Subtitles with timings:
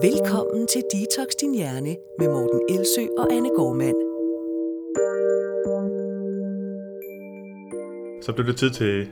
[0.00, 3.96] Velkommen til Detox Din Hjerne med Morten Elsø og Anne Gormand.
[8.22, 9.10] Så blev det tid til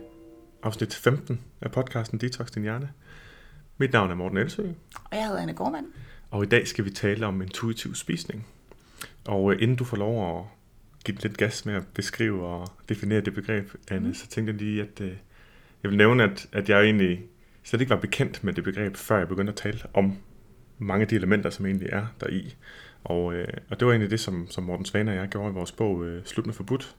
[0.63, 2.91] afsnit 15 af podcasten Detox Din Hjerne.
[3.79, 4.63] Mit navn er Morten Elsø,
[5.05, 5.87] Og jeg hedder Anne Gormand.
[6.31, 8.47] og i dag skal vi tale om intuitiv spisning.
[9.27, 10.45] Og øh, inden du får lov at
[11.05, 14.15] give lidt gas med at beskrive og definere det begreb, Anne, mm.
[14.15, 15.13] så tænkte jeg lige, at øh,
[15.83, 17.23] jeg vil nævne, at, at jeg egentlig
[17.65, 20.17] slet ikke var bekendt med det begreb, før jeg begyndte at tale om
[20.81, 22.57] mange af de elementer, som egentlig er deri.
[23.05, 25.55] Og, øh, og det var egentlig det, som, som Morten Svane og jeg gjorde i
[25.55, 26.97] vores bog øh, Slut med forbudt,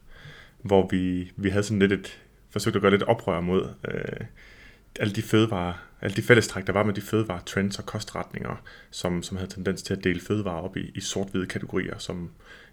[0.61, 4.25] hvor vi, vi havde sådan lidt et, forsøgt at gøre lidt oprør mod øh,
[4.99, 9.23] alle de fødevarer, alle de fællestræk, der var med de fødevare trends og kostretninger, som,
[9.23, 12.29] som havde tendens til at dele fødevarer op i, i sort-hvide kategorier, som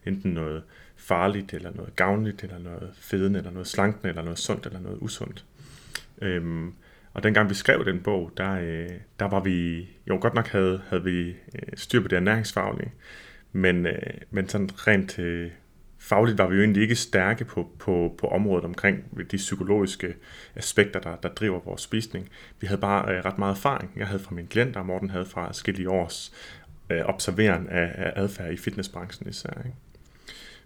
[0.06, 0.62] enten noget
[0.96, 4.98] farligt, eller noget gavnligt, eller noget fedende, eller noget slankende, eller noget sundt, eller noget
[5.00, 5.44] usundt.
[6.22, 6.74] Øhm,
[7.14, 8.90] og dengang vi skrev den bog, der, øh,
[9.20, 11.34] der var vi, jo godt nok havde, havde vi øh,
[11.74, 12.92] styr på det ernæringsfaglige,
[13.52, 15.50] men, øh, men sådan rent øh,
[15.98, 20.14] fagligt var vi jo egentlig ikke stærke på, på, på området omkring de psykologiske
[20.56, 22.28] aspekter, der, der driver vores spisning.
[22.60, 23.92] Vi havde bare øh, ret meget erfaring.
[23.96, 26.32] Jeg havde fra mine klienter, og Morten havde fra forskellige års
[26.90, 29.62] øh, observeren af, af adfærd i fitnessbranchen især.
[29.64, 29.76] Ikke?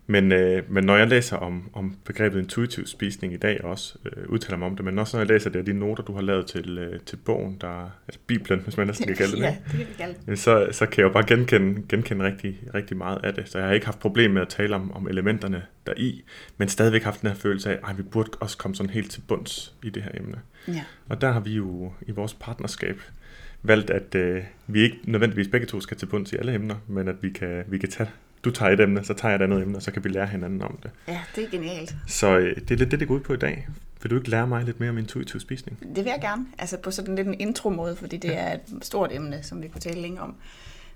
[0.07, 4.29] Men, øh, men når jeg læser om, om begrebet intuitiv spisning i dag også, øh,
[4.29, 6.23] udtaler mig om det, men også når jeg læser det af de noter, du har
[6.23, 9.49] lavet til, øh, til bogen, der, altså Bibelen, hvis man næsten kan kalde det, Ja,
[9.49, 9.63] ikke?
[9.79, 13.35] det kan kalde så, så kan jeg jo bare genkende, genkende rigtig, rigtig meget af
[13.35, 13.49] det.
[13.49, 16.25] Så jeg har ikke haft problem med at tale om, om elementerne deri,
[16.59, 19.21] men stadigvæk haft den her følelse af, at vi burde også komme sådan helt til
[19.21, 20.39] bunds i det her emne.
[20.69, 20.85] Ja.
[21.09, 23.01] Og der har vi jo i vores partnerskab
[23.63, 27.09] valgt, at øh, vi ikke nødvendigvis begge to skal til bunds i alle emner, men
[27.09, 28.09] at vi kan, vi kan tage,
[28.45, 30.27] du tager et emne, så tager jeg et andet emne, og så kan vi lære
[30.27, 30.91] hinanden om det.
[31.09, 31.95] ja, det er genialt.
[32.07, 33.69] Så øh, det er lidt det, det går ud på i dag.
[34.03, 35.79] Vil du ikke lære mig lidt mere om intuitiv spisning?
[35.81, 36.47] Det vil jeg gerne.
[36.59, 39.81] Altså på sådan lidt en intro-måde, fordi det er et stort emne, som vi kunne
[39.81, 40.35] tale længe om.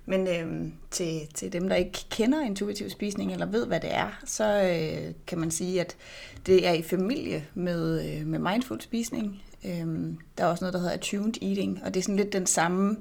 [0.06, 4.18] Men øhm, til, til dem, der ikke kender intuitiv spisning eller ved, hvad det er,
[4.24, 5.96] så øh, kan man sige, at
[6.46, 9.42] det er i familie med, øh, med mindful spisning.
[9.64, 12.46] Øhm, der er også noget, der hedder attuned eating, og det er sådan lidt den
[12.46, 12.96] samme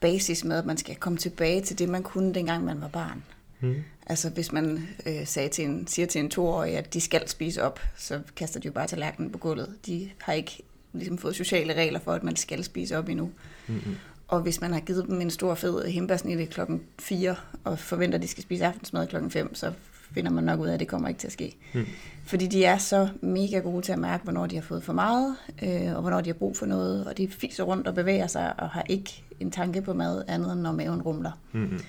[0.00, 3.22] basis med, at man skal komme tilbage til det, man kunne, dengang man var barn.
[3.64, 3.74] Mm.
[4.06, 7.62] Altså hvis man øh, sagde til en, siger til en toårig, at de skal spise
[7.62, 9.74] op, så kaster de jo bare tallerkenen på gulvet.
[9.86, 13.30] De har ikke ligesom fået sociale regler for, at man skal spise op endnu.
[13.66, 13.96] Mm-hmm.
[14.28, 18.22] Og hvis man har givet dem en stor fed hembærsnitte klokken 4, og forventer, at
[18.22, 19.72] de skal spise aftensmad klokken 5, så
[20.14, 21.56] finder man nok ud af, at det kommer ikke til at ske.
[21.74, 21.86] Mm.
[22.24, 25.36] Fordi de er så mega gode til at mærke, hvornår de har fået for meget,
[25.62, 28.60] øh, og hvornår de har brug for noget, og de fiser rundt og bevæger sig,
[28.60, 31.32] og har ikke en tanke på mad andet, end når maven rumler.
[31.52, 31.80] Mm-hmm.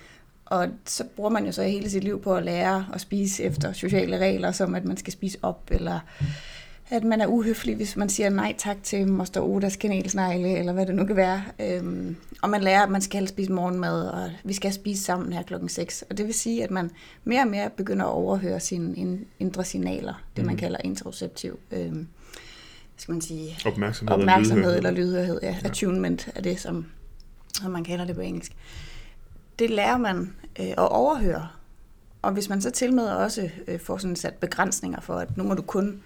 [0.46, 3.74] Og så bruger man jo så hele sit liv på at lære at spise efter
[3.74, 6.00] sociale regler, som at man skal spise op, eller
[6.90, 10.86] at man er uhøflig, hvis man siger nej tak til Moster Odas kanelsnegle, eller hvad
[10.86, 11.44] det nu kan være.
[11.60, 15.44] Øhm, og man lærer, at man skal spise morgenmad, og vi skal spise sammen her
[15.44, 16.04] klokken 6.
[16.10, 16.92] Og det vil sige, at man
[17.24, 20.60] mere og mere begynder at overhøre sine in- indre signaler, det man Mhm.
[20.60, 22.08] kalder interoceptiv, øhm,
[22.98, 25.06] skal man sige, Opmærksomhed, opmærksomhed eller lydhørhed.
[25.12, 25.48] lydhørhed, ja.
[25.64, 25.68] Ja.
[25.70, 26.86] Attunement er det, som,
[27.54, 28.52] som man kalder det på engelsk.
[29.60, 31.48] Det lærer man øh, at overhøre.
[32.22, 35.44] Og hvis man så til med også øh, får sådan sat begrænsninger for, at nu
[35.44, 36.04] må du kun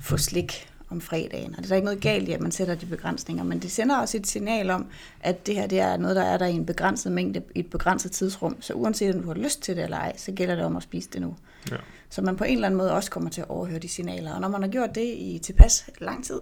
[0.00, 1.50] få slik om fredagen.
[1.50, 3.70] Og det er der ikke noget galt i, at man sætter de begrænsninger, men det
[3.70, 4.86] sender også et signal om,
[5.20, 7.70] at det her det er noget, der er der i en begrænset mængde, i et
[7.70, 8.62] begrænset tidsrum.
[8.62, 10.82] Så uanset om du har lyst til det eller ej, så gælder det om at
[10.82, 11.36] spise det nu.
[11.70, 11.76] Ja.
[12.10, 14.34] Så man på en eller anden måde også kommer til at overhøre de signaler.
[14.34, 16.40] Og når man har gjort det i tilpas lang tid,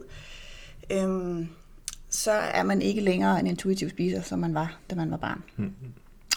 [0.91, 1.49] øhm,
[2.10, 5.43] så er man ikke længere en intuitiv spiser, som man var, da man var barn.
[5.56, 5.72] Mm.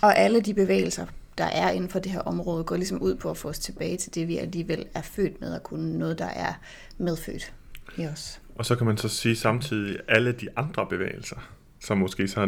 [0.03, 1.06] Og alle de bevægelser,
[1.38, 3.97] der er inden for det her område, går ligesom ud på at få os tilbage
[3.97, 6.53] til det, vi alligevel er født med, at kunne noget, der er
[6.97, 7.53] medfødt
[7.97, 8.42] i os.
[8.56, 11.36] Og så kan man så sige samtidig, alle de andre bevægelser,
[11.80, 12.47] som måske så har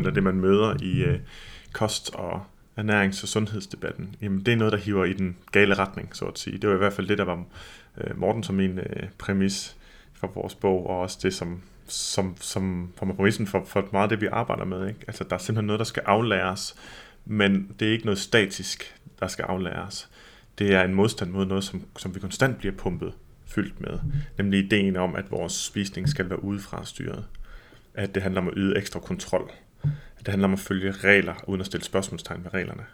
[0.00, 1.18] 99% af det, man møder i øh,
[1.72, 2.42] kost- og
[2.78, 6.38] ernærings- og sundhedsdebatten, jamen det er noget, der hiver i den gale retning, så at
[6.38, 6.58] sige.
[6.58, 7.44] Det var i hvert fald det, der var
[7.98, 9.76] øh, Morten som min øh, præmis
[10.14, 14.08] for vores bog, og også det, som, som, som for præmissen for, for meget af
[14.08, 14.88] det, vi arbejder med.
[14.88, 15.00] Ikke?
[15.06, 16.74] Altså, der er simpelthen noget, der skal aflæres,
[17.24, 20.08] men det er ikke noget statisk, der skal aflæres.
[20.58, 23.12] Det er en modstand mod noget, som, som vi konstant bliver pumpet
[23.46, 23.98] fyldt med.
[24.38, 27.24] Nemlig ideen om, at vores spisning skal være udefra styret.
[27.94, 29.50] At det handler om at yde ekstra kontrol.
[29.82, 32.84] At det handler om at følge regler, uden at stille spørgsmålstegn ved reglerne.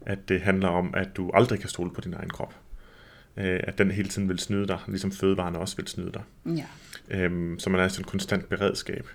[0.00, 2.54] At det handler om, at du aldrig kan stole på din egen krop.
[3.36, 6.22] Øh, At den hele tiden vil snyde dig, ligesom fødevarene også vil snyde dig.
[6.56, 6.66] Ja.
[7.10, 9.08] Øhm, så man er i sådan en konstant beredskab.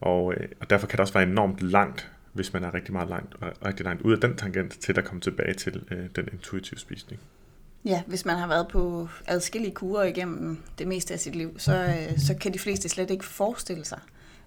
[0.00, 3.08] Og, øh, og derfor kan det også være enormt langt, hvis man er rigtig meget
[3.08, 3.34] langt,
[3.64, 7.20] rigtig langt ud af den tangent, til at komme tilbage til øh, den intuitive spisning.
[7.84, 11.84] Ja, hvis man har været på adskillige kurer igennem det meste af sit liv, så,
[11.84, 14.00] øh, så kan de fleste slet ikke forestille sig,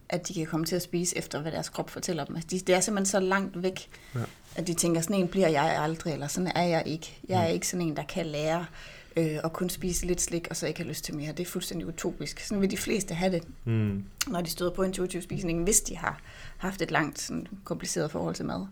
[0.09, 2.35] at de kan komme til at spise efter, hvad deres krop fortæller dem.
[2.35, 4.19] Altså, de, det er simpelthen så langt væk, ja.
[4.55, 7.19] at de tænker, sådan en bliver jeg aldrig, eller sådan er jeg ikke.
[7.29, 7.53] Jeg er mm.
[7.53, 9.00] ikke sådan en, der kan lære øh,
[9.43, 11.31] og kun spise lidt slik, og så ikke have lyst til mere.
[11.31, 12.39] Det er fuldstændig utopisk.
[12.39, 14.03] Sådan vil de fleste have det, mm.
[14.27, 16.21] når de støder på intuitiv spisning, hvis de har
[16.57, 18.65] haft et langt, sådan, kompliceret forhold til mad.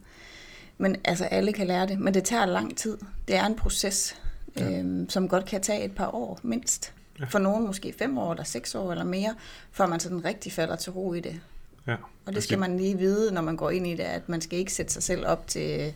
[0.77, 2.97] Men altså, alle kan lære det, men det tager lang tid.
[3.27, 4.15] Det er en proces,
[4.59, 4.81] ja.
[4.81, 6.93] øh, som godt kan tage et par år, mindst.
[7.19, 7.25] Ja.
[7.25, 9.35] For nogen måske fem år, eller seks år, eller mere,
[9.71, 11.39] før man sådan rigtig falder til ro i det.
[11.87, 11.95] Ja.
[12.25, 14.59] Og det skal man lige vide, når man går ind i det, at man skal
[14.59, 15.93] ikke sætte sig selv op til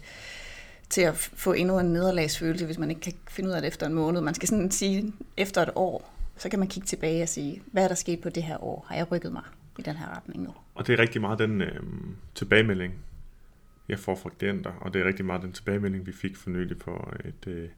[0.94, 3.88] til at få endnu en nederlagsfølelse, hvis man ikke kan finde ud af det efter
[3.88, 4.22] en måned.
[4.22, 7.84] Man skal sådan sige, efter et år, så kan man kigge tilbage og sige, hvad
[7.84, 8.86] er der sket på det her år?
[8.90, 9.44] Har jeg rykket mig
[9.80, 10.54] i den her retning nu?
[10.76, 11.80] Og det er rigtig meget den øh,
[12.36, 12.94] tilbagemelding,
[13.90, 16.78] jeg får fra klienter, og det er rigtig meget den tilbagemelding, vi fik for nylig
[16.78, 17.70] på et, øh,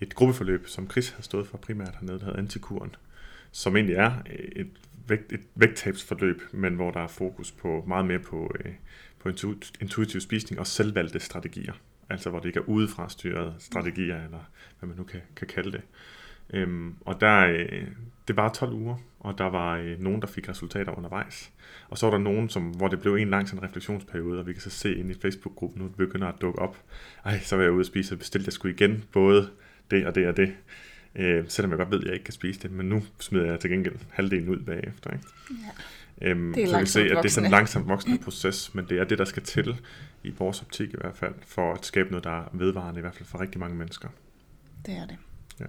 [0.00, 2.94] et gruppeforløb, som Chris har stået for primært hernede, der hedder Antikuren,
[3.52, 4.70] som egentlig er øh, et,
[5.08, 8.72] vægt, et vægttabsforløb, men hvor der er fokus på meget mere på, øh,
[9.18, 9.28] på
[9.80, 11.72] intuitiv spisning og selvvalgte strategier
[12.10, 15.72] altså hvor det ikke er udefra styret strategier, eller hvad man nu kan, kan kalde
[15.72, 15.82] det.
[16.50, 17.86] Øhm, og der, øh,
[18.28, 21.52] det var 12 uger, og der var øh, nogen, der fik resultater undervejs.
[21.88, 24.52] Og så var der nogen, som, hvor det blev en lang sådan refleksionsperiode, og vi
[24.52, 26.82] kan så se ind i Facebook-gruppen nu, begynder at dukke op.
[27.24, 29.50] Ej, så var jeg ude at spise, og bestilte jeg skulle igen både
[29.90, 30.54] det og det og det.
[31.16, 33.60] Øh, selvom jeg godt ved, at jeg ikke kan spise det, men nu smider jeg
[33.60, 35.10] til gengæld halvdelen ud bagefter.
[35.10, 35.24] Ikke?
[36.20, 36.30] Ja.
[36.30, 38.74] Øhm, det er så vi kan se, at det er sådan en langsomt voksende proces,
[38.74, 39.76] men det er det, der skal til,
[40.24, 43.14] i vores optik i hvert fald, for at skabe noget, der er vedvarende, i hvert
[43.14, 44.08] fald for rigtig mange mennesker.
[44.86, 45.16] Det er det.
[45.60, 45.64] Ja.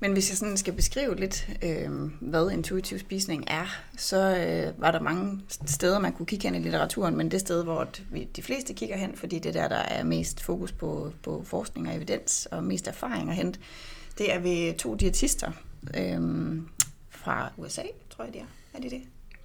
[0.00, 1.90] Men hvis jeg sådan skal beskrive lidt, øh,
[2.20, 3.66] hvad intuitiv spisning er,
[3.96, 7.64] så øh, var der mange steder, man kunne kigge hen i litteraturen, men det sted,
[7.64, 11.42] hvor vi, de fleste kigger hen, fordi det der, der er mest fokus på, på
[11.44, 13.60] forskning og evidens og mest erfaring at hente,
[14.18, 15.52] det er ved to diætister
[15.96, 16.20] øh,
[17.10, 18.46] fra USA, tror jeg det er.
[18.74, 19.02] Er det det?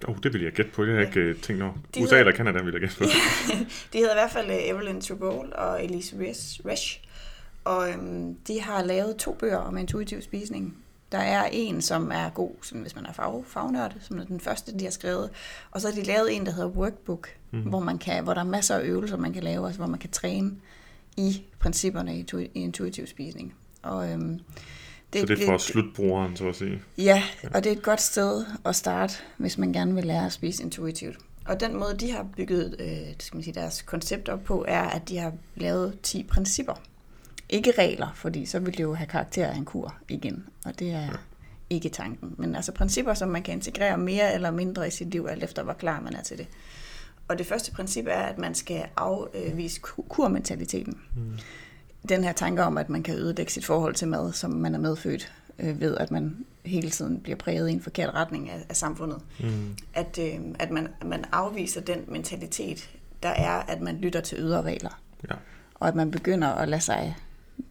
[0.08, 0.84] Oh, det vil jeg gætte på.
[0.84, 1.20] Det har jeg ja.
[1.20, 1.72] ikke uh, tænkt over.
[1.72, 3.04] De USA hedder, eller Canada vil jeg gætte på.
[3.92, 6.16] de hedder i hvert fald uh, Evelyn Trubol og Elise
[6.64, 7.04] Resch.
[7.64, 10.76] Og um, de har lavet to bøger om intuitiv spisning.
[11.12, 14.40] Der er en, som er god, sådan, hvis man er fag, fagnørd, som er den
[14.40, 15.30] første, de har skrevet.
[15.70, 17.68] Og så har de lavet en, der hedder Workbook, mm-hmm.
[17.68, 19.98] hvor, man kan, hvor der er masser af øvelser, man kan lave, altså hvor man
[19.98, 20.56] kan træne
[21.16, 23.54] i principperne i, i intuitiv spisning.
[23.82, 24.40] Og øhm,
[25.12, 26.82] det, så det er for det, slutbrugeren, så at sige.
[26.98, 27.22] Ja,
[27.54, 30.62] og det er et godt sted at starte, hvis man gerne vil lære at spise
[30.62, 31.18] intuitivt.
[31.46, 34.82] Og den måde, de har bygget øh, skal man sige, deres koncept op på, er,
[34.82, 36.74] at de har lavet 10 principper.
[37.48, 40.90] Ikke regler, fordi så vil det jo have karakter af en kur igen, og det
[40.90, 41.10] er ja.
[41.70, 42.34] ikke tanken.
[42.38, 45.62] Men altså principper, som man kan integrere mere eller mindre i sit liv, alt efter
[45.62, 46.46] hvor klar man er til det.
[47.28, 50.98] Og det første princip er, at man skal afvise kurmentaliteten.
[51.16, 51.38] Mm
[52.08, 54.78] den her tanke om, at man kan ødelægge sit forhold til mad, som man er
[54.78, 58.76] medfødt øh, ved, at man hele tiden bliver præget i en forkert retning af, af
[58.76, 59.20] samfundet.
[59.40, 59.76] Mm.
[59.94, 62.90] At, øh, at man, man afviser den mentalitet,
[63.22, 65.00] der er, at man lytter til ydre regler.
[65.30, 65.34] Ja.
[65.74, 67.16] Og at man begynder at lade sig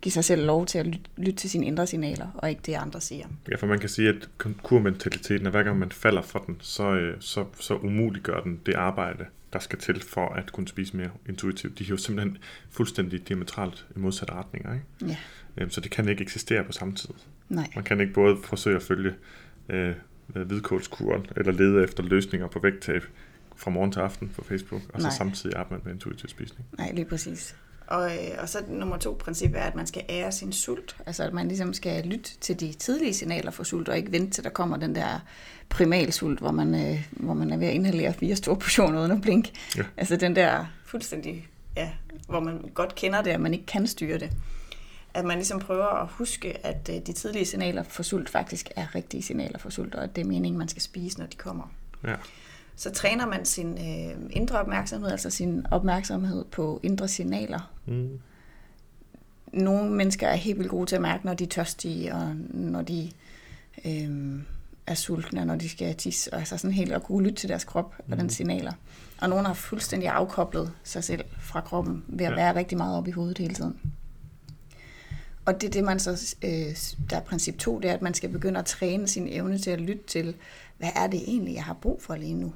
[0.02, 2.74] give sig selv lov til at lytte, lytte til sine indre signaler, og ikke det,
[2.74, 3.28] andre siger.
[3.50, 4.30] Ja, for man kan sige, at
[4.64, 8.74] kurmentaliteten, at hver gang man falder for den, så, øh, så, så umuliggør den det
[8.74, 11.80] arbejde, der skal til for at kunne spise mere intuitivt.
[11.80, 12.38] De er jo simpelthen
[12.70, 14.74] fuldstændig diametralt i modsatte retninger.
[14.74, 14.86] Ikke?
[15.08, 15.18] Ja.
[15.58, 17.10] Øhm, så det kan ikke eksistere på samme tid.
[17.50, 17.72] Nej.
[17.76, 19.14] Man kan ikke både forsøge at følge
[19.70, 19.96] øh,
[20.28, 23.04] hvidkålskuren, eller lede efter løsninger på vægttab
[23.56, 25.10] fra morgen til aften på Facebook, og Nej.
[25.12, 26.66] så samtidig arbejde med intuitiv spisning.
[26.78, 27.56] Nej, lige præcis.
[27.88, 30.96] Og, øh, og så nummer to princip er, at man skal ære sin sult.
[31.06, 34.32] Altså at man ligesom skal lytte til de tidlige signaler for sult, og ikke vente
[34.32, 35.20] til der kommer den der
[35.70, 39.22] primalsult, hvor man, øh, hvor man er ved at inhalere fire store portioner uden at
[39.22, 39.50] blink.
[39.78, 39.84] Ja.
[39.98, 41.90] Altså den der fuldstændig, ja,
[42.28, 44.32] hvor man godt kender det, og man ikke kan styre det.
[45.14, 48.96] At man ligesom prøver at huske, at øh, de tidlige signaler for sult faktisk er
[48.96, 51.72] rigtige signaler for sult, og at det er meningen, man skal spise, når de kommer.
[52.04, 52.16] Ja
[52.78, 57.72] så træner man sin øh, indre opmærksomhed, altså sin opmærksomhed på indre signaler.
[57.86, 58.20] Mm.
[59.54, 62.82] Nogle mennesker er helt vildt gode til at mærke, når de er tørstige, og når
[62.82, 63.12] de
[63.86, 64.40] øh,
[64.88, 67.64] er sultne, når de skal tisse, og altså sådan helt at kunne lytte til deres
[67.64, 68.12] krop mm.
[68.12, 68.74] og den signaler.
[69.22, 72.36] Og nogle har fuldstændig afkoblet sig selv fra kroppen ved at ja.
[72.36, 73.80] være rigtig meget op i hovedet hele tiden.
[75.46, 76.50] Og det er det, man så, øh,
[77.10, 79.70] der er princip to, det er, at man skal begynde at træne sin evne til
[79.70, 80.36] at lytte til,
[80.78, 82.54] hvad er det egentlig, jeg har brug for lige nu?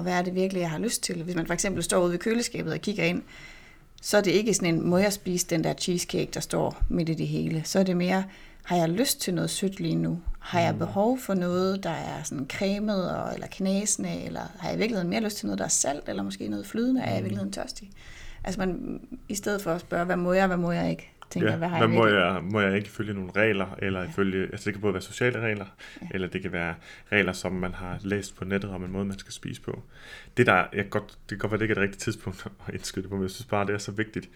[0.00, 1.22] Og hvad er det virkelig, jeg har lyst til.
[1.22, 3.22] Hvis man for eksempel står ude ved køleskabet og kigger ind,
[4.02, 7.08] så er det ikke sådan en, må jeg spise den der cheesecake, der står midt
[7.08, 7.62] i det hele.
[7.64, 8.24] Så er det mere,
[8.62, 10.20] har jeg lyst til noget sødt lige nu?
[10.38, 10.78] Har jeg mm.
[10.78, 15.20] behov for noget, der er sådan cremet og, eller knæsende, eller har jeg virkelig mere
[15.20, 17.00] lyst til noget, der er salt, eller måske noget flydende?
[17.00, 17.30] Er jeg mm.
[17.30, 17.90] virkelig tørstig?
[18.44, 21.12] Altså man, i stedet for at spørge, hvad må jeg, hvad må jeg ikke?
[21.30, 23.66] Tænker Ja, hvad har men jeg må virkelig- jeg, må jeg ikke følge nogle regler,
[23.78, 24.08] eller Ja.
[24.08, 25.66] ifølge, altså det kan både være sociale regler,
[26.02, 26.06] Ja.
[26.10, 26.74] eller det kan være
[27.12, 29.82] regler, som man har læst på nettet om en måde, man skal spise på.
[30.36, 32.74] Det der, jeg godt, det kan godt være, det ikke er det rigtige tidspunkt at
[32.74, 34.30] indskyde det på, men jeg synes bare, det er så vigtigt.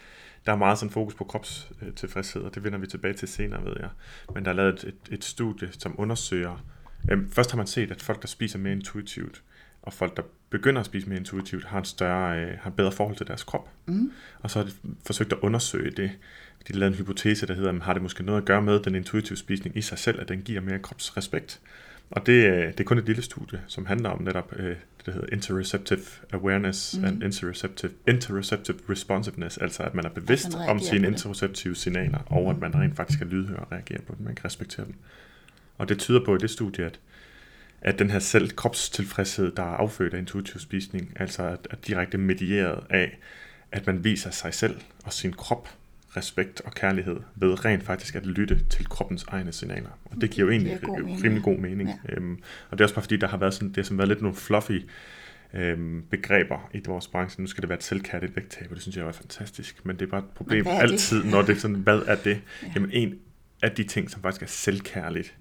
[0.47, 3.75] Der er meget sådan fokus på kropstilfredshed, og det vender vi tilbage til senere, ved
[3.81, 3.89] jeg.
[4.35, 6.65] Men der er lavet et, et, et studie, som undersøger,
[7.11, 9.43] øhm, først har man set, at folk, der spiser mere intuitivt,
[9.83, 12.93] og folk, der begynder at spise mere intuitivt, har en større, øh, har et bedre
[12.93, 13.69] forhold til deres krop.
[13.87, 14.13] Mm.
[14.41, 14.73] Og så har de
[15.07, 16.11] forsøgt at undersøge det.
[16.69, 18.95] De lavede en hypotese, der hedder, "Men har det måske noget at gøre med den
[18.95, 21.61] intuitive spisning i sig selv, at den giver mere kropsrespekt?
[22.11, 25.07] Og det, øh, det er kun et lille studie, som handler om netop øh, det,
[25.07, 26.01] der hedder interoceptive
[26.33, 27.03] awareness Mhm.
[27.03, 27.09] mm.
[27.09, 32.19] and interoceptive, interoceptive responsiveness, altså at man er bevidst man om reagerer sine interoceptive signaler,
[32.27, 34.95] og at man rent faktisk kan lydhøre og reagere på dem, man kan respektere dem.
[35.79, 36.99] Og det tyder på i det studie, at,
[37.81, 42.19] at den her selv kropstilfredshed, der er affødt af intuitiv spisning, altså at, at direkte
[42.19, 43.19] medieret af,
[43.73, 45.69] at man viser sig selv og sin krop
[46.17, 49.99] respekt og kærlighed ved rent faktisk at lytte til kroppens egne signaler.
[50.05, 51.89] Og det giver jo egentlig giver god rimelig god mening.
[51.89, 52.15] Ja.
[52.15, 54.09] Øhm, og det er også bare fordi, der har været sådan, det har sådan været
[54.09, 54.83] lidt nogle fluffy
[55.55, 57.43] øhm, begreber i vores branche.
[57.43, 59.87] Nu skal det være et selvkærligt vægttab, og det synes jeg er fantastisk.
[59.87, 60.73] Men det er bare et problem det?
[60.73, 62.41] altid, når det er sådan, hvad er det?
[62.63, 62.69] Ja.
[62.75, 63.19] Jamen en
[63.63, 65.37] af de ting, som faktisk er selvkærligt,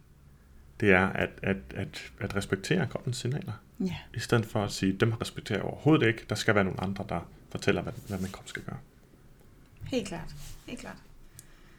[0.80, 3.54] det er at, at, at, at respektere kroppens signaler.
[3.80, 3.96] Ja.
[4.14, 6.26] I stedet for at sige, dem respekterer jeg overhovedet ikke.
[6.30, 8.78] Der skal være nogle andre, der fortæller, hvad, hvad min krop skal gøre.
[9.92, 10.36] Helt klart.
[10.66, 10.98] Helt klart.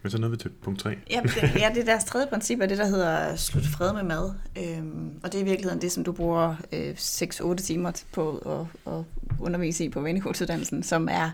[0.02, 0.96] Men så nåede vi til punkt 3.
[1.10, 4.02] Ja, det, ja, det er deres tredje princip, er det, der hedder slut fred med
[4.02, 4.34] mad.
[4.58, 8.92] Øhm, og det er i virkeligheden det, som du bruger øh, 6-8 timer på at,
[8.92, 9.04] at
[9.40, 11.30] undervise i på vendekortsuddannelsen, som er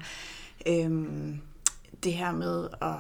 [0.67, 1.41] øhm,
[2.05, 2.97] det her med at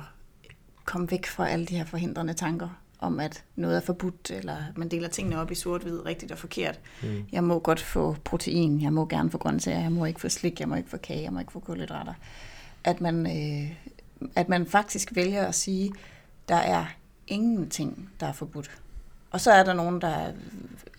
[0.85, 4.89] komme væk fra alle de her forhindrende tanker om, at noget er forbudt, eller man
[4.89, 6.81] deler tingene op i sort-hvid, rigtigt og forkert.
[7.03, 7.25] Mm.
[7.33, 10.61] Jeg må godt få protein, jeg må gerne få grøntsager, jeg må ikke få slik,
[10.61, 12.15] jeg må ikke få kage, jeg må ikke få kulhydrater.
[12.85, 13.73] At man, øh,
[14.37, 15.93] at man faktisk vælger at sige,
[16.49, 16.85] der er
[17.27, 18.71] ingenting, der er forbudt.
[19.31, 20.33] Og så er der nogen, der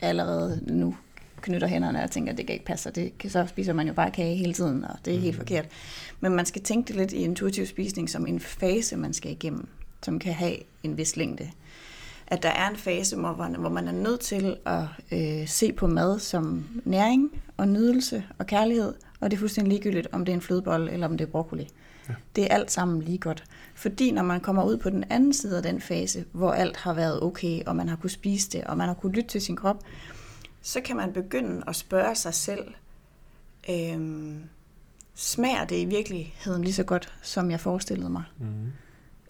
[0.02, 0.96] allerede nu
[1.42, 3.94] knytter hænderne og tænker, at det kan ikke passe, og det, så spiser man jo
[3.94, 5.40] bare kage hele tiden, og det er helt Mhm.
[5.40, 5.66] forkert.
[6.20, 9.68] Men man skal tænke det lidt i intuitiv spisning som en fase, man skal igennem,
[10.04, 11.50] som kan have en vis længde.
[12.28, 15.72] At der er en fase, hvor man, hvor man er nødt til at øh, se
[15.72, 20.32] på mad som næring og nydelse og kærlighed, og det er fuldstændig ligegyldigt, om det
[20.32, 21.68] er en flødebolle eller om det er broccoli.
[22.10, 22.14] Ja.
[22.36, 23.44] Det er alt sammen lige godt.
[23.76, 26.94] Fordi når man kommer ud på den anden side af den fase, hvor alt har
[26.94, 29.56] været okay, og man har kunne spise det, og man har kunne lytte til sin
[29.56, 29.84] krop,
[30.62, 32.74] så kan man begynde at spørge sig selv,
[33.70, 34.44] øhm,
[35.16, 38.24] smager det i virkeligheden lige så godt, som jeg forestillede mig?
[38.40, 38.72] Mm.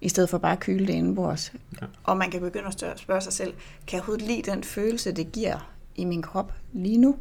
[0.02, 1.54] i stedet for bare at kyle det indenbords.
[1.82, 1.86] Ja.
[2.04, 3.54] Og man kan begynde at spørge sig selv,
[3.88, 7.16] kan jeg overhovedet lide den følelse, det giver i min krop lige nu?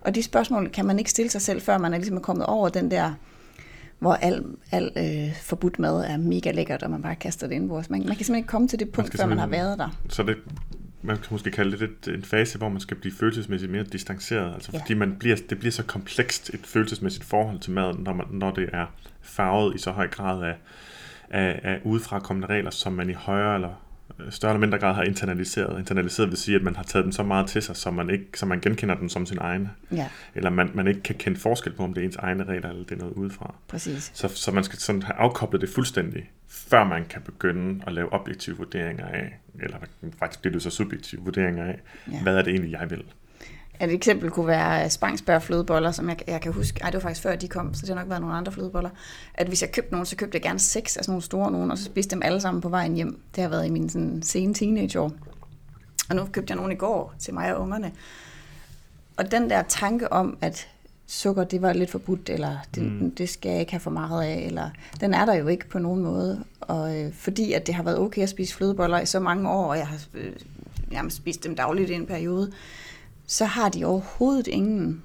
[0.00, 2.68] Og de spørgsmål kan man ikke stille sig selv, før man er ligesom kommet over
[2.68, 3.14] den der,
[4.04, 7.90] hvor al, al øh, forbudt mad er mega lækkert, og man bare kaster det indenbords.
[7.90, 9.88] Man, man kan simpelthen ikke komme til det punkt, skal før man har været der.
[10.08, 10.36] Så det,
[11.02, 14.54] man kan måske kalde det lidt en fase, hvor man skal blive følelsesmæssigt mere distanceret.
[14.54, 14.78] Altså Ja.
[14.78, 18.50] fordi man bliver, det bliver så komplekst et følelsesmæssigt forhold til maden, når, man, når
[18.50, 18.86] det er
[19.22, 20.56] farvet i så høj grad af,
[21.30, 23.83] af, af udefra kommende regler, som man i højere eller
[24.30, 25.78] større eller mindre grad har internaliseret.
[25.78, 28.26] Internaliseret vil sige, at man har taget dem så meget til sig, så man, ikke,
[28.34, 29.70] så man genkender dem som sin egne.
[29.92, 32.68] Ja, Eller man, man ikke kan kende forskel på, om det er ens egne regler,
[32.68, 33.54] eller det er noget udefra.
[33.68, 34.10] præcis.
[34.14, 38.12] Så, så man skal sådan have afkoblet det fuldstændig, før man kan begynde at lave
[38.12, 39.76] objektive vurderinger af, eller
[40.18, 41.80] faktisk bliver det så subjektive vurderinger af,
[42.12, 42.22] ja.
[42.22, 43.04] hvad er det egentlig, jeg vil.
[43.80, 47.22] Et eksempel kunne være Spangsberg flødeboller, som jeg, jeg kan huske, ej det var faktisk
[47.22, 48.90] før de kom, så det har nok været nogle andre flødeboller,
[49.34, 51.70] at hvis jeg købte nogen, så købte jeg gerne seks af sådan nogle store nogen,
[51.70, 53.20] og så spiste dem alle sammen på vejen hjem.
[53.34, 55.12] Det har været i mine sådan, sene teenageår.
[56.10, 57.92] Og nu købte jeg nogen i går til mig og ungerne.
[59.16, 60.68] Og den der tanke om, at
[61.06, 63.10] sukker, det var lidt forbudt, eller det, mm.
[63.10, 65.78] Det skal jeg ikke have for meget af, eller den er der jo ikke på
[65.78, 66.44] nogen måde.
[66.60, 69.64] Og øh, fordi at det har været okay at spise flødeboller i så mange år,
[69.64, 70.32] og jeg har øh,
[70.90, 72.52] nærmest spist dem dagligt i en periode,
[73.26, 75.02] så har de overhovedet ingen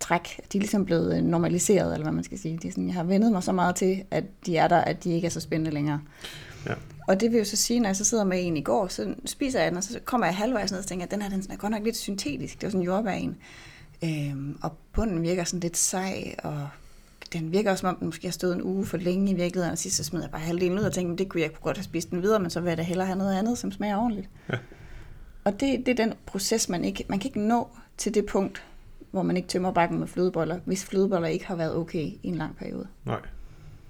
[0.00, 0.40] træk.
[0.52, 2.58] De er ligesom blevet øh, normaliseret, eller hvad man skal sige.
[2.62, 5.04] De er sådan, jeg har vendet mig så meget til, at de er der, at
[5.04, 6.00] de ikke er så spændende længere.
[6.66, 6.74] Ja.
[7.08, 9.14] Og det vil jo så sige, når jeg så sidder med en i går, så
[9.24, 11.44] spiser jeg den, og så kommer jeg halvvejs ned og tænker, at den her den
[11.50, 12.54] er godt nok lidt syntetisk.
[12.54, 13.36] Det var sådan en jordbær en.
[14.04, 16.68] Øhm, og bunden virker sådan lidt sej, og
[17.32, 19.72] den virker også, som om den måske har stået en uge for længe i virkeligheden,
[19.72, 21.76] og sidst så smed jeg bare halvdelen ud og tænkte, det kunne jeg kunne godt
[21.76, 23.96] have spist den videre, men så vil jeg da hellere have noget andet, som smager
[23.96, 24.28] ordentligt.
[25.44, 28.64] Og det, det er den proces, man ikke, man kan ikke nå til det punkt,
[29.10, 32.34] hvor man ikke tømmer bakken med flødeboller, hvis flødeboller ikke har været okay i en
[32.34, 32.86] lang periode.
[33.04, 33.20] Nej,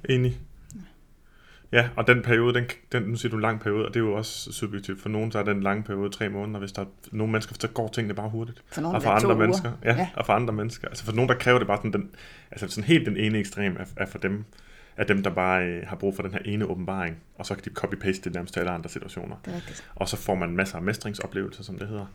[0.08, 0.40] enig.
[1.73, 4.04] Ja, og den periode, den, den, nu siger du en lang periode, og det er
[4.04, 5.00] jo også subjektivt.
[5.02, 7.68] For nogen så er den lange periode tre måneder, hvis der er nogle mennesker, så
[7.68, 8.62] går tingene bare hurtigt.
[8.66, 9.37] For nogle og for andre uger.
[9.37, 9.96] mennesker, ja, Ja.
[9.96, 10.88] ja, og for andre mennesker.
[10.88, 12.11] Altså for nogen, der kræver det bare sådan, den,
[12.50, 14.44] altså sådan helt den ene ekstrem er, er for dem,
[14.96, 17.64] af dem, der bare øh, har brug for den her ene åbenbaring, og så kan
[17.64, 19.36] de copy-paste det nærmest til alle andre situationer.
[19.44, 19.90] Det er rigtigt.
[19.94, 22.06] Og så får man masser af mestringsoplevelser, som det hedder.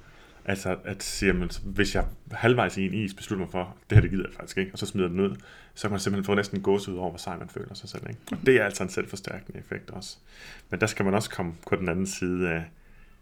[0.46, 4.02] Altså at sige, jamen, hvis jeg halvvejs i en is beslutter mig for, det her
[4.02, 5.36] det gider jeg faktisk ikke, og så smider den ud,
[5.74, 8.04] så kan man simpelthen få næsten gås ud over, hvor sej man føler sig selv.
[8.10, 8.22] Ikke?
[8.32, 10.18] Og det er altså en selvforstærkende effekt også.
[10.70, 12.64] Men der skal man også komme på den anden side af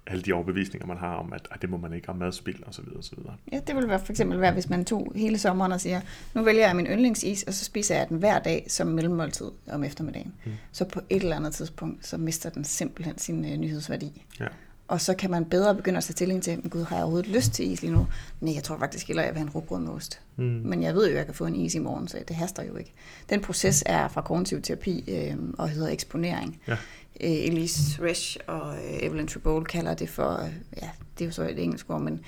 [0.07, 2.73] alle de overbevisninger, man har om, at, at det må man ikke, om madspil og
[2.73, 3.35] så videre, og så videre.
[3.51, 6.01] Ja, det ville være for eksempel være, hvis man tog hele sommeren og siger,
[6.33, 9.83] nu vælger jeg min yndlingsis, og så spiser jeg den hver dag som mellemmåltid om
[9.83, 10.33] eftermiddagen.
[10.45, 10.51] Mm.
[10.71, 14.25] Så på et eller andet tidspunkt, så mister den simpelthen sin øh, nyhedsværdi.
[14.39, 14.47] Ja.
[14.87, 17.53] Og så kan man bedre begynde at tage stilling til, gud, har jeg overhovedet lyst
[17.53, 18.07] til is lige nu?
[18.41, 20.19] Nej, jeg tror faktisk heller, jeg vil have en rugbrød med ost.
[20.35, 20.43] Mm.
[20.43, 22.63] Men jeg ved jo, at jeg kan få en is i morgen, så det haster
[22.63, 22.93] jo ikke.
[23.29, 26.61] Den proces er fra kognitiv terapi øh, og hedder eksponering.
[26.67, 26.77] Ja.
[27.21, 30.49] Øh, Elise Resch og øh, Evelyn Tribole kalder det for, øh,
[30.81, 32.19] ja, det er jo så et engelsk ord, men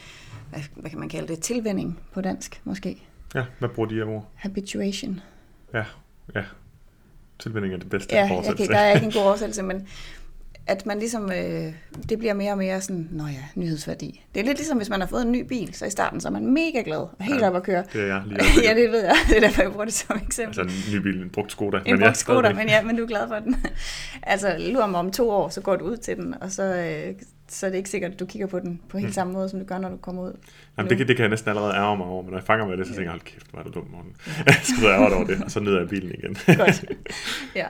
[0.50, 1.39] hvad, hvad kan man kalde det?
[1.39, 3.03] Tilvænding på dansk, måske.
[3.36, 4.27] Ja, hvad bruger de her ord?
[4.36, 5.22] Habituation.
[5.74, 5.84] Ja,
[6.36, 6.43] ja.
[7.39, 8.63] Tilvænding er det bedste Ja, oversættelse.
[8.63, 9.88] okay, der er ikke en god oversættelse, men
[10.69, 11.73] at man ligesom, øh,
[12.09, 14.23] det bliver mere og mere sådan, nå ja, nyhedsværdi.
[14.35, 16.27] Det er lidt ligesom, hvis man har fået en ny bil, så i starten så
[16.27, 17.83] er man mega glad og helt Ja, op at køre.
[17.93, 19.15] Det er jeg lige ja, det ved jeg.
[19.29, 20.59] Det er derfor, jeg bruger det som eksempel.
[20.61, 21.77] Altså en ny bil, en brugt Skoda.
[21.85, 23.55] En ja, brugt Skoda, men ja, men du er glad for den.
[24.23, 27.13] altså, lurer mig om to år, så går du ud til den, og så, øh,
[27.47, 29.13] så er det ikke sikkert, at du kigger på den på helt Mm.
[29.13, 30.33] samme måde, som du gør, når du kommer ud.
[30.77, 32.65] Jamen, det, kan- det kan jeg næsten allerede ærge mig over, men når jeg fanger
[32.67, 34.11] mig det, så tænker jeg, hold kæft, hvor er du dum, Morten.
[34.45, 36.38] Jeg skal så ærge over det, og så nyder jeg bilen igen.
[36.57, 36.85] Godt.
[37.55, 37.65] ja.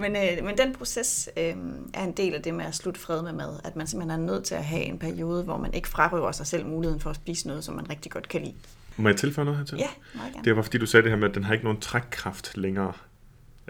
[0.00, 1.54] Men, øh, men den proces øh,
[1.94, 3.60] er en del af det med at slutte fred med mad.
[3.64, 6.46] At man simpelthen er nødt til at have en periode, hvor man ikke frarøver sig
[6.46, 8.54] selv muligheden for at spise noget, som man rigtig godt kan lide.
[8.96, 9.78] Må jeg tilføje noget hertil?
[9.78, 10.44] Ja, meget gerne.
[10.44, 12.92] Det var fordi, du sagde det her med, at den har ikke nogen trækkraft længere,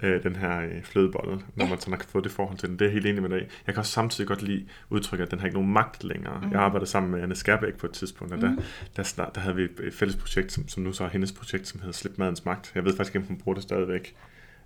[0.02, 1.70] øh, den her øh, flødebolle, når Ja.
[1.70, 2.78] man sådan har fået det forhold til den.
[2.78, 3.48] Det er jeg helt enig med dig.
[3.66, 6.40] Jeg kan også samtidig godt lide udtrykket, at den har ikke nogen magt længere.
[6.42, 6.50] Mm.
[6.52, 8.60] Jeg arbejdede sammen med Anne Skærbæk på et tidspunkt, og der, Mhm.
[8.96, 11.68] der, snart, der havde vi et fælles projekt, som, som nu så er hendes projekt,
[11.68, 12.72] som hedder Slip Madens Magt.
[12.74, 14.14] Jeg ved faktisk ikke, om hun bruger det stadigvæk.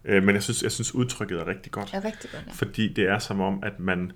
[0.04, 1.90] Øh, men jeg synes, jeg synes udtrykket er rigtig godt.
[1.94, 2.52] er rigtig godt, ja.
[2.52, 4.12] Fordi det er som om, at man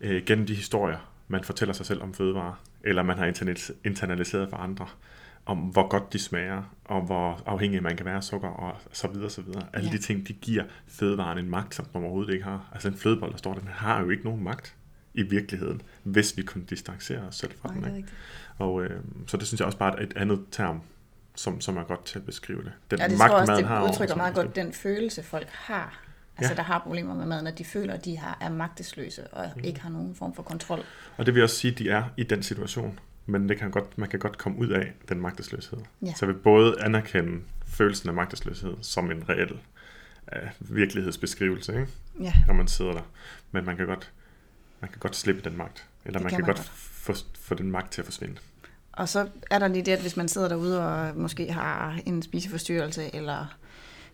[0.00, 4.50] øh, gennem de historier, man fortæller sig selv om fødevarer, eller man har internet- internaliseret
[4.50, 4.86] for andre,
[5.46, 9.08] om hvor godt de smager, og hvor afhængig man kan være af sukker, og så
[9.08, 9.66] videre, så videre.
[9.72, 9.96] Alle Ja.
[9.96, 12.70] de ting, de giver fødevaren en magt, som den overhovedet ikke har.
[12.72, 14.74] Altså en flødebold, der står der, den har jo ikke nogen magt
[15.14, 17.96] i virkeligheden, hvis vi kunne distancere os selv fra Nej, den.
[17.96, 18.08] Ikke?
[18.58, 20.80] Og øh, så det synes jeg også bare er et andet term,
[21.36, 22.72] som, som er godt til at beskrive det.
[22.90, 25.22] Den Ja, det tror jeg også, det har over udtrykker sig, meget godt den følelse,
[25.22, 26.02] folk har.
[26.38, 26.56] Altså, Ja.
[26.56, 29.60] der har problemer med maden, at de føler, at de har, er magtesløse og Mm.
[29.64, 30.84] ikke har nogen form for kontrol.
[31.16, 33.98] Og det vil også sige, at de er i den situation, men det kan godt,
[33.98, 35.78] man kan godt komme ud af den magtesløshed.
[36.02, 36.12] Ja.
[36.14, 39.52] Så vil både anerkende følelsen af magtesløshed som en reel
[40.32, 41.86] uh, virkelighedsbeskrivelse, ikke?
[42.20, 43.02] Ja, når man sidder der.
[43.52, 44.12] Men man kan godt,
[44.80, 45.86] man kan godt slippe den magt.
[46.04, 46.56] Eller Det man kan kan, man godt
[47.06, 47.18] godt.
[47.18, 48.34] få, få den magt til at forsvinde.
[48.96, 52.22] Og så er der lige det, at hvis man sidder derude og måske har en
[52.22, 53.56] spiseforstyrrelse, eller,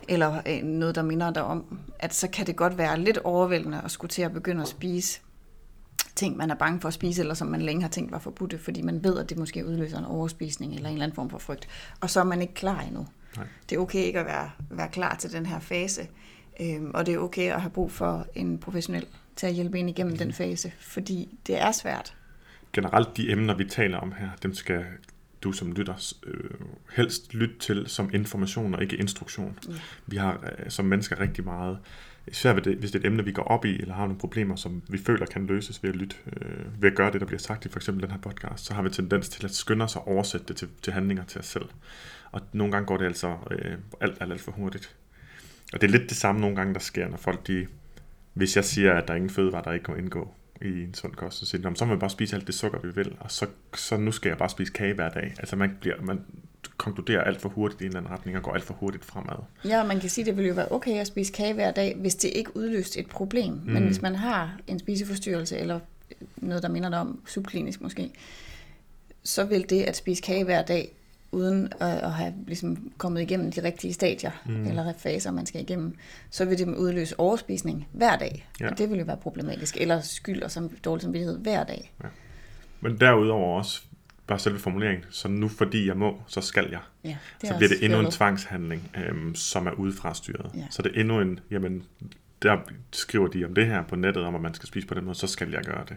[0.08, 3.80] eller øh, noget, der minder dig om, at så kan det godt være lidt overvældende
[3.84, 5.20] at skulle til at begynde at spise
[6.16, 8.58] ting, man er bange for at spise, eller som man længe har tænkt var forbudte,
[8.58, 11.38] fordi man ved, at det måske udløser en overspisning eller en eller anden form for
[11.38, 11.68] frygt.
[12.00, 13.06] Og så er man ikke klar endnu.
[13.36, 13.46] Nej.
[13.70, 16.08] Det er okay ikke at være, være klar til den her fase,
[16.60, 19.88] øhm, og det er okay at have brug for en professionel til at hjælpe en
[19.88, 22.14] igennem den fase, fordi det er svært.
[22.72, 24.84] Generelt de emner, vi taler om her, dem skal
[25.42, 26.50] du som lytter øh,
[26.96, 29.58] helst lytte til som information og ikke instruktion.
[29.68, 29.74] Ja.
[30.06, 31.78] Vi har øh, som mennesker rigtig meget,
[32.26, 34.18] især ved det, hvis det er et emne, vi går op i, eller har nogle
[34.18, 37.26] problemer, som vi føler kan løses ved at lytte, øh, ved at gøre det, der
[37.26, 39.84] bliver sagt i for eksempel den her podcast, så har vi tendens til at skynde
[39.84, 41.68] os at oversætte det til, til handlinger til os selv.
[42.32, 44.96] Og nogle gange går det altså øh, alt, alt, alt for hurtigt.
[45.72, 47.66] Og det er lidt det samme nogle gange, der sker, når folk de...
[48.34, 51.12] Hvis jeg siger, at der er ingen fødevarer, der ikke må indgå i en sund
[51.14, 52.90] kost, så siger de, "Nå, men så må man bare spise alt det sukker, vi
[52.94, 55.34] vil, og så, så nu skal jeg bare spise kage hver dag.
[55.38, 56.20] Altså man, bliver, man
[56.76, 59.36] konkluderer alt for hurtigt i en eller anden retning, og går alt for hurtigt fremad.
[59.64, 61.96] Ja, man kan sige, at det ville jo være okay at spise kage hver dag,
[61.96, 63.52] hvis det ikke udløste et problem.
[63.52, 63.72] Mm.
[63.72, 65.80] Men hvis man har en spiseforstyrrelse, eller
[66.36, 68.10] noget, der minder dig om subklinisk måske,
[69.24, 70.92] så vil det at spise kage hver dag,
[71.32, 74.66] uden at, at have ligesom kommet igennem de rigtige stadier, mm.
[74.66, 75.94] Eller faser, man skal igennem,
[76.30, 78.48] så vil det udløse overspisning hver dag.
[78.60, 78.70] Ja.
[78.70, 79.76] Og det vil jo være problematisk.
[79.80, 81.92] Eller skyld og som, dårlig samvittighed hver dag.
[82.80, 83.82] Men derudover også,
[84.26, 86.80] bare selve formuleringen, så nu fordi jeg må, så skal jeg.
[87.04, 90.50] Ja, så er bliver det endnu en tvangshandling, øhm, som er udefra styret.
[90.54, 90.66] Ja.
[90.70, 91.82] Så det er endnu en, jamen,
[92.42, 92.58] der
[92.92, 95.14] skriver de om det her på nettet, om at man skal spise på den måde,
[95.18, 95.96] så skal jeg gøre det.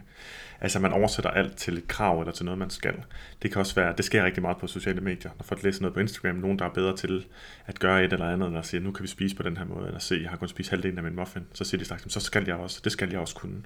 [0.61, 2.95] Altså man oversætter alt til et krav eller til noget, man skal.
[3.41, 5.93] Det kan også være, det sker rigtig meget på sociale medier, når folk læser noget
[5.93, 7.25] på Instagram, nogen der er bedre til
[7.65, 9.87] at gøre et eller andet, eller siger, nu kan vi spise på den her måde,
[9.87, 12.19] eller se, jeg har kun spist halvdelen af min muffin, så siger de straks, så
[12.19, 13.61] skal jeg også, det skal jeg også kunne.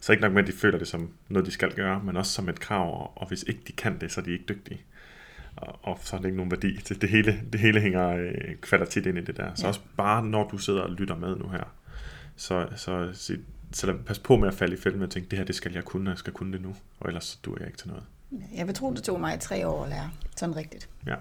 [0.00, 2.32] Så ikke nok med, at de føler det som noget, de skal gøre, men også
[2.32, 4.80] som et krav, og- hvis ikke de kan det, så er de ikke dygtige.
[5.56, 6.76] og, og så er det ikke nogen værdi.
[6.88, 8.08] Det, det, hele, det hele hænger
[8.72, 9.50] øh, tit ind i det der.
[9.54, 9.68] Så Ja.
[9.68, 11.72] også bare når du sidder og lytter med nu her,
[12.38, 13.36] så, så, så,
[13.72, 15.72] så lad, pas på med at falde i fælden og tænke, det her det skal
[15.72, 17.88] jeg kunne, og jeg skal kunne det nu, og ellers så duer jeg ikke til
[17.88, 18.04] noget.
[18.54, 20.88] Jeg vil tro, det tog mig tre år at lære sådan rigtigt.
[21.06, 21.14] Ja.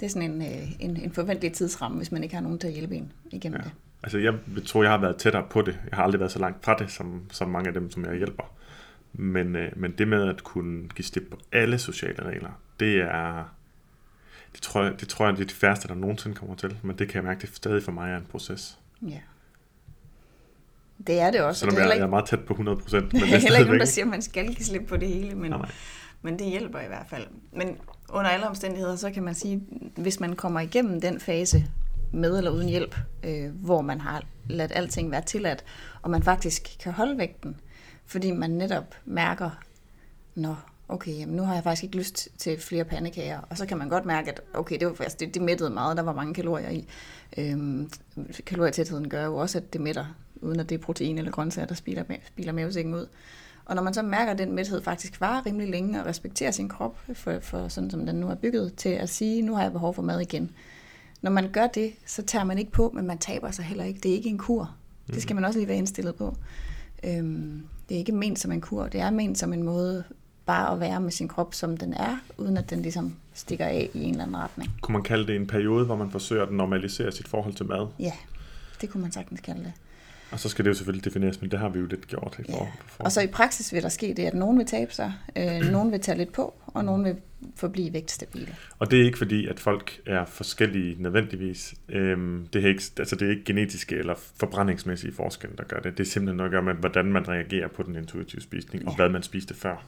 [0.00, 2.66] Det er sådan en, øh, en, en forventelig tidsramme, hvis man ikke har nogen til
[2.66, 3.64] at hjælpe en igennem Ja.
[3.64, 3.72] det.
[4.02, 5.78] Altså jeg vil tro, jeg har været tættere på det.
[5.90, 8.16] Jeg har aldrig været så langt fra det, som, som mange af dem, som jeg
[8.16, 8.54] hjælper.
[9.12, 13.54] Men, øh, men det med at kunne give slip på alle sociale regler, det er...
[14.52, 16.76] Det tror, jeg, det tror jeg, det er de færreste, der nogensinde kommer til.
[16.82, 18.78] Men det kan jeg mærke, det stadig for mig er en proces.
[19.02, 19.18] Ja.
[21.06, 21.66] Det er det også.
[21.66, 23.12] og Selvom det er jeg, heller jeg er ikke, meget tæt på 100 procent.
[23.12, 25.34] det er heller ikke nogen, der siger, at man skal give slip på det hele,
[25.34, 25.70] men, Nej.
[26.22, 27.26] men det hjælper i hvert fald.
[27.52, 27.76] Men
[28.08, 29.62] under alle omstændigheder, så kan man sige,
[29.96, 31.64] hvis man kommer igennem den fase
[32.12, 35.64] med eller uden hjælp, øh, hvor man har ladt alting være tilladt,
[36.02, 37.56] og man faktisk kan holde vægten,
[38.06, 39.50] fordi man netop mærker,
[40.34, 40.54] nå,
[40.88, 43.88] okay, jamen nu har jeg faktisk ikke lyst til flere pandekager, og så kan man
[43.88, 46.70] godt mærke, at okay, det, var faktisk, det, det mættede meget, der var mange kalorier
[46.70, 46.88] i.
[47.38, 47.90] Øhm,
[48.46, 50.04] kalorietætheden gør jo også, at det mætter,
[50.36, 53.06] uden at det er protein eller grøntsager, der spiler, ma- spiler mavesækken ud.
[53.64, 56.68] Og når man så mærker, at den mæthed faktisk varer rimelig længe, og respekterer sin
[56.68, 59.72] krop, for, for sådan som den nu er bygget, til at sige, nu har jeg
[59.72, 60.50] behov for mad igen.
[61.22, 64.00] Når man gør det, så tager man ikke på, men man taber sig heller ikke.
[64.00, 64.74] Det er ikke en kur.
[65.06, 66.36] Det skal man også lige være indstillet på.
[67.04, 70.04] Øhm, det er ikke ment som en kur, det er ment som en måde
[70.46, 73.90] bare at være med sin krop, som den er, uden at den ligesom stikker af
[73.94, 74.70] i en eller anden retning.
[74.80, 77.86] Kunne man kalde det en periode, hvor man forsøger at normalisere sit forhold til mad?
[77.98, 78.12] Ja,
[78.80, 79.72] det kunne man sagtens kalde det.
[80.34, 82.36] Og så skal det jo selvfølgelig defineres, men det har vi jo lidt gjort.
[82.38, 82.54] I Ja.
[82.58, 83.04] for, for.
[83.04, 85.92] Og så i praksis vil der ske det, at nogen vil tabe sig, øh, nogen
[85.92, 87.16] vil tage lidt på, og nogen vil
[87.56, 88.48] forblive vægtstabile.
[88.78, 91.74] Og det er ikke fordi, at folk er forskellige nødvendigvis.
[91.88, 95.98] Øhm, det, er ikke, altså det er ikke genetiske eller forbrændingsmæssige forskelle, der gør det.
[95.98, 98.92] Det er simpelthen noget at gøre med, hvordan man reagerer på den intuitive spisning, og
[98.92, 98.96] Ja.
[98.96, 99.84] hvad man spiste før.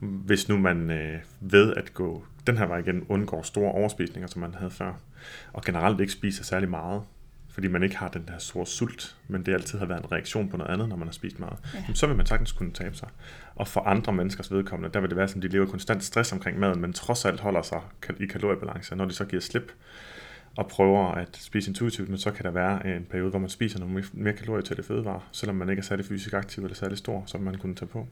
[0.00, 4.40] Hvis nu man øh, ved at gå den her vej igen, undgår store overspisninger, som
[4.40, 4.92] man havde før,
[5.52, 7.02] og generelt ikke spiser særlig meget,
[7.56, 10.48] fordi man ikke har den der store sult, men det altid har været en reaktion
[10.48, 11.94] på noget andet, når man har spist meget, Ja.
[11.94, 13.08] så vil man sagtens kunne tabe sig.
[13.54, 16.58] Og for andre menneskers vedkommende, der vil det være sådan, de lever konstant stress omkring
[16.58, 17.80] maden, men trods alt holder sig
[18.20, 18.96] i kaloriebalance.
[18.96, 19.72] Når de så giver slip
[20.56, 23.78] og prøver at spise intuitivt, men så kan der være en periode, hvor man spiser
[23.78, 27.22] nogle mere- mere kalorietætte fødevarer, selvom man ikke er særlig fysisk aktiv eller særlig stor,
[27.26, 28.08] som man kunne tage på.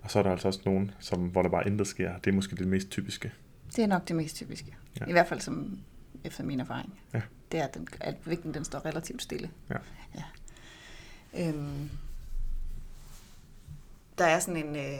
[0.00, 2.12] Og så er der altså også nogen, som, hvor der bare intet sker.
[2.24, 3.32] Det er måske det mest typiske.
[3.76, 4.76] Det er nok det mest typiske.
[5.00, 5.04] Ja.
[5.08, 5.78] I hvert fald som
[6.24, 7.00] efter min erfaring.
[7.14, 7.22] Ja.
[7.52, 9.50] Det er, at, den, at vægten den står relativt stille.
[9.70, 9.76] Ja.
[10.14, 10.24] ja.
[11.48, 11.90] Øhm,
[14.18, 14.98] der er sådan en, øh,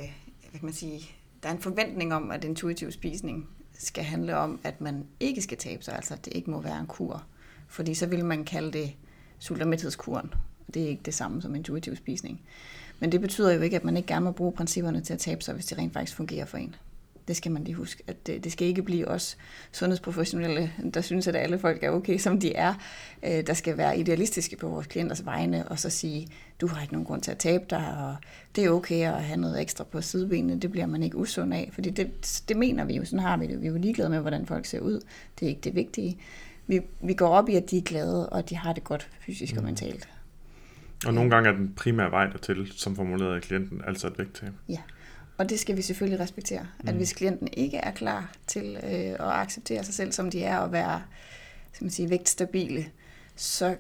[0.50, 1.10] hvad kan man sige,
[1.42, 5.58] der er en forventning om, at intuitiv spisning skal handle om, at man ikke skal
[5.58, 7.24] tabe sig, altså at det ikke må være en kur.
[7.68, 8.94] Fordi så vil man kalde det
[9.38, 10.34] sult- og mæthedskuren.
[10.74, 12.40] Det er ikke det samme som intuitiv spisning.
[13.00, 15.42] Men det betyder jo ikke, at man ikke gerne må bruge principperne til at tabe
[15.42, 16.74] sig, hvis det rent faktisk fungerer for en.
[17.28, 19.36] Det skal man lige huske, at det, det skal ikke blive os
[19.72, 22.74] sundhedsprofessionelle, der synes, at alle folk er okay, som de er.
[23.22, 26.28] Øh, Der skal være idealistiske på vores klienters vegne, og så sige,
[26.60, 28.16] du har ikke nogen grund til at tabe dig, og
[28.56, 31.70] det er okay at have noget ekstra på sidebenene, det bliver man ikke usund af,
[31.72, 33.60] fordi det, det mener vi jo, sådan har vi det.
[33.60, 35.00] Vi er jo ligeglade med, hvordan folk ser ud.
[35.40, 36.18] Det er ikke det vigtige.
[36.66, 39.10] Vi, vi går op i, at de er glade, og at de har det godt
[39.20, 40.08] fysisk og mentalt.
[41.06, 44.52] Og nogle gange er den primære vej dertil, som formuleret af klienten, altså et vægttab.
[44.68, 44.78] Ja,
[45.38, 46.66] og det skal vi selvfølgelig respektere.
[46.82, 46.88] Mm.
[46.88, 50.58] At hvis klienten ikke er klar til øh, at acceptere sig selv, som de er,
[50.58, 51.02] og være
[51.72, 52.86] skal man sige, vægtstabile,
[53.36, 53.76] så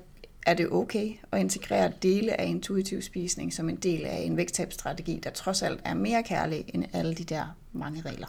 [0.46, 5.20] er det okay at integrere dele af intuitiv spisning som en del af en vægttabsstrategi,
[5.22, 8.26] der trods alt er mere kærlig end alle de der mange regler.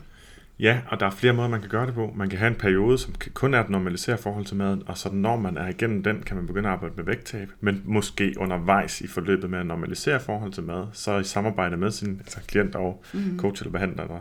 [0.59, 2.13] Ja, og der er flere måder, man kan gøre det på.
[2.15, 5.09] Man kan have en periode, som kun er at normalisere forhold til maden, og så
[5.11, 7.49] når man er igennem den, kan man begynde at arbejde med vægttab.
[7.59, 11.91] Men måske undervejs i forløbet med at normalisere forhold til mad, så i samarbejde med
[11.91, 13.39] sin altså klient og mm.
[13.39, 14.19] coach eller behandler eller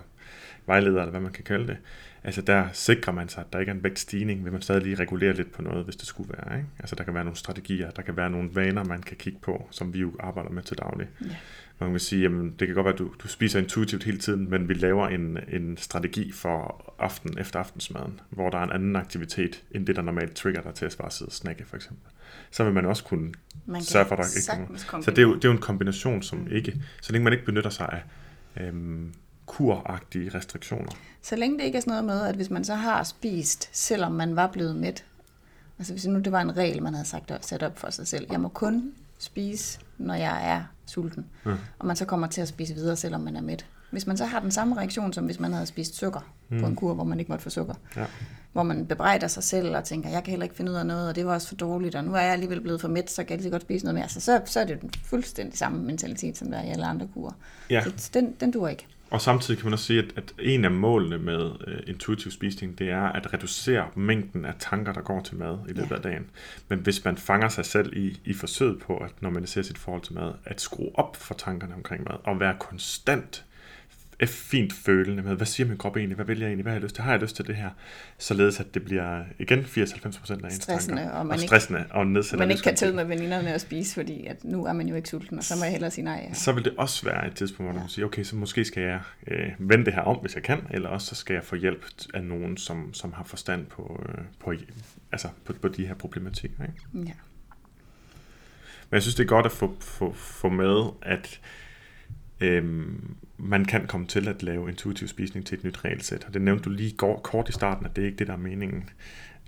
[0.67, 1.77] vejleder, eller hvad man kan kalde det.
[2.25, 4.95] Altså der sikrer man sig, at der ikke er en vægtstigning, vil man stadig lige
[4.95, 6.57] regulere lidt på noget, hvis det skulle være.
[6.57, 6.69] Ikke?
[6.79, 9.69] Altså der kan være nogle strategier, der kan være nogle vaner, man kan kigge på,
[9.71, 11.09] som vi jo arbejder med til daglig.
[11.21, 11.27] Ja.
[11.79, 14.51] Man kan sige, jamen, det kan godt være, at du, du spiser intuitivt hele tiden,
[14.51, 18.97] men vi laver en, en strategi for aften efter aftensmaden, hvor der er en anden
[18.97, 22.11] aktivitet, end det, der normalt trigger dig til at bare sidde og snakke, for eksempel.
[22.51, 23.33] Så vil man også kunne
[23.67, 25.03] Man sørge for, at der ikke kommer.
[25.03, 27.45] Så det er, jo, det er jo en kombination, som ikke, så længe man ikke
[27.45, 28.03] benytter sig af
[28.65, 29.15] øhm,
[29.47, 30.93] kuragtige restriktioner.
[31.23, 34.13] Så længe det ikke er sådan noget med, at hvis man så har spist, selvom
[34.13, 35.05] man var blevet mæt,
[35.79, 38.27] altså hvis nu det var en regel, man havde sagt sat op for sig selv,
[38.31, 38.93] jeg må kun
[39.25, 41.51] spise, når jeg er sulten, Ja.
[41.79, 43.67] og man så kommer til at spise videre, selvom man er mæt.
[43.91, 46.61] Hvis man så har den samme reaktion, som hvis man havde spist sukker mm.
[46.61, 48.05] på en kur, hvor man ikke måtte få sukker, Ja.
[48.53, 51.09] hvor man bebrejder sig selv og tænker, jeg kan heller ikke finde ud af noget,
[51.09, 53.25] og det var også for dårligt, og nu er jeg alligevel blevet for mæt, så
[53.25, 54.09] kan jeg lige godt spise noget mere.
[54.09, 56.87] Så, så, så er det jo den fuldstændig samme mentalitet, som der er i alle
[56.87, 57.33] andre kurer.
[57.71, 57.83] Ja.
[57.97, 58.87] Så den, den duer ikke.
[59.15, 62.79] Og samtidig kan man også sige, at, at en af målene med øh, intuitiv spisning,
[62.79, 65.95] det er at reducere mængden af tanker, der går til mad i løbet Ja.
[65.97, 66.27] af dagen.
[66.69, 70.15] Men hvis man fanger sig selv i, i forsøget på at normalisere sit forhold til
[70.15, 73.45] mad, at skrue op for tankerne omkring mad, og være konstant
[74.23, 76.77] f- fint følende med, hvad siger min krop egentlig, hvad vil jeg egentlig, hvad har
[76.79, 77.71] jeg lyst til, har jeg lyst til det her,
[78.19, 79.71] således at det bliver igen 80-90%
[80.33, 81.15] af ens Stressende, tanker.
[81.15, 82.95] og man og ikke- stressende, og nedsætter man ikke kan livskvalitet.
[82.97, 85.65] med veninderne og spise, fordi at nu er man jo ikke sulten, og så må
[85.65, 86.27] jeg hellere sige nej.
[86.29, 86.35] Ja.
[86.35, 87.93] så vil det også være et tidspunkt, hvor man Ja.
[87.95, 90.89] siger, okay, så måske skal jeg øh, vende det her om, hvis jeg kan, eller
[90.89, 94.53] også så skal jeg få hjælp af nogen, som, som har forstand på, øh, på,
[95.13, 96.63] altså på, på de her problematikker.
[96.63, 96.75] Ikke?
[96.95, 97.13] Ja.
[98.91, 101.41] Men jeg synes, det er godt at få, få, få med, at
[102.41, 106.25] øhm, man kan komme til at lave intuitiv spisning til et nyt regelsæt.
[106.25, 108.33] Og det nævnte du lige går, kort i starten, at det er ikke det, der
[108.33, 108.91] er meningen.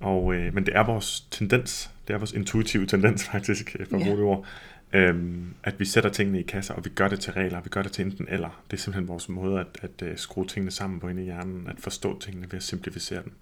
[0.00, 3.96] Og, øh, men det er vores tendens, det er vores intuitive tendens faktisk, øh, for
[3.96, 4.44] at bruge det ord,
[4.92, 7.82] øhm, at vi sætter tingene i kasser, og vi gør det til regler, vi gør
[7.82, 8.62] det til enten eller.
[8.70, 11.66] Det er simpelthen vores måde at, at, at skrue tingene sammen på inde i hjernen,
[11.68, 13.32] at forstå tingene ved at simplificere dem.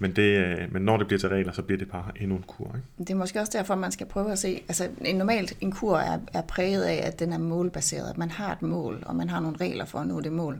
[0.00, 2.44] Men, det, øh, men når det bliver til regler, så bliver det bare endnu en
[2.46, 2.66] kur.
[2.66, 2.86] Ikke?
[2.98, 5.98] Det er måske også derfor, man skal prøve at se, altså en normalt en kur
[5.98, 9.28] er, er præget af, at den er målbaseret, at man har et mål, og man
[9.28, 10.58] har nogle regler for at nå det mål.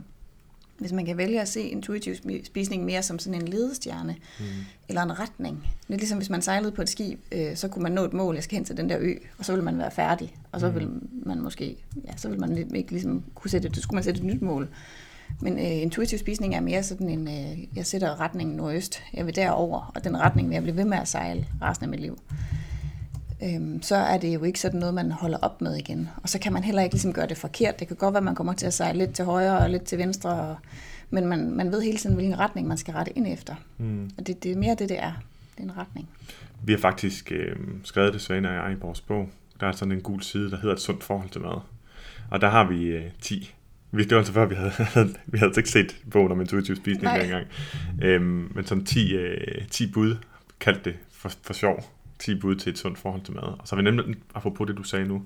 [0.79, 4.45] Hvis man kan vælge at se intuitiv spi- spisning mere som sådan en ledestjerne, mm.
[4.89, 5.67] eller en retning.
[5.89, 8.35] Er ligesom, hvis man sejlede på et skib, øh, så kunne man nå et mål,
[8.35, 10.35] jeg skal hen til den der ø, og så vil man være færdig.
[10.51, 10.89] Og så vil
[11.25, 11.75] man måske,
[12.07, 14.41] ja, så vil man lidt- ikke ligesom kunne sætte, så skulle man sætte et nyt
[14.41, 14.67] mål.
[15.41, 19.35] Men øh, intuitiv spisning er mere sådan en, øh, jeg sætter retningen nordøst, jeg vil
[19.35, 22.17] derover, og den retning vil jeg blive ved med at sejle resten af mit liv.
[23.43, 26.09] Øhm, så er det jo ikke sådan noget, man holder op med igen.
[26.23, 27.79] Og så kan man heller ikke ligesom gøre det forkert.
[27.79, 29.83] Det kan godt være, at man kommer til at sejle lidt til højre og lidt
[29.83, 30.55] til venstre, og,
[31.09, 33.55] men man, man ved hele tiden, hvilken retning man skal rette ind efter.
[33.77, 34.11] Mm.
[34.17, 35.11] Og det, det er mere det, det er.
[35.57, 36.09] Det er en retning.
[36.63, 39.29] Vi har faktisk øh, skrevet det, Svane og jeg, i vores bog.
[39.59, 41.61] Der er sådan en gul side, der hedder Et sundt forhold til mad.
[42.31, 43.55] Og der har vi øh, 10.
[43.91, 44.71] Vi, det var altså før, vi havde,
[45.31, 47.19] vi havde ikke set bogen om intuitiv spisning Nej.
[47.19, 47.47] dengang.
[48.01, 50.15] Øhm, men sådan 10, øh, 10 bud,
[50.59, 51.98] kaldt det for, for sjov.
[52.19, 53.43] 10 bud til et sundt forhold til mad.
[53.43, 55.23] Og så har vi nemlig, apropos det du sagde nu,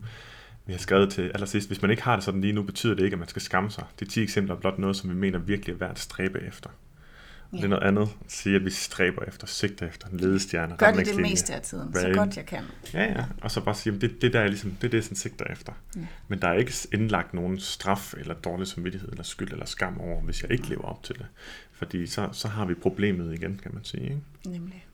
[0.66, 3.04] vi har skrevet til allersidst, hvis man ikke har det sådan lige nu, betyder det
[3.04, 3.84] ikke, at man skal skamme sig.
[4.00, 6.70] De 10 eksempler er blot noget, som vi mener virkelig er værd at stræbe efter.
[6.70, 7.68] Og det er Ja.
[7.68, 10.76] noget andet at sige, at vi stræber efter, sigter efter en ledestjerne.
[10.78, 12.64] Gør det det meste af tiden, så godt jeg kan.
[12.94, 13.26] Ja, ja.
[13.42, 15.16] Og så bare sige, at det, det der er ligesom, det er det, jeg sådan
[15.16, 15.74] sigter efter.
[15.96, 16.02] Ja.
[16.28, 20.22] Men der er ikke indlagt nogen straf, eller dårlig samvittighed, eller skyld, eller skam over,
[20.22, 21.26] hvis jeg ikke lever op til det.
[21.72, 24.04] Fordi så, så har vi problemet igen, kan man sige.
[24.04, 24.20] Ikke?
[24.46, 24.86] Nemlig.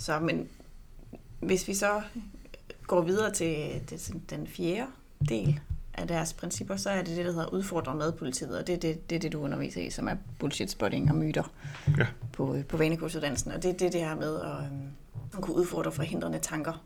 [0.00, 0.48] Så, men
[1.40, 2.02] hvis vi så
[2.86, 4.86] går videre til det, den fjerde
[5.28, 5.60] del
[5.94, 9.10] af deres principper, så er det det, der hedder udfordre madpolitiet, og det er det,
[9.10, 11.52] det, det, du underviser i, som er bullshit spotting og myter
[11.98, 12.06] Ja.
[12.32, 13.52] på, øh, på vanekursuddannelsen.
[13.52, 16.84] Og det er det, det her med at, øhm, kunne udfordre forhindrende tanker,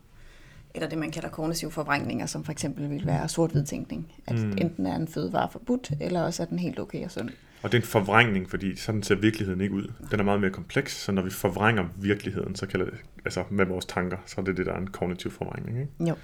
[0.73, 4.13] eller det, man kalder kognitive forvrængninger, som for eksempel vil være sort-hvid tænkning.
[4.27, 4.51] At mm.
[4.51, 7.29] enten er en fødevare forbudt, eller også er den helt okay og sund.
[7.65, 9.91] Og det er en forvrængning, fordi sådan ser virkeligheden ikke ud.
[10.11, 12.93] Den er meget mere kompleks, så når vi forvrænger virkeligheden, så kalder det,
[13.25, 15.79] altså med vores tanker, så er det det, der er en kognitiv forvrængning.
[15.79, 16.09] Ikke?
[16.09, 16.15] Jo.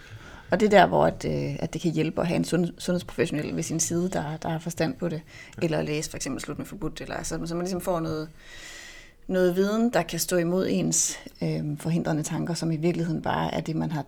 [0.51, 2.67] Og det er der, hvor at, øh, at det kan hjælpe at have en sund,
[2.77, 5.21] sundhedsprofessionel ved sin side, der, der har forstand på det.
[5.58, 5.65] Ja.
[5.65, 8.30] Eller at læse for eksempel Slut med forbudt, eller altså, så man ligesom får noget,
[9.27, 13.62] noget viden, der kan stå imod ens øh, forhindrende tanker, som i virkeligheden bare er
[13.62, 14.06] det, man har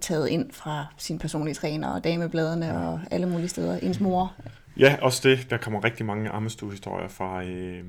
[0.00, 2.88] taget ind fra sin personlige træner og damebladene ja.
[2.88, 3.78] og alle mulige steder.
[3.78, 4.34] Ens mor.
[4.78, 5.50] Ja, også det.
[5.50, 7.84] Der kommer rigtig mange armestuehistorier fra, øh,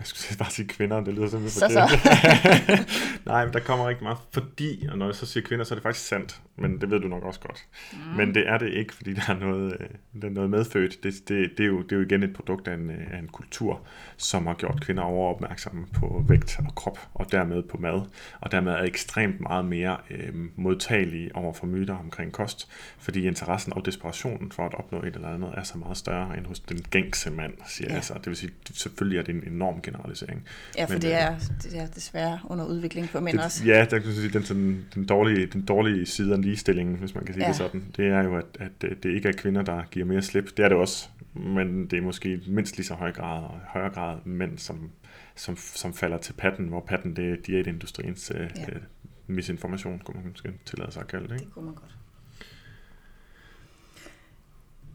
[0.00, 2.88] jeg skulle bare sige kvinder, det lyder simpelthen Så, forkert.
[3.26, 5.76] Nej, men der kommer rigtig meget, fordi, og når jeg så siger kvinder, så er
[5.76, 7.64] det faktisk sandt, men det ved du nok også godt.
[7.92, 7.98] Mm.
[8.16, 11.02] Men det er det ikke, fordi der er noget, øh, der er noget medfødt.
[11.02, 13.18] Det, det, det, er jo, det er jo igen et produkt af en, øh, af
[13.18, 13.80] en kultur,
[14.16, 18.02] som har gjort kvinder overopmærksomme på vægt og krop, og dermed på mad,
[18.40, 23.72] og dermed er ekstremt meget mere øh, modtagelige over for myter omkring kost, fordi interessen
[23.72, 26.78] og desperationen for at opnå et eller andet er så meget større end hos den
[26.90, 27.92] gængse mand, siger Ja.
[27.92, 27.96] ja.
[27.96, 28.14] jeg så.
[28.14, 30.44] Det vil sige, selvfølgelig er det en enorm generalisering.
[30.78, 33.64] Ja, for Men, det, øh, er, det er desværre under udvikling for mænd også.
[33.64, 37.14] Det, ja, der kan sige, den, sådan, den, dårlige, den dårlige side af ligestillingen, hvis
[37.14, 37.48] man kan sige Ja.
[37.48, 40.22] det sådan, det er jo, at, at øh, det ikke er kvinder, der giver mere
[40.22, 40.56] slip.
[40.56, 43.90] Det er det også, men det er måske mindst lige så høj grad, og højere
[43.90, 44.90] grad mænd, som,
[45.36, 48.46] som, som falder til patten, hvor patten det er diætindustriens øh, Ja.
[48.62, 48.78] ja.
[49.26, 51.32] misinformation, kunne man måske tillade sig at kalde det.
[51.34, 51.44] Ikke?
[51.44, 51.96] Det kunne man godt.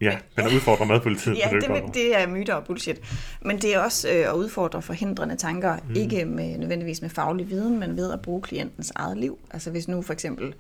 [0.02, 1.38] Ja, men at udfordre madpolitiet.
[1.44, 3.00] Ja, det, det, det er myter og bullshit.
[3.42, 5.96] Men det er også øh, at udfordre forhindrende tanker, mm.
[5.96, 9.40] ikke med, nødvendigvis med faglig viden, men ved at bruge klientens eget liv.
[9.52, 10.54] Altså hvis nu for eksempel,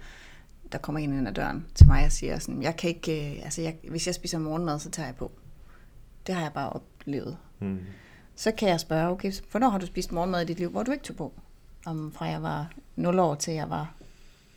[0.71, 3.43] der kommer en ind ad døren til mig og siger sådan, jeg kan ikke, øh,
[3.43, 5.31] altså jeg, hvis jeg spiser morgenmad, så tager jeg på.
[6.27, 7.37] Det har jeg bare oplevet.
[7.59, 7.79] Mm.
[8.35, 10.91] Så kan jeg spørge, okay, hvornår har du spist morgenmad i dit liv, hvor du
[10.91, 11.33] ikke tog på?
[11.85, 13.93] Om fra jeg var 0 år til jeg var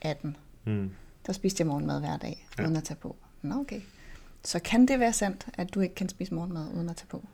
[0.01, 0.37] 18.
[0.65, 0.91] Mm.
[1.27, 2.63] Der spiste jeg morgenmad hver dag, Ja.
[2.63, 3.15] uden at tage på.
[3.41, 3.81] Nå, okay.
[4.43, 7.27] Så kan det være sandt, at du ikke kan spise morgenmad uden at tage på?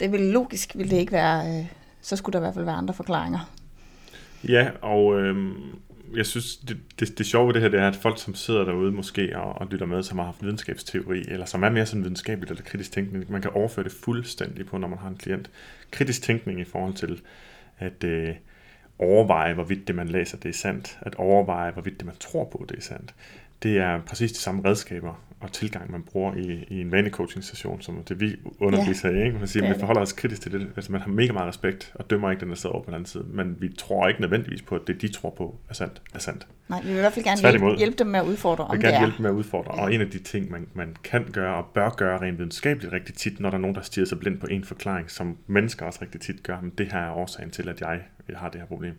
[0.00, 1.66] Det vil logisk vil det ikke være, øh,
[2.00, 3.50] så skulle der i hvert fald være andre forklaringer.
[4.48, 5.54] Ja, og øh,
[6.14, 8.64] jeg synes, det, det, det sjove ved det her, det er, at folk, som sidder
[8.64, 12.02] derude måske og, og lytter med, som har haft videnskabsteori, eller som er mere sådan
[12.02, 15.50] videnskabeligt eller kritisk tænkning, man kan overføre det fuldstændig på, når man har en klient.
[15.90, 17.20] Kritisk tænkning i forhold til
[17.78, 18.34] at øh,
[18.98, 20.98] overveje, hvorvidt det, man læser, det er sandt.
[21.00, 23.14] At overveje, hvorvidt det, man tror på, det er sandt.
[23.62, 28.02] Det er præcis de samme redskaber, og tilgang, man bruger i, i en vanecoaching-session, som
[28.08, 29.24] det vi underviser ja, i.
[29.24, 29.38] Ikke?
[29.38, 30.68] Man siger, man forholder os kritisk til det.
[30.76, 32.94] Altså, man har mega meget respekt, og dømmer ikke den, der sidder over på den
[32.94, 33.24] anden side.
[33.28, 36.02] Men vi tror ikke nødvendigvis på, at det, de tror på, er sandt.
[36.14, 36.46] Er sandt.
[36.68, 38.76] Nej, vi vil i hvert fald gerne hjælpe, hjælpe dem med at udfordre, om vi
[38.76, 39.74] vil gerne hjælpe dem med at udfordre.
[39.76, 39.82] Ja.
[39.82, 43.14] Og en af de ting, man, man kan gøre og bør gøre rent videnskabeligt rigtig
[43.14, 45.98] tit, når der er nogen, der stiger sig blind på en forklaring, som mennesker også
[46.02, 48.66] rigtig tit gør, men det her er årsagen til, at jeg, jeg har det her
[48.66, 48.94] problem,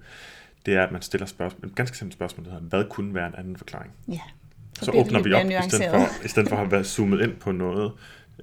[0.66, 3.28] det er, at man stiller spørgsmål, et ganske simpelt spørgsmål, der hedder, hvad kunne være
[3.28, 3.92] en anden forklaring?
[4.08, 4.20] Ja
[4.84, 7.52] så, åbner vi op, i stedet, for, i stedet for at været zoomet ind på
[7.52, 7.92] noget,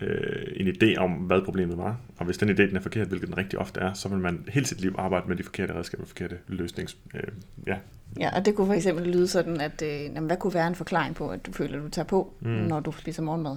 [0.01, 1.97] øh, en idé om, hvad problemet var.
[2.19, 4.45] Og hvis den idé den er forkert, hvilket den rigtig ofte er, så vil man
[4.49, 6.97] hele sit liv arbejde med de forkerte redskaber, forkerte løsnings...
[7.15, 7.23] Øh,
[7.67, 7.77] ja.
[8.19, 10.75] ja, og det kunne for eksempel lyde sådan, at øh, jamen, hvad kunne være en
[10.75, 12.49] forklaring på, at du føler, at du tager på, mm.
[12.49, 13.57] når du spiser morgenmad?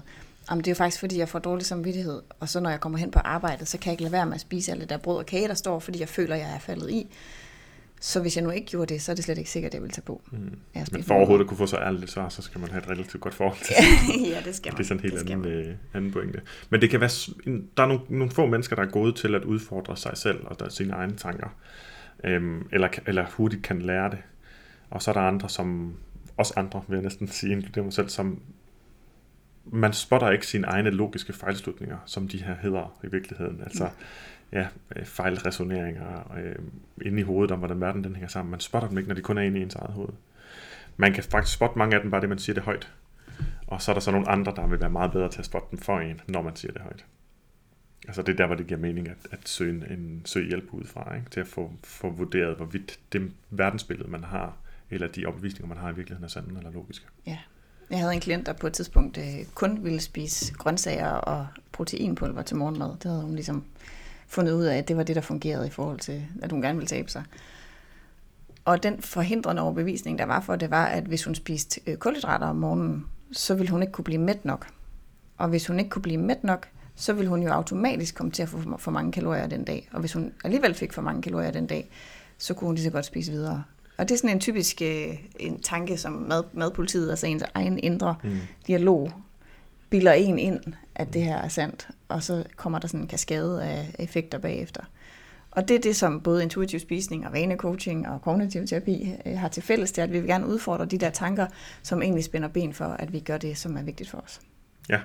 [0.49, 2.99] Jamen, det er jo faktisk, fordi jeg får dårlig samvittighed, og så når jeg kommer
[2.99, 4.97] hen på arbejdet, så kan jeg ikke lade være med at spise alt det der
[4.97, 7.07] brød og kage, der står, fordi jeg føler, jeg er faldet i.
[8.03, 9.83] Så hvis jeg nu ikke gjorde det, så er det slet ikke sikkert, at jeg
[9.83, 10.21] vil tage på.
[10.31, 10.59] Mm.
[10.91, 13.21] Men for overhovedet at kunne få så ærligt svar, så skal man have et relativt
[13.21, 13.75] godt forhold til
[14.33, 14.77] Ja, det skal man.
[14.77, 16.41] Det er sådan en helt anden, øh, anden pointe.
[16.69, 17.09] Men det kan være,
[17.77, 20.59] der er nogle, nogle få mennesker, der er gode til at udfordre sig selv og
[20.59, 21.47] der, sine egne tanker.
[22.23, 24.19] Øhm, eller, eller hurtigt kan lære det.
[24.89, 25.97] Og så er der andre, som
[26.37, 28.41] også andre, vil jeg næsten sige, inkluderer mig selv, som
[29.65, 33.61] man spotter ikke sine egne logiske fejlslutninger, som de her hedder i virkeligheden.
[33.63, 33.89] Altså,
[34.53, 36.55] ja, øh, fejlresoneringer øh,
[37.01, 38.51] inde i hovedet om, hvordan verden den hænger sammen.
[38.51, 40.13] Man spotter dem ikke, når de kun er inde i ens eget hoved.
[40.97, 42.91] Man kan faktisk spotte mange af dem, bare det, man siger det højt.
[43.67, 45.67] Og så er der så nogle andre, der vil være meget bedre til at spotte
[45.71, 47.05] dem for en, når man siger det højt.
[48.07, 50.65] Altså det er der, hvor det giver mening at, at søge, en, en, søge hjælp
[50.71, 51.29] udefra, ikke?
[51.29, 54.57] til at få, få vurderet, hvorvidt det verdensbillede, man har,
[54.89, 57.05] eller de opvisninger, man har i virkeligheden er sande eller logiske.
[57.25, 57.37] Ja.
[57.89, 62.41] Jeg havde en klient, der på et tidspunkt øh, kun ville spise grøntsager og proteinpulver
[62.41, 62.89] til morgenmad.
[62.89, 63.63] Det havde hun ligesom
[64.33, 66.77] fundet ud af, at det var det, der fungerede i forhold til, at hun gerne
[66.77, 67.23] ville tabe sig.
[68.65, 72.47] Og den forhindrende overbevisning, der var for det, var, at hvis hun spiste øh, kulhydrater
[72.47, 74.67] om morgenen, så ville hun ikke kunne blive mæt nok.
[75.37, 78.43] Og hvis hun ikke kunne blive mæt nok, så ville hun jo automatisk komme til
[78.43, 79.89] at få for mange kalorier den dag.
[79.93, 81.89] Og hvis hun alligevel fik for mange kalorier den dag,
[82.37, 83.63] så kunne hun lige så godt spise videre.
[83.97, 87.79] Og det er sådan en typisk øh, en tanke, som mad, madpolitiet, altså ens egen
[87.79, 88.37] indre mm.
[88.67, 89.11] dialog,
[89.89, 90.59] bilder en ind,
[90.95, 94.83] at det her er sandt, og så kommer der sådan en kaskade af effekter bagefter.
[95.51, 99.47] Og det er det, som både intuitiv spisning og vanecoaching og kognitiv terapi øh, har
[99.47, 101.47] til fælles, det er, at vi vil gerne udfordre de der tanker,
[101.83, 104.41] som egentlig spænder ben for, at vi gør det, som er vigtigt for os.
[104.89, 104.99] Ja,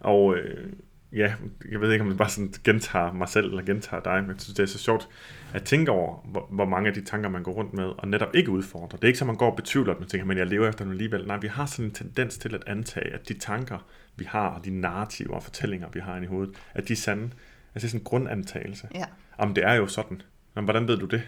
[0.00, 0.72] og øh,
[1.12, 1.34] ja,
[1.70, 4.40] jeg ved ikke, om det bare sådan gentager mig selv eller gentager dig, men jeg
[4.40, 5.08] synes, det er så sjovt
[5.54, 8.34] at tænke over, hvor, hvor mange af de tanker, man går rundt med, og netop
[8.34, 8.96] ikke udfordrer.
[8.96, 10.84] Det er ikke så, man går og betvivler, at man tænker, men jeg lever efter
[10.84, 11.26] dem alligevel.
[11.26, 13.78] Nej, vi har sådan en tendens til at antage, at de tanker,
[14.16, 16.96] vi har, og de narrativer og fortællinger, vi har inde i hovedet, at de er
[16.96, 17.22] sande.
[17.22, 17.34] Altså
[17.74, 18.88] det er sådan en grundantagelse.
[18.94, 19.04] Ja.
[19.38, 20.22] Om det er jo sådan.
[20.54, 21.22] Men hvordan ved du det?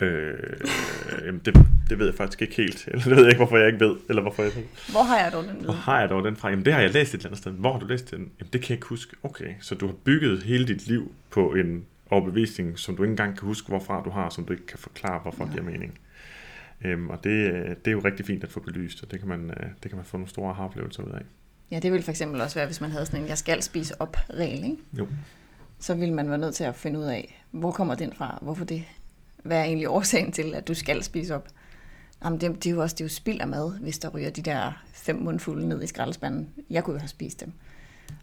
[0.00, 0.60] Øh,
[1.26, 1.54] jamen det,
[1.90, 2.84] det ved jeg faktisk ikke helt.
[2.88, 3.96] Eller det ved jeg ikke, hvorfor jeg ikke ved.
[4.08, 4.62] Eller hvorfor jeg ved.
[4.90, 5.64] Hvor har jeg dog den viden?
[5.64, 6.50] Hvor har jeg dog den fra?
[6.50, 7.52] Jamen det har jeg læst et eller andet sted.
[7.52, 8.18] Hvor har du læst den?
[8.20, 9.16] Jamen det kan jeg ikke huske.
[9.22, 13.38] Okay, så du har bygget hele dit liv på en overbevisning, som du ikke engang
[13.38, 15.50] kan huske, hvorfra du har, som du ikke kan forklare, hvorfor ja.
[15.50, 15.98] giver mening.
[16.84, 17.52] Øhm, og det,
[17.84, 19.96] det er jo rigtig fint at få belyst, og det kan man, øh, det kan
[19.96, 21.22] man få nogle store oplevelser ud af.
[21.70, 24.00] Ja, det ville for eksempel også være, hvis man havde sådan en, jeg skal spise
[24.00, 24.76] op regel, ikke?
[24.98, 25.06] Jo.
[25.78, 28.38] Så ville man være nødt til at finde ud af, hvor kommer den fra?
[28.42, 28.84] Hvorfor det?
[29.42, 31.48] Hvad er egentlig årsagen til, at du skal spise op?
[32.24, 34.30] Jamen, det, det er jo også det er jo spild af mad, hvis der ryger
[34.30, 36.48] de der fem mundfulde ned i skraldespanden.
[36.70, 37.52] Jeg kunne jo have spist dem.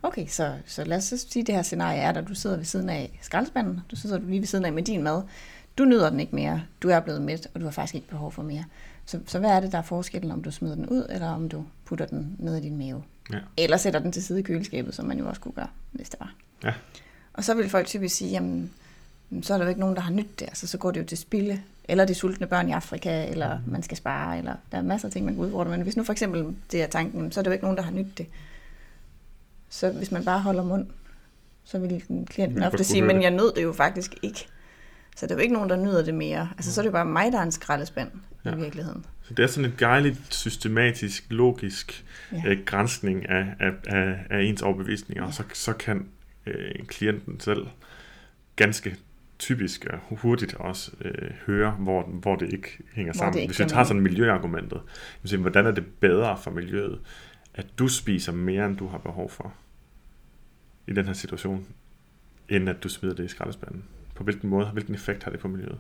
[0.04, 2.58] Okay, så, så lad os så sige, at det her scenarie er, at du sidder
[2.58, 3.80] ved siden af skraldespanden.
[3.92, 5.24] Du sidder lige ved siden af med din mad.
[5.78, 6.64] Du nyder den ikke mere.
[6.82, 8.64] Du er blevet mæt, og du har faktisk ikke behov for mere.
[9.06, 11.50] Så, så hvad er det, der er forskellen, om du smider den ud, eller om
[11.50, 13.04] du putter den ned i din mave?
[13.34, 13.40] Ja.
[13.58, 16.20] Eller sætter den til side i køleskabet, som man jo også kunne gøre, hvis det
[16.20, 16.34] var.
[16.64, 16.74] Ja.
[17.34, 18.72] Og så vil folk typisk sige, jamen,
[19.42, 21.06] så er der jo ikke nogen, der har nyt det, altså så går det jo
[21.06, 23.72] til spilde, eller de sultne børn i Afrika, eller mm.
[23.72, 25.72] man skal spare, eller der er masser af ting, man kan udfordre.
[25.72, 27.84] Men hvis nu for eksempel det er tanken, så er det jo ikke nogen, der
[27.84, 28.28] har nyt det.
[29.70, 30.88] Så hvis man bare holder mund,
[31.64, 34.48] så vil klienten ofte sige, men jeg nød det jo faktisk ikke.
[35.18, 36.50] Så det er jo ikke nogen, der nyder det mere.
[36.58, 38.12] Altså, så er det jo bare mig, der er en skraldespand
[38.46, 38.56] ja.
[38.56, 39.06] i virkeligheden.
[39.22, 42.42] Så det er sådan en dejligt systematisk, logisk ja.
[42.46, 45.28] øh, grænsning af, af, af, af ens overbevisninger, ja.
[45.28, 46.08] og så, så kan
[46.46, 47.68] øh, klienten selv
[48.56, 48.96] ganske
[49.40, 53.46] typisk og hurtigt også øh, høre, hvor, hvor det ikke hænger hvor sammen.
[53.46, 54.82] Hvis vi tager sådan miljøargumentet,
[55.26, 57.00] så, hvordan er det bedre for miljøet,
[57.54, 59.54] at du spiser mere, end du har behov for
[60.88, 61.66] i den her situation,
[62.50, 63.84] end at du smider det i skraldespanden?
[64.16, 65.78] På hvilken måde, hvilken effekt har det på miljøet?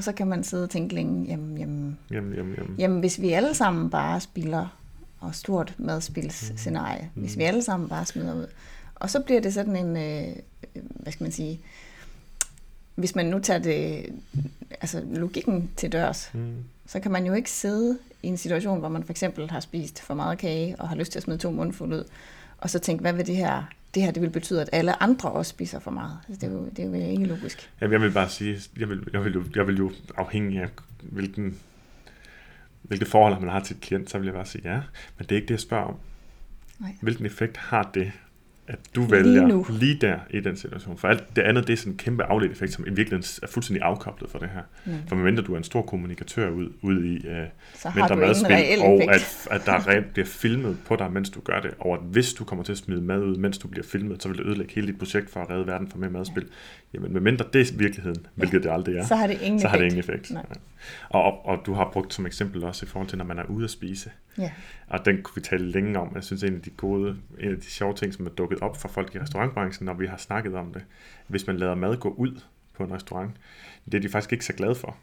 [0.00, 2.74] Og så kan man sidde og tænke længe, jamen, jamen, Jamen, jamen, jamen.
[2.78, 4.76] jamen hvis vi alle sammen bare spiller,
[5.20, 7.20] og stort madspilsscenarie, mm.
[7.22, 8.46] hvis vi alle sammen bare smider ud,
[8.94, 10.36] og så bliver det sådan en, øh,
[10.74, 11.60] hvad skal man sige,
[12.94, 14.06] hvis man nu tager det,
[14.80, 16.54] altså logikken til dørs, Mm.
[16.86, 20.00] så kan man jo ikke sidde i en situation, hvor man for eksempel har spist
[20.00, 22.04] for meget kage, og har lyst til at smide to mundfulde ud,
[22.58, 23.62] og så tænke, hvad vil det her,
[23.94, 26.18] det her det vil betyde, at alle andre også spiser for meget.
[26.28, 27.70] Altså, det, er jo, det er jo ikke logisk.
[27.80, 30.68] Jamen, jeg vil bare sige, jeg vil, jeg vil, jo, jeg vil jo afhængig af,
[31.02, 31.58] hvilken,
[32.82, 34.80] hvilket forhold man har til et klient, så vil jeg bare sige ja.
[35.18, 35.96] Men det er ikke det, jeg spørger om.
[36.78, 36.96] Nej.
[37.00, 38.12] Hvilken effekt har det,
[38.70, 39.66] at du Lige vælger nu.
[39.70, 40.98] lige der i den situation?
[40.98, 43.46] For alt det andet, det er sådan en kæmpe afledt effekt, som i virkeligheden er
[43.46, 44.60] fuldstændig afkoblet fra det her.
[44.84, 44.92] Mm.
[45.08, 47.32] For medmindre du er en stor kommunikatør ud, ud i uh,
[47.74, 49.48] Så har mindre madspil, og effekt.
[49.50, 52.32] at, at der reelt bliver filmet på dig, mens du gør det, og at hvis
[52.32, 54.74] du kommer til at smide mad ud, mens du bliver filmet, så vil det ødelægge
[54.74, 56.46] hele dit projekt for at redde verden for mere madspil.
[56.94, 59.76] Jamen, medmindre det er virkeligheden, hvilket det aldrig er, Så har det ingen så har
[59.76, 60.02] det effekt.
[60.08, 60.30] ingen effekt.
[60.30, 60.44] Nej.
[60.50, 60.54] Ja.
[61.10, 63.44] Og, og, og du har brugt som eksempel også i forhold til, når man er
[63.44, 64.10] ude at spise.
[64.38, 64.50] Ja.
[64.86, 66.12] Og den kunne vi tale længe om.
[66.14, 68.76] Jeg synes, en af de gode, en af de sjove ting, som er dukket op
[68.76, 70.84] for folk i restaurantbranchen, når vi har snakket om det,
[71.26, 72.40] hvis man lader mad gå ud
[72.76, 73.30] på en restaurant,
[73.84, 74.96] det er de faktisk ikke så glade for.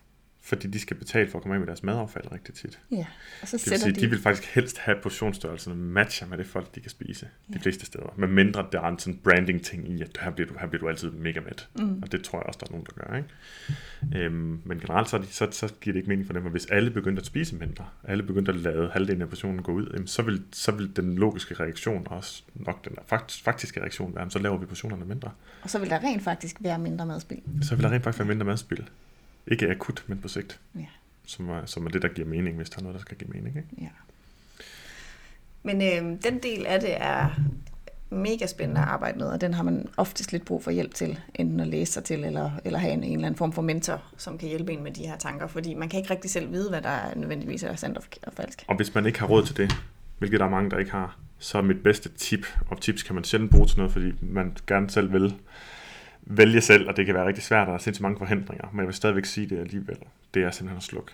[0.47, 2.79] Fordi de skal betale for at komme af med deres madaffald rigtig tit.
[2.91, 3.05] ja.
[3.41, 4.01] Og så Det vil sætter sige, de...
[4.01, 7.85] de vil faktisk helst have portionsstørrelserne matcher med det folk, de kan spise de fleste
[7.85, 8.13] steder.
[8.17, 10.81] Men mindre der er en sådan branding ting i, at her bliver du, her bliver
[10.81, 11.67] du altid mega mæt.
[11.75, 11.99] Mm.
[12.01, 13.17] Og det tror jeg også, der er nogen, der gør.
[13.17, 14.25] Ikke?
[14.25, 16.65] Øhm, men generelt så, de, så, så giver det ikke mening for dem, at hvis
[16.65, 20.07] alle begyndte at spise mindre, alle begyndte at lade halvdelen af portionen gå ud, jamen,
[20.07, 24.31] så, vil, så vil den logiske reaktion også, nok den faktisk, faktiske reaktion være, jamen,
[24.31, 25.31] så laver vi portionerne mindre.
[25.61, 27.41] Og så vil der rent faktisk være mindre madspil.
[27.61, 28.89] Så vil der rent faktisk være mindre madspil.
[29.47, 30.59] Ikke akut, men på sigt.
[30.75, 30.85] Ja.
[31.25, 33.29] Som er, som er det, der giver mening, hvis der er noget, der skal give
[33.29, 33.57] mening.
[33.57, 33.69] Ikke?
[33.81, 33.89] Ja.
[35.63, 37.29] Men øh, den del af det er
[38.09, 41.19] mega spændende at arbejde med, og den har man oftest lidt brug for hjælp til,
[41.35, 44.03] enten at læse sig til, eller, eller have en, en eller anden form for mentor,
[44.17, 46.69] som kan hjælpe en med de her tanker, fordi man kan ikke rigtig selv vide,
[46.69, 48.63] hvad der er nødvendigvis er sandt og falsk.
[48.67, 49.75] Og hvis man ikke har råd til det,
[50.17, 53.15] hvilket der er mange, der ikke har, så er mit bedste tip, og tips kan
[53.15, 55.35] man sjældent bruge til noget, fordi man gerne selv vil
[56.29, 58.79] vælge selv, og det kan være rigtig svært, og der er sindssygt mange forhindringer, men
[58.79, 59.97] jeg vil stadigvæk sige det alligevel.
[60.33, 61.11] Det er simpelthen at slukke.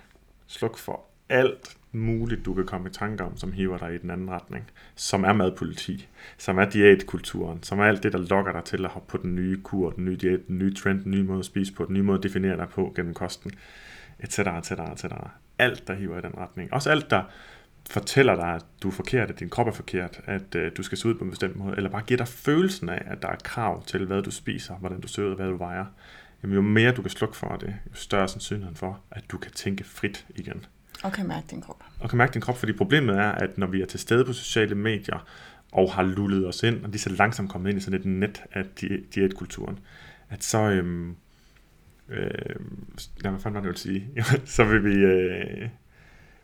[0.47, 4.09] Sluk for alt muligt, du kan komme i tanke om, som hiver dig i den
[4.09, 6.07] anden retning, som er madpoliti,
[6.37, 9.35] som er diætkulturen, som er alt det, der lokker dig til at hoppe på den
[9.35, 11.93] nye kur, den nye diæt, den nye trend, den nye måde at spise på, den
[11.93, 13.51] nye måde at definere dig på gennem kosten,
[14.19, 15.05] etc., etc., etc.
[15.59, 16.73] Alt, der hiver i den retning.
[16.73, 17.23] Også alt, der
[17.89, 20.97] fortæller dig, at du er forkert, at din krop er forkert, at øh, du skal
[20.97, 23.35] se ud på en bestemt måde, eller bare giver dig følelsen af, at der er
[23.43, 25.85] krav til, hvad du spiser, hvordan du ser ud, hvad du vejer,
[26.43, 29.37] jamen jo mere du kan slukke for det, jo større er sandsynligheden for, at du
[29.37, 30.65] kan tænke frit igen.
[31.03, 31.83] Og kan mærke din krop.
[31.99, 34.33] Og kan mærke din krop, fordi problemet er, at når vi er til stede på
[34.33, 35.27] sociale medier,
[35.71, 38.43] og har lullet os ind, og lige så langsomt kommet ind i sådan et net
[38.51, 39.79] af di- diætkulturen,
[40.29, 41.15] at så, øhm,
[42.09, 42.29] øh,
[43.23, 44.07] ja, hvad fanden var det, jeg sige?
[44.55, 45.69] så vil vi, øh,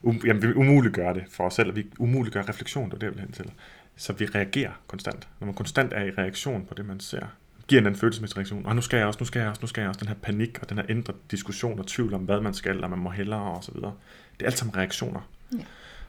[0.02, 2.98] um, jamen, vi vil umuliggøre det for os selv, og vi umuliggør refleksion, det er
[2.98, 3.52] det, jeg vil hen til.
[3.96, 5.28] Så vi reagerer konstant.
[5.40, 7.26] Når man konstant er i reaktion på det, man ser,
[7.68, 8.66] giver en anden følelsesmæssig reaktion.
[8.66, 10.00] Og nu skal jeg også, nu skal jeg også, nu skal jeg også.
[10.00, 12.90] Den her panik og den her ændret diskussion og tvivl om, hvad man skal, og
[12.90, 13.94] man må hellere og så videre.
[14.34, 15.30] Det er alt sammen reaktioner.
[15.58, 15.64] Ja.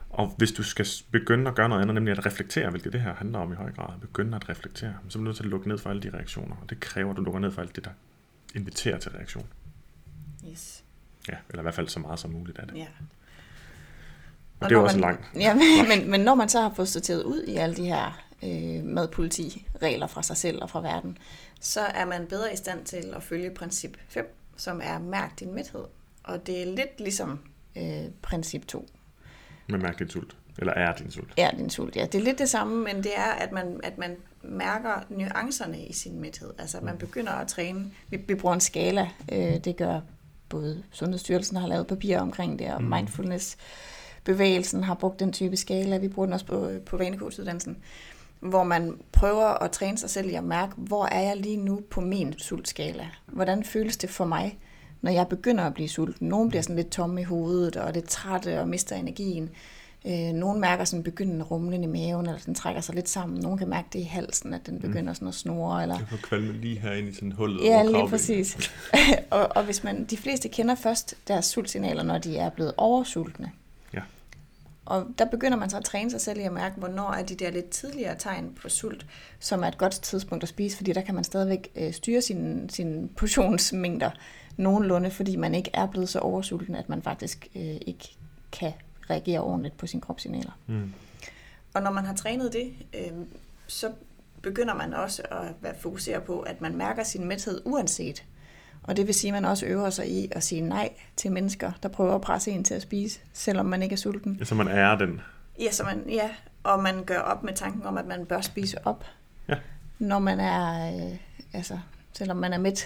[0.09, 3.13] Og hvis du skal begynde at gøre noget andet, nemlig at reflektere, hvilket det her
[3.13, 5.67] handler om i høj grad, begynde at reflektere, så er du nødt til at lukke
[5.67, 6.55] ned for alle de reaktioner.
[6.61, 7.91] Og det kræver, at du lukker ned for alt det, der
[8.55, 9.47] inviterer til reaktion.
[10.51, 10.83] Yes.
[11.29, 12.75] Ja, eller i hvert fald så meget som muligt af det.
[12.75, 12.87] Ja.
[14.61, 15.25] Og det er når også man, langt.
[15.45, 18.21] Ja, men, men, men når man så har fået sorteret ud i alle de her
[18.43, 21.17] øh, madpoliti-regler fra sig selv og fra verden,
[21.59, 25.53] så er man bedre i stand til at følge princip 5, som er mærk din
[25.55, 25.83] mæthed.
[26.23, 27.39] Og det er lidt ligesom
[27.77, 27.83] øh,
[28.21, 28.89] princip 2,
[29.67, 30.35] med mærke din sult.
[30.59, 31.33] Eller er din sult.
[31.37, 31.95] er din sult.
[31.95, 35.85] Ja, det er lidt det samme, men det er, at man, at man mærker nuancerne
[35.85, 36.53] i sin mæthed.
[36.59, 37.91] Altså, man begynder at træne.
[38.09, 39.09] Vi, vi bruger en skala.
[39.31, 39.99] Øh, det gør
[40.49, 42.89] både Sundhedsstyrelsen har lavet papir omkring det, og Mm.
[42.89, 43.57] mindfulness
[44.23, 45.97] bevægelsen har brugt den type skala.
[45.97, 47.77] Vi bruger den også på, på vanekursuddannelsen,
[48.39, 51.81] hvor man prøver at træne sig selv i at mærke, hvor er jeg lige nu
[51.89, 53.07] på min sultskala?
[53.25, 54.59] Hvordan føles det for mig,
[55.01, 56.27] når jeg begynder at blive sulten?
[56.27, 59.49] Nogle bliver sådan lidt tomme i hovedet, og lidt trætte og mister energien.
[60.07, 63.39] Øh, nogle mærker sådan begyndende rumlen i maven, eller den trækker sig lidt sammen.
[63.39, 65.81] Nogle kan mærke det i halsen, at den begynder sådan at snurre.
[65.81, 65.97] Eller...
[65.97, 68.71] Jeg får kvalme lige herinde i sådan hullet Ja, lige præcis.
[69.29, 73.51] og, og hvis man, de fleste kender først deres sultsignaler, når de er blevet oversultne.
[74.91, 77.35] Og der begynder man så at træne sig selv i at mærke, hvornår er de
[77.35, 79.05] der lidt tidligere tegn på sult,
[79.39, 82.69] som er et godt tidspunkt at spise, fordi der kan man stadigvæk øh, styre sine,
[82.69, 84.09] sine portionsmængder
[84.57, 88.15] nogenlunde, fordi man ikke er blevet så oversulten, at man faktisk øh, ikke
[88.51, 88.73] kan
[89.09, 90.51] reagere ordentligt på sine kropssignaler.
[90.67, 90.93] Mm.
[91.73, 93.11] Og når man har trænet det, øh,
[93.67, 93.91] så
[94.41, 98.23] begynder man også at være fokusere på, at man mærker sin mæthed uanset.
[98.83, 101.71] Og det vil sige, at man også øver sig i at sige nej til mennesker,
[101.83, 104.35] der prøver at presse en til at spise, selvom man ikke er sulten.
[104.39, 105.21] Ja, så man er den.
[105.59, 106.29] Ja, så man, ja,
[106.63, 109.05] og man gør op med tanken om, at man bør spise op,
[109.49, 109.55] Ja.
[109.99, 111.17] når man er, øh,
[111.53, 111.79] altså,
[112.13, 112.85] selvom man er.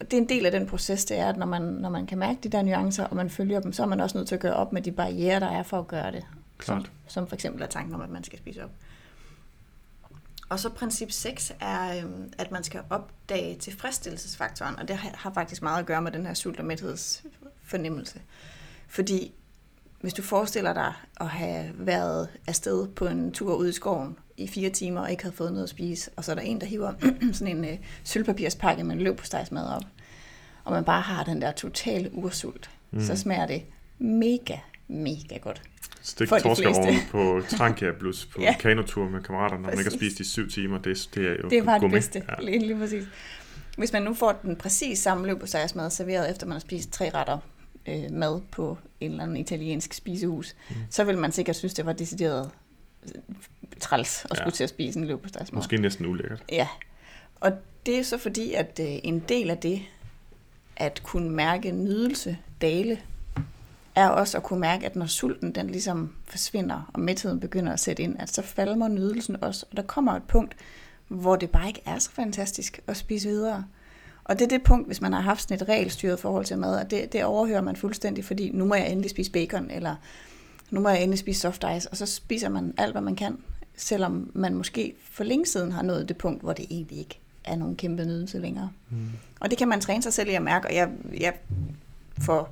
[0.00, 2.06] Og det er en del af den proces, det er, at når man, når man
[2.06, 4.34] kan mærke de der nuancer, og man følger dem, så er man også nødt til
[4.34, 6.24] at gøre op med de barriere, der er for at gøre det.
[6.62, 6.90] Som, Klart.
[7.06, 8.70] som for eksempel er tanken om, at man skal spise op.
[10.48, 15.62] Og så princip 6 er, øhm, at man skal opdage tilfredsstillelsesfaktoren, og det har faktisk
[15.62, 18.20] meget at gøre med den her sult- og mæthedsfornemmelse.
[18.88, 19.34] Fordi
[20.00, 24.48] hvis du forestiller dig at have været afsted på en tur ud i skoven i
[24.48, 26.66] fire timer og ikke havde fået noget at spise, og så er der en, der
[26.66, 26.92] hiver
[27.32, 29.84] sådan en øh, sølvpapirspakke med en løb på stegsmad op,
[30.64, 33.00] og man bare har den der totale ursult, mm.
[33.00, 33.62] så smager det
[33.98, 34.56] mega,
[34.88, 35.62] mega godt.
[36.06, 37.10] Stik fleste.
[37.10, 38.54] på Trankia plus på Ja.
[38.60, 40.78] kanotur med kammerater, når man ikke har spist i syv timer.
[40.78, 41.96] Det, det er jo Det var det gourmet.
[41.96, 42.44] bedste, Ja.
[42.44, 43.04] lige, lige præcis.
[43.78, 46.92] Hvis man nu får den præcis samme løb på mad serveret, efter man har spist
[46.92, 47.38] tre retter
[47.88, 50.76] øh, mad på en eller anden italiensk spisehus, mm.
[50.90, 52.50] så vil man sikkert synes, det var decideret
[53.14, 53.20] øh,
[53.80, 54.36] træls at Ja.
[54.36, 55.52] skulle til at spise en løb på mad.
[55.52, 56.42] Måske næsten ulækkert.
[56.52, 56.68] Ja,
[57.40, 57.52] og
[57.86, 59.82] det er så fordi, at øh, en del af det,
[60.76, 62.98] at kunne mærke nydelse dale,
[63.96, 67.80] er også at kunne mærke, at når sulten den ligesom forsvinder, og mætheden begynder at
[67.80, 69.66] sætte ind, at så falmer nydelsen også.
[69.70, 70.56] Og der kommer et punkt,
[71.08, 73.64] hvor det bare ikke er så fantastisk at spise videre.
[74.24, 76.76] Og det er det punkt, hvis man har haft sådan et regelstyret forhold til mad,
[76.76, 79.96] og det, det overhører man fuldstændig, fordi nu må jeg endelig spise bacon, eller
[80.70, 83.38] nu må jeg endelig spise soft ice, og så spiser man alt, hvad man kan,
[83.76, 87.56] selvom man måske for længe siden har nået det punkt, hvor det egentlig ikke er
[87.56, 88.70] nogen kæmpe nydelse længere.
[88.90, 89.10] Mm.
[89.40, 90.88] Og det kan man træne sig selv i at mærke, og jeg,
[91.20, 91.32] jeg
[92.20, 92.48] for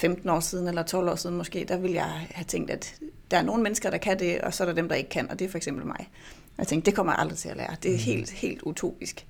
[0.00, 2.94] 15 år siden, eller 12 år siden måske, der ville jeg have tænkt, at
[3.30, 5.30] der er nogle mennesker, der kan det, og så er der dem, der ikke kan,
[5.30, 6.08] og det er for eksempel mig.
[6.50, 7.76] Og jeg tænkte, det kommer jeg aldrig til at lære.
[7.82, 9.26] Det er helt, helt utopisk.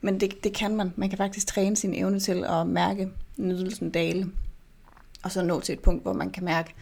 [0.00, 0.92] Men det, det kan man.
[0.96, 4.26] Man kan faktisk træne sin evne til at mærke nydelsen dale,
[5.22, 6.74] og så nå til et punkt, hvor man kan mærke,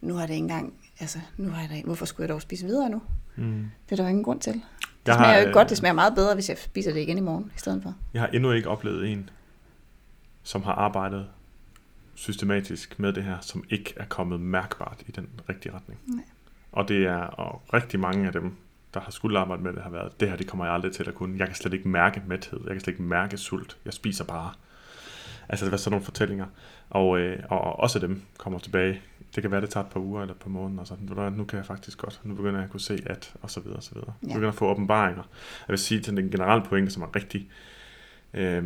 [0.00, 2.66] nu har det ikke engang, altså, nu har jeg da, hvorfor skulle jeg dog spise
[2.66, 3.02] videre nu?
[3.36, 3.70] Mm.
[3.86, 4.52] Det er der jo ingen grund til.
[4.52, 4.62] Det
[5.06, 7.00] Jeg smager har, jo ikke godt, øh, det smager meget bedre, hvis jeg spiser det
[7.00, 7.94] igen i morgen i stedet for.
[8.14, 9.30] Jeg har endnu ikke oplevet en,
[10.42, 11.26] som har arbejdet
[12.16, 16.00] systematisk med det her, som ikke er kommet mærkbart i den rigtige retning.
[16.06, 16.24] Nej.
[16.72, 18.52] Og det er, og rigtig mange af dem,
[18.94, 21.08] der har skulle arbejde med det, har været, det her, det kommer jeg aldrig til
[21.08, 21.38] at kunne.
[21.38, 22.60] Jeg kan slet ikke mærke mæthed.
[22.64, 23.76] Jeg kan slet ikke mærke sult.
[23.84, 24.52] Jeg spiser bare.
[25.48, 26.46] Altså, det var sådan nogle fortællinger.
[26.90, 29.00] Og, øh, og, og også dem kommer tilbage.
[29.34, 30.80] Det kan være, det tager et par uger eller et par måneder.
[30.80, 31.32] Og sådan.
[31.32, 32.20] Nu kan jeg faktisk godt.
[32.24, 33.34] Nu begynder jeg at kunne se, at...
[33.42, 34.12] Og så videre, og så videre.
[34.22, 34.28] Ja.
[34.28, 34.32] Ja.
[34.32, 35.22] begynder at få åbenbaringer.
[35.68, 37.50] Jeg vil sige til den generelle pointe, som er rigtig...
[38.34, 38.64] Øh,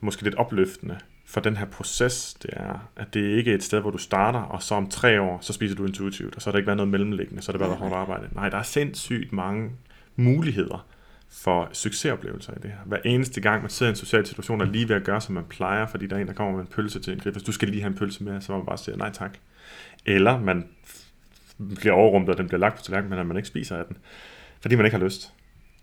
[0.00, 0.98] måske lidt opløftende
[1.32, 4.38] for den her proces, det er, at det ikke er et sted, hvor du starter,
[4.38, 6.76] og så om tre år, så spiser du intuitivt, og så har der ikke været
[6.76, 8.28] noget mellemliggende, så har det bare været hårdt arbejde.
[8.32, 9.70] Nej, der er sindssygt mange
[10.16, 10.86] muligheder
[11.30, 12.78] for succesoplevelser i det her.
[12.86, 15.34] Hver eneste gang, man sidder i en social situation, er lige ved at gøre, som
[15.34, 17.32] man plejer, fordi der er en, der kommer med en pølse til en grib.
[17.34, 19.38] Hvis du skal lige have en pølse med, så må man bare sige nej tak.
[20.06, 20.68] Eller man
[21.76, 23.96] bliver overrumpet, og den bliver lagt på tallerkenen, men man ikke spiser af den.
[24.60, 25.32] Fordi man ikke har lyst.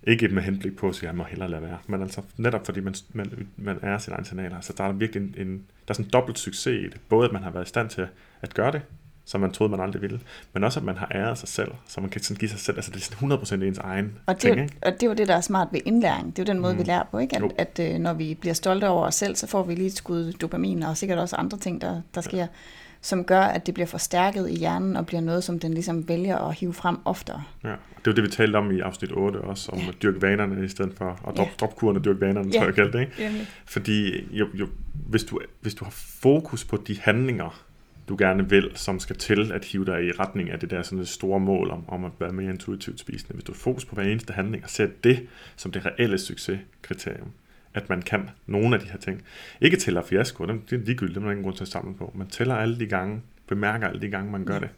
[0.04, 1.78] Ikke med henblik på at sige, at jeg må hellere lade være.
[1.88, 4.56] Men altså netop fordi man, man, man er sin egen signaler.
[4.56, 6.98] Altså der er virkelig en, en, der er sådan en dobbelt succes i det.
[7.10, 8.08] Både at man har været i stand til
[8.42, 8.82] at gøre det,
[9.26, 10.20] som man troede, man aldrig ville.
[10.54, 11.72] Men også at man har æret sig selv.
[11.88, 14.34] Så man kan sådan give sig selv, altså det er sådan 100% ens egen Og
[14.34, 14.76] det, ting, ikke?
[14.82, 16.36] og det er jo det, der er smart ved indlæring.
[16.36, 16.80] Det er jo den måde, mm.
[16.80, 17.38] vi lærer på, ikke?
[17.40, 17.52] Jo.
[17.58, 19.94] At, at øh, når vi bliver stolte over os selv, så får vi lige et
[19.94, 22.48] skud dopamin, og sikkert også andre ting, der, der sker,
[23.02, 26.38] som gør, at det bliver forstærket i hjernen, og bliver noget, som den ligesom vælger
[26.38, 27.44] at hive frem oftere.
[27.64, 29.88] Ja, det var det, vi talte om i afsnit 8 også, om Ja.
[29.88, 31.52] at dyrke vanerne i stedet for, og drop, Ja.
[31.60, 32.52] drop kuren og dyrke vanerne, Ja.
[32.60, 33.14] tror jeg, jeg kaldte det, ikke?
[33.24, 33.42] Jamen.
[33.66, 35.92] Fordi jo, jo, hvis, du, hvis du har
[36.22, 37.64] fokus på de handlinger,
[38.10, 41.00] du gerne vil, som skal til at hive dig i retning af det der sådan
[41.00, 43.34] et store mål om, om at være mere intuitivt spisende.
[43.34, 47.28] Hvis du har fokus på hver eneste handling og ser det som det reelle succeskriterium,
[47.74, 49.22] at man kan nogle af de her ting.
[49.62, 51.96] Ikke tæller fiasko, dem, det er ligegyldigt, dem er der ingen grund til at samle
[51.98, 52.12] på.
[52.16, 54.60] Man tæller alle de gange, bemærker alle de gange, man gør Ja.
[54.60, 54.70] det.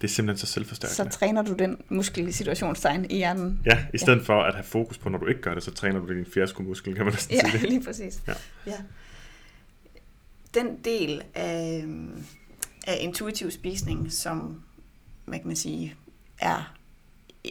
[0.00, 1.10] Det er simpelthen så Så selvforstærkende.
[1.16, 3.60] træner du den muskel i situationstegn i hjernen.
[3.66, 6.00] Ja, i stedet for at have fokus på, når du ikke gør det, så træner
[6.00, 7.68] du din fiaskomuskel, kan man næsten Ja, sige det.
[7.70, 8.22] lige præcis.
[8.28, 8.32] Ja.
[8.66, 8.72] Ja.
[10.54, 11.84] Den del af,
[12.86, 14.62] af intuitiv spisning, som
[15.26, 15.94] man kan sige,
[16.38, 16.74] er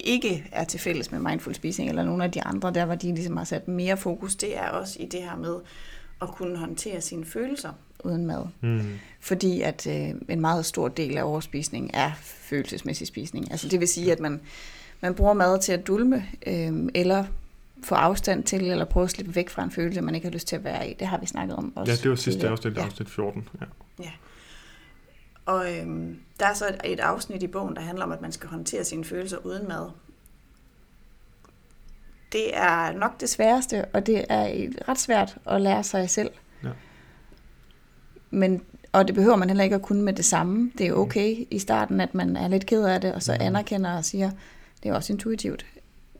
[0.03, 3.07] ikke er til fælles med mindful spisning eller nogle af de andre, der hvor de
[3.15, 5.55] ligesom har sat mere fokus, det er også i det her med
[6.21, 7.69] at kunne håndtere sine følelser
[8.03, 8.45] uden mad.
[8.61, 8.81] Mm.
[9.19, 13.51] Fordi at øh, en meget stor del af overspisning er følelsesmæssig spisning.
[13.51, 14.41] Altså det vil sige, at man,
[15.01, 17.25] man bruger mad til at dulme, øh, eller
[17.83, 20.47] få afstand til, eller prøve at slippe væk fra en følelse, man ikke har lyst
[20.47, 20.93] til at være i.
[20.93, 21.91] Det har vi snakket om også.
[21.91, 22.85] Ja, det var sidste afsnit, Ja.
[22.85, 23.47] afsnit 14.
[23.99, 24.09] Ja.
[25.45, 28.31] Og øhm, der er så et, et afsnit i bogen, der handler om, at man
[28.31, 29.89] skal håndtere sine følelser uden mad.
[32.31, 36.31] Det er nok det sværeste, og det er ret svært at lære sig selv.
[36.63, 36.69] Ja.
[38.29, 40.71] Men, og det behøver man heller ikke at kunne med det samme.
[40.77, 43.97] Det er okay i starten, at man er lidt ked af det, og så anerkender
[43.97, 44.31] og siger,
[44.83, 45.65] det er også intuitivt.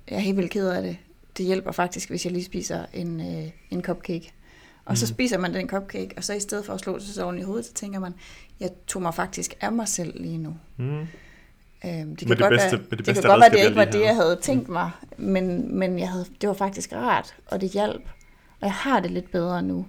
[0.09, 0.97] Jeg er helt vildt ked af det.
[1.38, 4.34] Det hjælper faktisk, hvis jeg lige spiser en, øh, en cupcake.
[4.86, 7.40] Og så spiser man den cupcake, og så i stedet for at slå sig oven
[7.40, 8.14] i hovedet, så tænker man,
[8.60, 10.56] jeg tog mig faktisk af mig selv lige nu.
[10.78, 11.00] Mm.
[11.00, 11.08] Øhm,
[12.16, 14.02] det kan det godt bedste- være, det det kan godt være, det ikke var det,
[14.02, 18.04] jeg havde tænkt mig, men, men jeg havde, det var faktisk rart, og det hjalp.
[18.62, 19.86] Og jeg har det lidt bedre nu.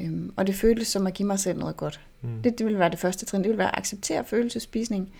[0.00, 2.00] Øhm, og det føltes som at give mig selv noget godt.
[2.22, 2.42] Mm.
[2.42, 3.40] Det, det ville være det første trin.
[3.42, 5.12] Det ville være at acceptere følelsespisning,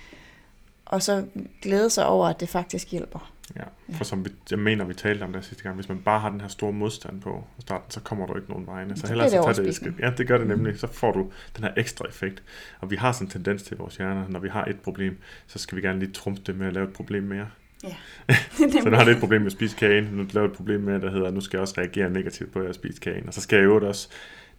[0.85, 1.25] og så
[1.63, 3.33] glæde sig over, at det faktisk hjælper.
[3.57, 6.21] Ja, for som vi, jeg mener, vi talte om det sidste gang, hvis man bare
[6.21, 8.97] har den her store modstand på i starten, så kommer du ikke nogen vegne.
[8.97, 9.95] Så hellere så tage det et overspisning.
[9.95, 10.07] skridt.
[10.07, 10.79] Ja, det gør det nemlig.
[10.79, 12.43] Så får du den her ekstra effekt.
[12.81, 15.19] Og vi har sådan en tendens til i vores hjerner, når vi har et problem,
[15.47, 17.49] så skal vi gerne lige trumfe det med at lave et problem mere.
[17.85, 17.97] Ja.
[18.83, 20.81] Så nu har det et problem med at spise kagen, nu laver jeg et problem
[20.81, 23.27] med, der hedder, nu skal jeg også reagere negativt på at spise kagen.
[23.27, 24.09] Og så skal jeg jo også,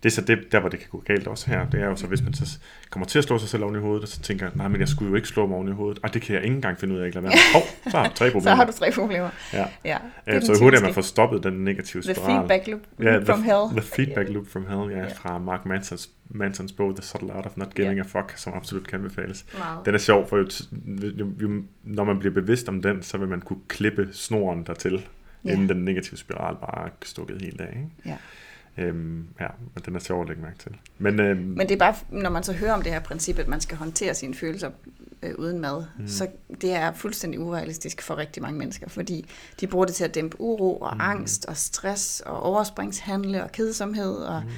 [0.04, 1.96] det er så det, der hvor det kan gå galt også her, det er jo
[1.96, 2.58] så, hvis man så
[2.90, 4.88] kommer til at slå sig selv oven i hovedet, og så tænker, nej, men jeg
[4.88, 6.00] skulle jo ikke slå mig oven i hovedet.
[6.04, 7.34] Og det kan jeg ikke engang finde ud af, ikke lade være.
[7.54, 8.42] Hov, så har du tre problemer.
[8.52, 9.30] Så har du tre problemer.
[9.54, 9.66] Ja.
[9.86, 12.48] Ja, Ja, den så hurtigt, at man får stoppet den negative The spiral.
[12.48, 12.80] feedback loop
[13.26, 13.70] from the, hell.
[13.72, 17.58] The feedback loop from hell, ja, fra Mark Mansons, Mansons bog The Subtle Art of
[17.58, 19.46] Not Giving a Fuck, som absolut kan befales.
[19.58, 19.86] Meget.
[19.86, 20.46] Den er sjov, for jo,
[21.18, 25.08] jo, jo, når man bliver bevidst om den, så vil man kunne klippe snoren dertil,
[25.46, 25.52] ja.
[25.52, 27.70] inden den negative spiral bare er stukket helt af.
[27.70, 27.90] Ikke?
[28.06, 28.16] Ja.
[28.78, 30.72] Øhm, ja, men den er sjov at lægge mærke til.
[30.98, 33.48] Men, øhm, Men det er bare, når man så hører om det her princip, at
[33.48, 34.72] man skal håndtere sine følelser
[35.24, 36.08] øh, uden mad, mm.
[36.08, 36.28] så
[36.62, 39.26] det er fuldstændig urealistisk for rigtig mange mennesker, fordi
[39.60, 41.02] de bruger det til at dæmpe uro og mm.
[41.02, 44.50] angst og stress og overspringshandle og kedsomhed og mm.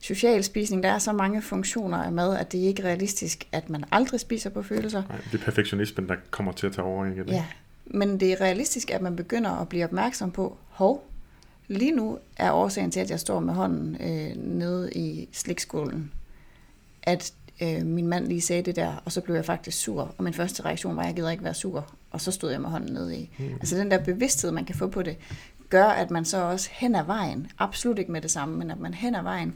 [0.00, 0.82] social spisning.
[0.82, 4.20] Der er så mange funktioner af mad, at det ikke er realistisk, at man aldrig
[4.20, 5.02] spiser på følelser.
[5.08, 7.06] nej, det er perfektionismen, der kommer til at tage over.
[7.06, 7.24] Ikke?
[7.28, 7.44] Ja,
[7.86, 11.11] men det er realistisk, at man begynder at blive opmærksom på, hov,
[11.72, 16.12] lige nu er årsagen til, at jeg står med hånden øh, nede i slikskålen,
[17.02, 20.24] at øh, min mand lige sagde det der, og så blev jeg faktisk sur, og
[20.24, 22.70] min første reaktion var, at jeg gider ikke være sur, og så stod jeg med
[22.70, 23.30] hånden nede i.
[23.38, 23.44] Mm.
[23.44, 25.16] Altså den der bevidsthed, man kan få på det,
[25.68, 28.80] gør, at man så også hen ad vejen, absolut ikke med det samme, men at
[28.80, 29.54] man hen ad vejen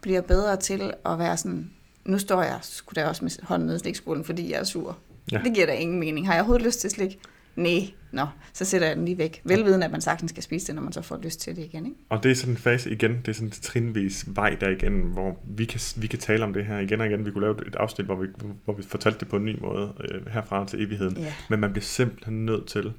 [0.00, 1.70] bliver bedre til at være sådan,
[2.04, 4.98] nu står jeg sgu da også med hånden nede i slikskålen, fordi jeg er sur.
[5.32, 5.40] Ja.
[5.44, 6.26] Det giver da ingen mening.
[6.26, 7.18] Har jeg overhovedet lyst til slik?
[7.56, 9.40] Nej, nå, så sætter jeg den lige væk.
[9.44, 11.86] Velviden, at man sagtens skal spise det, når man så får lyst til det igen.
[11.86, 11.98] Ikke?
[12.08, 14.92] Og det er sådan en fase igen, det er sådan en trinvis vej der igen,
[14.92, 17.26] hvor vi kan, vi kan tale om det her igen og igen.
[17.26, 18.26] Vi kunne lave et afsnit, hvor vi,
[18.64, 21.16] hvor vi fortalte det på en ny måde øh, herfra til evigheden.
[21.16, 21.32] Ja.
[21.50, 22.92] Men man bliver simpelthen nødt til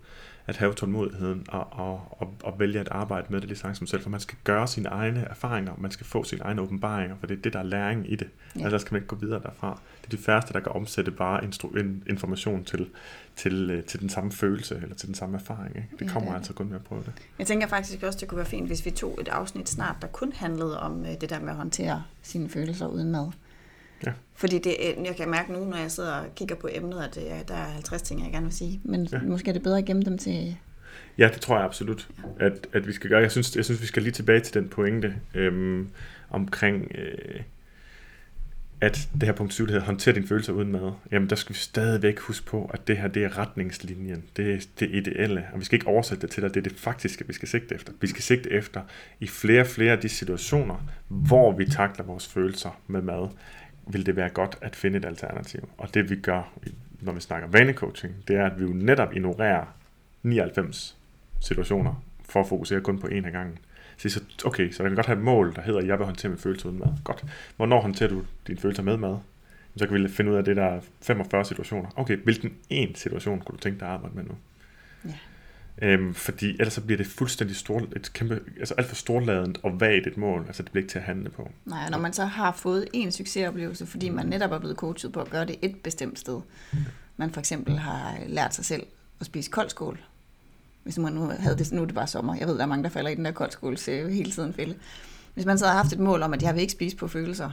[0.47, 4.01] at have tålmodigheden og, og, og, og vælge at arbejde med det lige som selv,
[4.01, 7.37] for man skal gøre sine egne erfaringer, man skal få sine egne åbenbaringer, for det
[7.37, 8.27] er det, der er læring i det.
[8.59, 8.65] Ja.
[8.65, 9.81] Ellers skal man ikke gå videre derfra.
[10.01, 12.87] Det er de færreste, der kan omsætte bare instru- in, information til,
[13.35, 15.75] til, øh, til den samme følelse eller til den samme erfaring.
[15.75, 15.87] Ikke?
[15.99, 17.11] Det Ja, kommer det altså kun med at prøve det.
[17.39, 20.07] Jeg tænker faktisk også, det kunne være fint, hvis vi tog et afsnit snart, der
[20.07, 23.31] kun handlede om øh, det der med at håndtere sine følelser uden mad.
[24.05, 24.11] Ja.
[24.35, 24.75] Fordi det,
[25.05, 27.65] jeg kan mærke nu, når jeg sidder og kigger på emnet, at øh, der er
[27.65, 28.81] 50 ting, jeg gerne vil sige.
[28.83, 29.17] Men ja.
[29.17, 29.23] Ja.
[29.23, 30.57] måske er det bedre at gemme dem til...
[31.17, 32.07] Ja, det tror jeg absolut,
[32.39, 33.21] at, at vi skal gøre.
[33.21, 35.89] Jeg synes, jeg synes, vi skal lige tilbage til den pointe øhm,
[36.29, 37.41] omkring, øh,
[38.81, 40.91] at det her punkt 7, der hedder, håndtere dine følelser uden mad.
[41.11, 44.23] Jamen, der skal vi stadigvæk huske på, at det her, det er retningslinjen.
[44.37, 45.47] Det er det ideelle.
[45.53, 47.75] Og vi skal ikke oversætte det til, at det er det faktiske, vi skal sigte
[47.75, 47.93] efter.
[48.01, 48.81] Vi skal sigte efter
[49.19, 53.29] i flere og flere af de situationer, hvor vi takler vores følelser med mad,
[53.89, 55.69] vil det være godt at finde et alternativ.
[55.77, 56.53] Og det vi gør,
[57.01, 59.65] når vi snakker vanecoaching, det er, at vi jo netop ignorerer
[60.23, 60.97] 99
[61.39, 63.57] situationer for at fokusere kun på en af gangen.
[63.97, 66.05] Så, så okay, så jeg kan godt have et mål, der hedder, at jeg vil
[66.05, 66.93] håndtere min følelse uden mad.
[67.03, 67.25] Godt.
[67.55, 69.17] Hvornår håndterer du dine følelser med mad?
[69.75, 71.89] Så kan vi finde ud af det der er 45 situationer.
[71.95, 74.31] Okay, hvilken en situation kunne du tænke dig at arbejde med nu?
[75.82, 79.80] Øhm, fordi ellers så bliver det fuldstændig stort, et kæmpe, altså alt for storladent og
[79.82, 80.43] vagt et mål.
[80.47, 81.51] Altså det bliver ikke til at handle på.
[81.65, 85.19] Nej, når man så har fået en succesoplevelse, fordi man netop er blevet coachet på
[85.21, 86.41] at gøre det et bestemt sted.
[87.17, 88.84] Man for eksempel har lært sig selv
[89.19, 89.99] at spise koldskål.
[90.84, 92.36] Hvis man nu havde det, nu er det bare sommer.
[92.36, 94.75] Jeg ved, der er mange, der falder i den der koldskåls øh, hele tiden fælde.
[95.34, 97.51] Hvis man så havde haft et mål om, at jeg vil ikke spise på følelser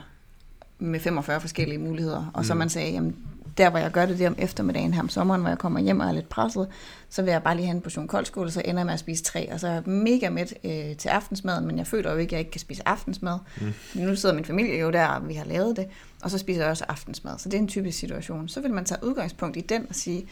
[0.78, 2.58] med 45 forskellige muligheder, og så Mm.
[2.58, 3.16] man sagde, jamen
[3.58, 6.00] der hvor jeg gør det der om eftermiddagen her om sommeren, hvor jeg kommer hjem
[6.00, 6.68] og er lidt presset,
[7.08, 9.24] så vil jeg bare lige have en portion koldskål, så ender jeg med at spise
[9.24, 12.28] tre, og så er jeg mega mæt øh, til aftensmaden, men jeg føler jo ikke,
[12.28, 13.38] at jeg ikke kan spise aftensmad.
[13.60, 13.72] Mm.
[13.94, 15.86] Nu sidder min familie jo der, og vi har lavet det,
[16.22, 18.48] og så spiser jeg også aftensmad, så det er en typisk situation.
[18.48, 20.26] Så vil man tage udgangspunkt i den og sige,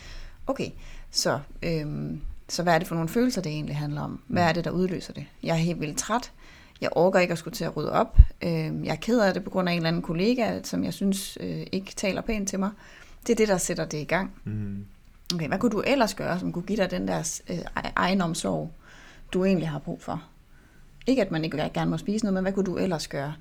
[0.46, 0.68] okay,
[1.10, 4.20] så, øhm, så hvad er det for nogle følelser, det egentlig handler om?
[4.26, 5.26] Hvad er det, der udløser det?
[5.42, 6.32] Jeg er helt vildt træt,
[6.82, 8.18] jeg orker ikke at skulle til at rydde op.
[8.42, 8.50] Øh,
[8.84, 11.38] jeg er ked af det på grund af en eller anden kollega, som jeg synes
[11.40, 12.70] øh, ikke taler pænt til mig.
[13.26, 14.32] Det er det, der sætter det i gang.
[14.44, 14.86] Mm.
[15.34, 17.58] Okay, hvad kunne du ellers gøre, som kunne give dig den der øh,
[17.96, 18.72] egenomsorg,
[19.32, 20.22] du egentlig har brug for?
[21.06, 23.34] Ikke at man ikke gerne må spise noget, men hvad kunne du ellers gøre?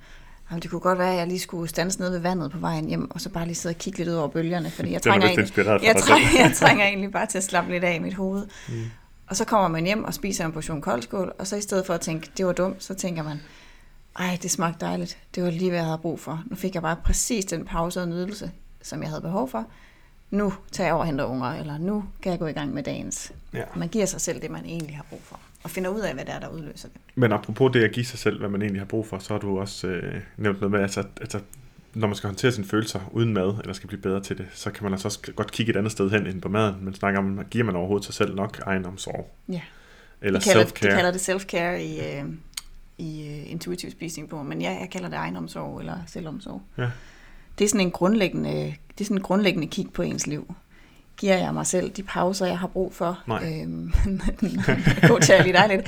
[0.51, 2.87] Jamen, det kunne godt være, at jeg lige skulle stands nede ved vandet på vejen
[2.87, 4.99] hjem, og så bare lige sidde og kigge lidt ud over bølgerne, fordi jeg er
[4.99, 8.13] trænger, egentlig, jeg, trænger, jeg trænger egentlig bare til at slappe lidt af i mit
[8.13, 8.47] hoved.
[8.69, 8.83] Mm.
[9.27, 11.93] Og så kommer man hjem og spiser en portion koldskål, og så i stedet for
[11.93, 13.39] at tænke, det var dumt, så tænker man,
[14.19, 15.17] ej, det smagte dejligt.
[15.35, 16.43] Det var lige, hvad jeg havde brug for.
[16.45, 18.51] Nu fik jeg bare præcis den pause og nydelse,
[18.83, 19.67] som jeg havde behov for.
[20.31, 22.83] Nu tager jeg over og henter unger, eller nu kan jeg gå i gang med
[22.83, 23.31] dagens.
[23.53, 23.63] Ja.
[23.75, 26.25] Man giver sig selv det, man egentlig har brug for, og finder ud af, hvad
[26.25, 26.97] det er, der udløser det.
[27.15, 29.39] Men apropos det at give sig selv, hvad man egentlig har brug for, så har
[29.39, 31.39] du også øh, nævnt noget med, altså, altså
[31.93, 34.71] når man skal håndtere sine følelser uden mad, eller skal blive bedre til det, så
[34.71, 36.75] kan man altså også godt kigge et andet sted hen end på maden.
[36.85, 39.31] Man snakker om, giver man overhovedet sig selv nok egenomsorg?
[39.49, 39.61] Ja.
[40.21, 40.89] Eller de, kalder, self-care?
[40.89, 42.25] de kalder det self-care i, øh,
[42.97, 46.61] i øh, intuitiv spisning på, men ja, jeg kalder det egenomsorg eller selvomsorg.
[46.77, 46.89] Ja.
[47.57, 50.55] Det er sådan en grundlæggende, det er sådan en grundlæggende kig på ens liv.
[51.17, 53.19] Giver jeg mig selv de pauser, jeg har brug for?
[53.27, 53.43] Nej.
[53.61, 53.93] Øhm,
[55.07, 55.87] coacher lige dig lidt.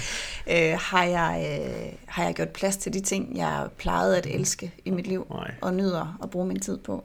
[0.52, 4.74] Øh, har, jeg, øh, har jeg gjort plads til de ting, jeg plejede at elske
[4.86, 5.28] i mit liv?
[5.30, 5.52] Nej.
[5.62, 7.04] Og nyder at bruge min tid på?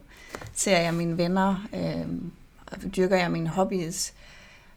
[0.53, 1.67] Ser jeg mine venner?
[1.73, 2.07] Øh,
[2.95, 4.13] dyrker jeg mine hobbies?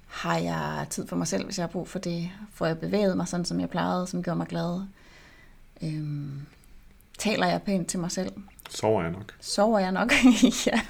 [0.07, 2.31] Har jeg tid for mig selv, hvis jeg har brug for det?
[2.55, 4.83] Får jeg bevæget mig sådan, som jeg plejede, som gjorde mig glad?
[5.83, 6.41] Øhm,
[7.19, 8.33] taler jeg pænt til mig selv?
[8.75, 9.35] Sover jeg nok?
[9.41, 10.13] Sover jeg nok?
[10.67, 10.81] ja.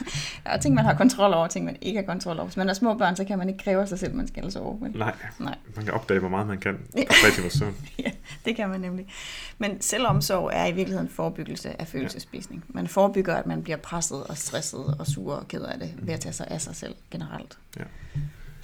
[0.45, 2.45] Er ting, man har kontrol over, ting, man ikke har kontrol over.
[2.47, 4.79] Hvis man er små børn, så kan man ikke kræve sig selv, man skal sove.
[4.81, 4.93] Men...
[4.95, 5.15] Nej.
[5.39, 5.55] Nej.
[5.77, 7.05] Man kan opdage, hvor meget man kan Ja.
[7.05, 7.77] på tre timers søvn.
[8.05, 8.11] ja,
[8.45, 9.07] det kan man nemlig.
[9.59, 12.65] Men selvomsorg er i virkeligheden forebyggelse af følelsespisning.
[12.69, 16.15] Man forebygger, at man bliver presset og stresset og sur og ked af det ved
[16.15, 17.59] at tage sig af sig selv generelt.
[17.79, 17.83] Ja.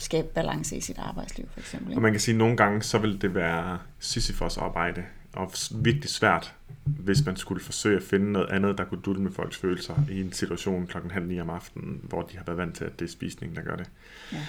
[0.01, 1.97] Skabe balance i sit arbejdsliv, for eksempel.
[1.97, 5.05] Og man kan sige, at nogle gange, så vil det være Sisyfos arbejde,
[5.39, 9.33] og virkelig svært, hvis man skulle forsøge at finde noget andet, der kunne dulme med
[9.33, 12.77] folks følelser i en situation klokken halv ni om aftenen, hvor de har været vant
[12.77, 13.91] til, at det er spisning, der gør det.
[14.33, 14.47] Ja.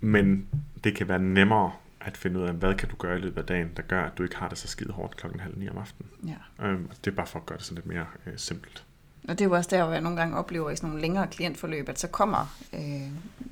[0.00, 0.46] Men
[0.84, 3.46] det kan være nemmere at finde ud af, hvad kan du gøre i løbet af
[3.46, 5.78] dagen, der gør, at du ikke har det så skide hårdt klokken halv ni om
[5.78, 6.10] aftenen.
[6.26, 6.66] Ja.
[6.66, 8.84] Øhm, det er bare for at gøre det sådan lidt mere øh, simpelt.
[9.28, 11.26] Og det er jo også der, hvor jeg nogle gange oplever i sådan nogle længere
[11.26, 12.80] klientforløb, at så kommer, øh,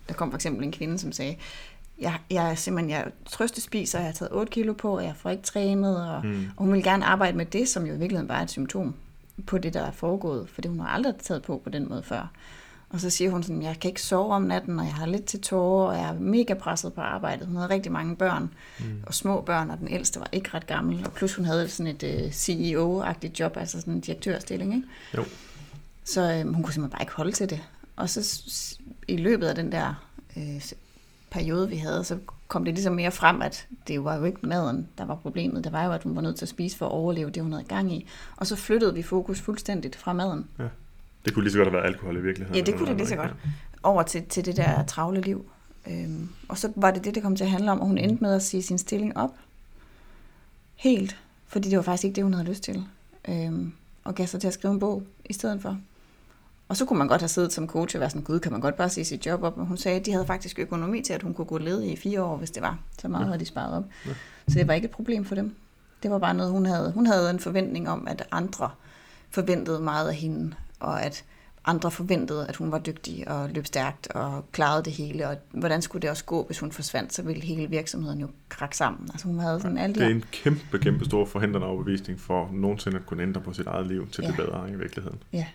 [0.08, 1.36] der kom for eksempel en kvinde, som sagde,
[2.02, 5.30] jeg, jeg er simpelthen, jeg trøstespiser, jeg har taget 8 kilo på, og jeg får
[5.30, 6.46] ikke trænet, og, mm.
[6.56, 8.94] og hun vil gerne arbejde med det, som jo i virkeligheden bare er et symptom
[9.46, 12.02] på det, der er foregået, for det hun har aldrig taget på på den måde
[12.02, 12.30] før.
[12.90, 15.24] Og så siger hun sådan, jeg kan ikke sove om natten, og jeg har lidt
[15.24, 17.46] til tårer, og jeg er mega presset på arbejdet.
[17.46, 19.02] Hun havde rigtig mange børn, mm.
[19.06, 21.96] og små børn, og den ældste var ikke ret gammel, og plus hun havde sådan
[21.96, 24.86] et uh, CEO-agtigt job, altså sådan en direktørstilling, ikke?
[25.16, 25.24] Jo.
[26.04, 27.60] Så øh, hun kunne simpelthen bare ikke holde til det.
[27.96, 28.44] Og så
[29.08, 30.04] i løbet af den der
[30.36, 30.62] øh,
[31.32, 32.18] periode, vi havde, så
[32.48, 35.64] kom det ligesom mere frem, at det var jo ikke maden, der var problemet.
[35.64, 37.52] Det var jo, at hun var nødt til at spise for at overleve det, hun
[37.52, 38.06] havde gang i.
[38.36, 40.46] Og så flyttede vi fokus fuldstændigt fra maden
[41.24, 42.56] Det kunne lige så godt have været alkohol i virkeligheden.
[42.56, 43.34] Ja, det kunne det lige så godt.
[43.82, 45.46] over til, til det der travle liv.
[45.90, 48.24] Øhm, og så var det det, det kom til at handle om, og hun endte
[48.24, 49.30] med at sige sin stilling op.
[50.76, 51.16] Helt.
[51.46, 52.84] Fordi det var faktisk ikke det, hun havde lyst til.
[53.28, 53.72] Øhm,
[54.04, 55.78] og gav sig til at skrive en bog i stedet for.
[56.72, 58.60] Og så kunne man godt have siddet som coach og være sådan, gud, kan man
[58.60, 59.56] godt bare sige sit job op?
[59.56, 61.96] Men hun sagde, at de havde faktisk økonomi til, at hun kunne gå ledig i
[61.96, 62.78] fire år, hvis det var.
[63.00, 63.26] Så meget Ja.
[63.26, 63.84] havde de sparet op.
[64.06, 64.10] Ja.
[64.48, 65.54] Så det var ikke et problem for dem.
[66.02, 66.92] Det var bare noget, hun havde.
[66.92, 68.70] Hun havde en forventning om, at andre
[69.30, 71.24] forventede meget af hende, og at
[71.64, 75.82] andre forventede, at hun var dygtig og løb stærkt og klarede det hele, og hvordan
[75.82, 79.08] skulle det også gå, hvis hun forsvandt, så ville hele virksomheden jo krakke sammen.
[79.12, 80.16] Altså hun havde sådan alle de Det er her...
[80.16, 84.08] en kæmpe, kæmpe stor forhindrende overbevisning for nogensinde at kunne ændre på sit eget liv
[84.10, 84.44] til det Ja.
[84.44, 85.18] bedre i virkeligheden.
[85.32, 85.46] Ja.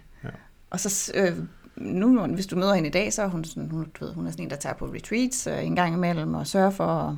[0.69, 1.37] Og så, øh,
[1.75, 4.27] nu, hvis du møder hende i dag, så er hun, sådan, hun, du ved, hun
[4.27, 7.17] er sådan en, der tager på retreats øh, en gang imellem og sørger for, og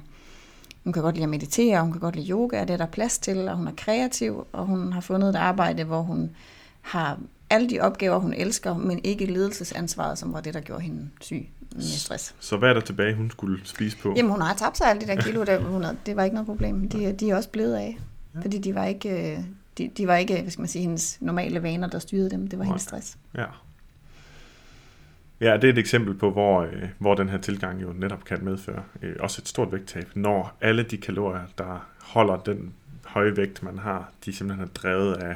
[0.84, 2.86] hun kan godt lide at meditere, hun kan godt lide yoga, og det er der
[2.86, 6.30] plads til, og hun er kreativ, og hun har fundet et arbejde, hvor hun
[6.82, 7.20] har
[7.50, 11.48] alle de opgaver, hun elsker, men ikke ledelsesansvaret, som var det, der gjorde hende syg
[11.76, 12.36] med stress.
[12.40, 14.14] Så hvad er der tilbage, hun skulle spise på?
[14.18, 16.34] Jamen, hun har tabt sig alle de der kilo, der, hun havde, det var ikke
[16.34, 16.90] noget problem.
[16.90, 17.98] De, de er også blevet af,
[18.36, 18.40] Ja.
[18.42, 19.40] fordi de var ikke, øh,
[19.80, 22.48] de, de var ikke, hvad skal man sige, hendes normale vaner, der styrede dem.
[22.48, 22.70] Det var Nej.
[22.72, 23.18] hendes stress.
[23.36, 23.46] Ja.
[25.42, 28.44] Ja, det er et eksempel på, hvor, øh, hvor den her tilgang jo netop kan
[28.44, 32.74] medføre øh, også et stort vægttab, når alle de kalorier, der holder den
[33.06, 35.36] høje vægt, man har, de simpelthen er drevet af,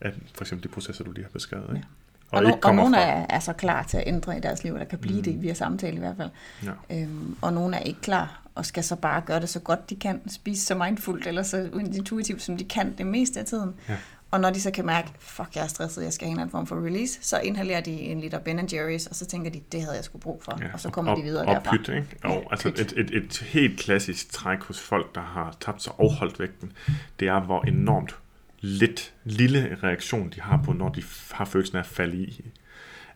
[0.00, 1.76] af for eksempel de processer, du lige har beskrevet.
[1.76, 1.88] Ikke?
[2.30, 4.86] Og, no, og nogle er, er så klar til at ændre i deres liv, eller
[4.86, 5.22] kan blive mm.
[5.22, 6.30] det via samtale i hvert fald.
[6.64, 6.96] Ja.
[7.02, 9.96] Øhm, og nogle er ikke klar, og skal så bare gøre det så godt de
[9.96, 13.74] kan, spise så mindfuldt, eller så intuitivt, som de kan det meste af tiden.
[13.88, 13.96] Ja.
[14.30, 16.50] Og når de så kan mærke, fuck, jeg er stresset, jeg skal have en anden
[16.50, 19.82] form for release, så inhalerer de en liter Ben Jerry's, og så tænker de, det
[19.82, 21.76] havde jeg sgu brug for, Ja, og så kommer og, de videre og derfra.
[21.76, 22.16] Pyt, ikke?
[22.24, 22.80] Ja, Og, altså pyt.
[22.80, 26.72] et, et, et helt klassisk træk hos folk, der har tabt sig og holdt vægten,
[27.20, 28.16] det er, hvor enormt
[28.60, 31.02] lidt lille reaktion de har på, når de
[31.32, 32.44] har følelsen af at falde i.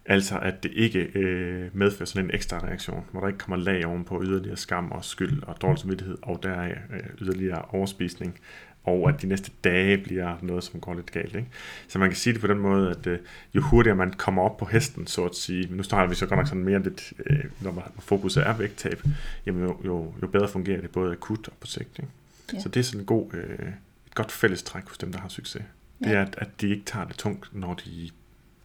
[0.06, 3.86] Altså at det ikke øh, medfører sådan en ekstra reaktion, hvor der ikke kommer lag
[3.86, 8.38] ovenpå yderligere skam og skyld og dårlig samvittighed, og der er øh, yderligere overspisning,
[8.84, 11.34] og at de næste dage bliver noget, som går lidt galt.
[11.34, 11.48] Ikke?
[11.88, 13.18] Så man kan sige det på den måde, at øh,
[13.54, 16.38] jo hurtigere man kommer op på hesten, så at sige, nu starter vi så godt
[16.38, 19.02] nok sådan mere lidt, øh, når man fokuset er vægttab,
[19.46, 21.98] jamen jo, jo, jo bedre fungerer det både akut og på sigt.
[21.98, 22.10] Ikke?
[22.52, 22.60] Ja.
[22.60, 23.68] Så det er sådan en god, øh,
[24.14, 25.62] godt fællestræk hos dem, der har succes.
[25.98, 26.12] Det ja.
[26.12, 28.10] er, at, at de ikke tager det tungt, når de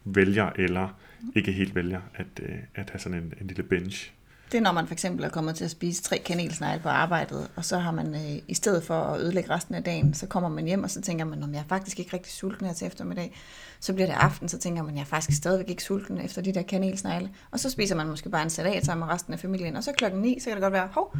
[0.04, 0.88] vælger eller
[1.36, 4.12] ikke helt vælger at, øh, at have sådan en, en lille bench.
[4.52, 7.50] Det er, når man for eksempel er kommet til at spise tre kanelsnegle på arbejdet,
[7.56, 10.48] og så har man øh, i stedet for at ødelægge resten af dagen, så kommer
[10.48, 12.86] man hjem, og så tænker man, om jeg er faktisk ikke rigtig sulten her til
[12.86, 13.36] eftermiddag.
[13.80, 16.54] Så bliver det aften, så tænker man, jeg er faktisk stadigvæk ikke sulten efter de
[16.54, 17.30] der kanelsnegle.
[17.50, 19.92] Og så spiser man måske bare en salat sammen med resten af familien, og så
[19.92, 21.16] klokken 9, så kan det godt være, hov,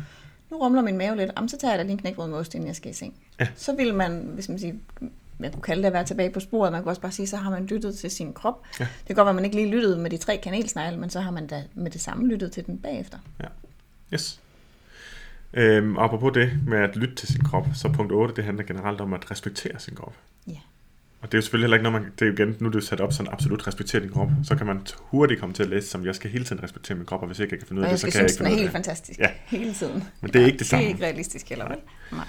[0.51, 2.55] nu rumler min mave lidt, Jamen, så tager jeg da lige en knækbrød med ost,
[2.55, 3.15] inden jeg skal i seng.
[3.41, 3.49] Ja.
[3.57, 4.75] Så vil man, hvis man siger,
[5.39, 7.37] man kunne kalde det at være tilbage på sporet, man kunne også bare sige, så
[7.37, 8.63] har man lyttet til sin krop.
[8.81, 8.85] Ja.
[8.85, 11.21] Det kan godt være, at man ikke lige lyttede med de tre kanelsnegle, men så
[11.21, 13.19] har man da med det samme lyttet til den bagefter.
[13.41, 13.49] Ja.
[14.15, 14.41] Yes.
[15.53, 19.01] Øhm, apropos det med at lytte til sin krop, så punkt 8, det handler generelt
[19.01, 20.15] om at respektere sin krop.
[20.47, 20.59] Ja.
[21.21, 22.73] Og det er jo selvfølgelig heller ikke noget, man, det er jo igen, nu er
[22.73, 25.69] det sat op sådan absolut respektere din krop, så kan man hurtigt komme til at
[25.69, 27.81] læse som, jeg skal hele tiden respektere min krop, og hvis jeg ikke kan finde
[27.81, 28.61] ud af det, så kan jeg ikke finde ud af det.
[28.61, 29.31] helt fantastisk, ja.
[29.47, 30.05] hele tiden.
[30.21, 30.83] Men det er ikke det samme.
[30.83, 31.79] Det er ikke realistisk heller, vel?
[32.13, 32.27] Nej.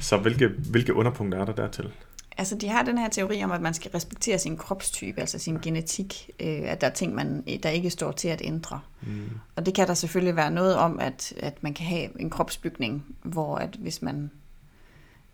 [0.00, 1.90] Så hvilke, hvilke underpunkter er der dertil?
[2.38, 5.58] Altså, de har den her teori om, at man skal respektere sin kropstype, altså sin
[5.62, 8.80] genetik, øh, at der er ting, man, der ikke står til at ændre.
[9.02, 9.30] Mm.
[9.56, 13.04] Og det kan der selvfølgelig være noget om, at, at man kan have en kropsbygning,
[13.22, 14.30] hvor at hvis man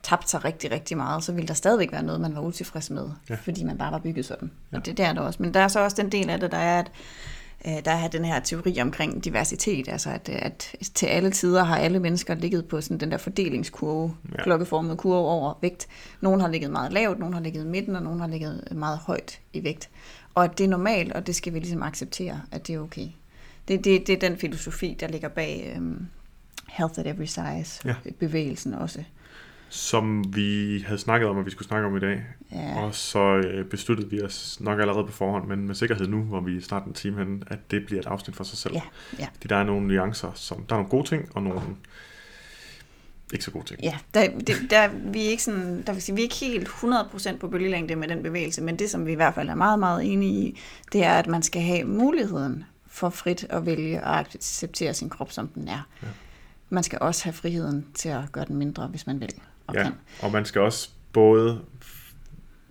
[0.03, 3.09] tabte sig rigtig, rigtig meget, så ville der stadigvæk være noget, man var utilfreds med,
[3.31, 3.35] ja.
[3.35, 4.51] fordi man bare var bygget sådan.
[4.73, 4.77] Ja.
[4.77, 5.43] Og det, det er der også.
[5.43, 6.91] Men der er så også den del af det, der er, at
[7.67, 11.77] øh, der er den her teori omkring diversitet, altså at, at til alle tider har
[11.77, 14.43] alle mennesker ligget på sådan den der fordelingskurve, ja.
[14.43, 15.89] klokkeformede kurve over vægt.
[16.21, 19.41] Nogle har ligget meget lavt, nogle har ligget midten, og nogle har ligget meget højt
[19.53, 19.91] i vægt.
[20.35, 23.09] Og at det er normalt, og det skal vi ligesom acceptere, at det er okay.
[23.69, 26.09] Det, det, det er den filosofi, der ligger bag um,
[26.69, 27.95] Health at Every Size, ja.
[28.19, 29.05] bevægelsen også
[29.71, 32.23] som vi havde snakket om, at vi skulle snakke om i dag.
[32.53, 32.81] Ja.
[32.81, 36.41] Og så øh, besluttede vi os nok allerede på forhånd, men med sikkerhed nu, hvor
[36.41, 38.75] vi starter en time hen, at det bliver et afsnit for sig selv.
[38.75, 38.83] Ja.
[39.19, 39.29] Ja.
[39.35, 41.61] Fordi der er nogle nuancer, som der er nogle gode ting, og nogle
[43.33, 43.81] ikke så gode ting.
[43.83, 46.69] Ja, der, det, der, vi, er ikke sådan, der vil sige, vi er ikke helt
[46.69, 49.79] 100% på bølgelængde med den bevægelse, men det, som vi i hvert fald er meget,
[49.79, 50.59] meget enige i,
[50.93, 55.33] det er, at man skal have muligheden for frit at vælge og acceptere sin krop,
[55.33, 55.89] som den er.
[56.03, 56.09] Ja.
[56.69, 59.33] Man skal også have friheden til at gøre den mindre, hvis man vil
[59.71, 59.91] og ja,
[60.23, 61.65] og man skal også både,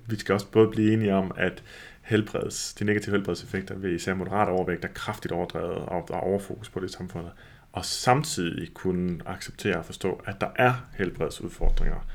[0.06, 1.64] vi skal også både blive enige om, at
[2.02, 6.70] helbreds, de negative helbredseffekter ved især moderat overvægt er kraftigt overdrevet, og der er overfokus
[6.70, 7.32] på det i samfundet.
[7.72, 12.08] Og samtidig kunne acceptere og forstå, at der er helbredsudfordringer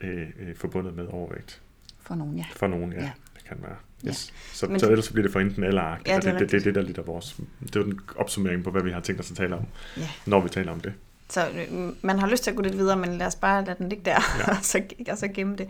[0.00, 1.62] øh, øh, forbundet med overvægt.
[2.00, 2.44] For nogen, ja.
[2.56, 3.02] For nogen, ja.
[3.02, 3.10] ja.
[3.34, 3.76] Det kan være.
[4.08, 4.32] Yes.
[4.32, 4.34] Ja.
[4.52, 6.64] Så, Men så ellers bliver det for enten eller ja, det, det, det, det, er
[6.64, 7.40] det, der lidt af vores...
[7.60, 9.66] Det er den opsummering på, hvad vi har tænkt os at tale om,
[9.96, 10.08] ja.
[10.26, 10.92] når vi taler om det.
[11.32, 13.76] Så øh, man har lyst til at gå lidt videre, men lad os bare lade
[13.78, 14.50] den ligge der, ja.
[14.50, 15.68] og, så, og så gemme det.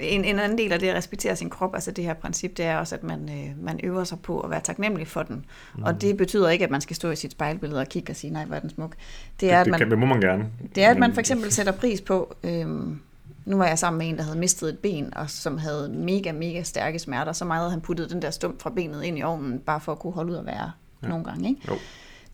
[0.00, 2.64] En, en anden del af det at respektere sin krop, altså det her princip, det
[2.64, 5.44] er også, at man, øh, man øver sig på at være taknemmelig for den.
[5.76, 5.82] Mm.
[5.82, 8.32] Og det betyder ikke, at man skal stå i sit spejlbillede og kigge og sige,
[8.32, 8.94] nej, hvor er den smuk.
[9.40, 10.46] Det, er, det, at man, det, kan, det må man gerne.
[10.74, 13.00] Det er, at man for eksempel sætter pris på, øhm,
[13.44, 16.32] nu var jeg sammen med en, der havde mistet et ben, og som havde mega,
[16.32, 19.58] mega stærke smerter, så meget han puttede den der stump fra benet ind i ovnen,
[19.58, 20.70] bare for at kunne holde ud og være
[21.02, 21.08] ja.
[21.08, 21.48] nogle gange.
[21.48, 21.60] Ikke?
[21.68, 21.74] Jo.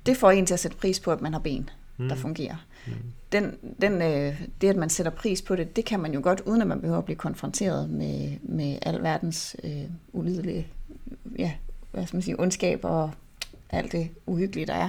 [0.06, 2.08] Det får en til at sætte pris på, at man har ben, mm.
[2.08, 2.56] der fungerer.
[3.32, 6.40] Den, den, øh, det, at man sætter pris på det, det kan man jo godt,
[6.40, 10.66] uden at man behøver at blive konfronteret med, med al verdens øh, ulidelige
[11.38, 11.52] ja,
[11.90, 13.10] hvad skal man sige, ondskab og
[13.70, 14.88] alt det uhyggelige, der er,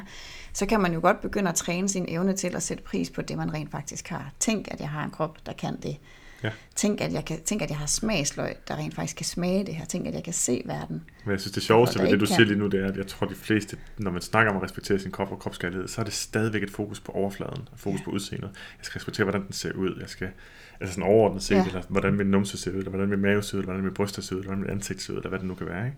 [0.53, 3.21] så kan man jo godt begynde at træne sin evne til at sætte pris på
[3.21, 4.31] det, man rent faktisk har.
[4.39, 5.97] Tænk, at jeg har en krop, der kan det.
[6.43, 6.51] Ja.
[6.75, 9.75] Tænk, at jeg kan, tænk, at jeg har smagsløg, der rent faktisk kan smage det
[9.75, 9.85] her.
[9.85, 11.03] Tænk, at jeg kan se verden.
[11.25, 12.35] Men jeg synes, det sjoveste ved det, du kan.
[12.35, 14.63] siger lige nu, det er, at jeg tror, de fleste, når man snakker om at
[14.63, 17.99] respektere sin krop og kropskærlighed, så er det stadigvæk et fokus på overfladen, og fokus
[17.99, 18.05] ja.
[18.05, 18.49] på udseendet.
[18.53, 19.97] Jeg skal respektere, hvordan den ser ud.
[19.99, 20.29] Jeg skal,
[20.79, 21.65] altså sådan overordnet set, ja.
[21.65, 23.93] eller hvordan min numse ser ud, eller hvordan min mave ser ud, eller hvordan min
[23.93, 25.85] bryster ser ud, eller hvordan min ansigt ser ud, eller hvad det nu kan være.
[25.85, 25.97] Ikke?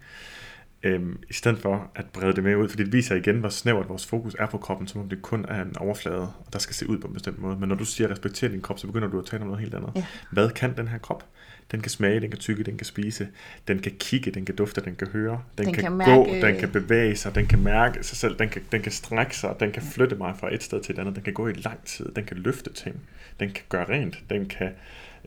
[0.83, 3.89] Øhm, i stedet for at brede det mere ud, fordi det viser igen, hvor snævert
[3.89, 6.89] vores fokus er på kroppen, som om det kun er en overflade, der skal se
[6.89, 7.57] ud på en bestemt måde.
[7.59, 9.73] Men når du siger respekter din krop, så begynder du at tale om noget helt
[9.73, 9.91] andet.
[9.95, 10.05] Ja.
[10.31, 11.25] Hvad kan den her krop?
[11.71, 13.27] Den kan smage, den kan tykke, den kan spise,
[13.67, 16.11] den kan kigge, den kan dufte, den kan høre, den, den kan, kan mærke...
[16.11, 19.37] gå, den kan bevæge sig, den kan mærke sig selv, den kan, den kan strække
[19.37, 21.53] sig, den kan flytte mig fra et sted til et andet, den kan gå i
[21.53, 23.01] lang tid, den kan løfte ting,
[23.39, 24.69] den kan gøre rent, den kan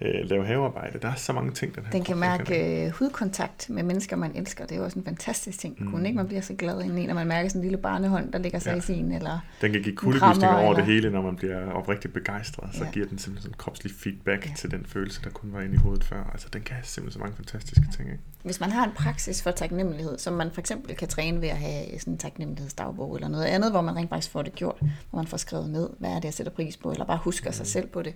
[0.02, 0.98] øh, lave havearbejde.
[1.02, 4.36] Der er så mange ting, den her Den kan mærke øh, hudkontakt med mennesker, man
[4.36, 4.66] elsker.
[4.66, 5.76] Det er jo også en fantastisk ting.
[5.78, 5.90] Mm.
[5.90, 8.38] Kunne ikke man bliver så glad indeni, når man mærker sådan en lille barnehånd, der
[8.38, 8.72] ligger sig Ja.
[8.74, 8.78] ja.
[8.78, 12.14] i sin, eller Den kan give kuldegysninger over det eller- hele, når man bliver oprigtigt
[12.14, 12.74] begejstret.
[12.74, 12.90] Så Ja.
[12.90, 14.52] giver den simpelthen sådan en kropslig feedback Ja.
[14.56, 16.30] til den følelse, der kun var inde i hovedet før.
[16.32, 18.22] Altså, den kan simpelthen så mange fantastiske ting, ikke?
[18.44, 21.56] hvis man har en praksis for taknemmelighed, som man for eksempel kan træne ved at
[21.56, 24.76] have sådan en taknemmelighedsdagbog eller noget andet, hvor man rent faktisk får det gjort,
[25.10, 27.50] hvor man får skrevet ned, hvad er det, jeg sætter pris på, eller bare husker
[27.50, 28.14] sig selv på det.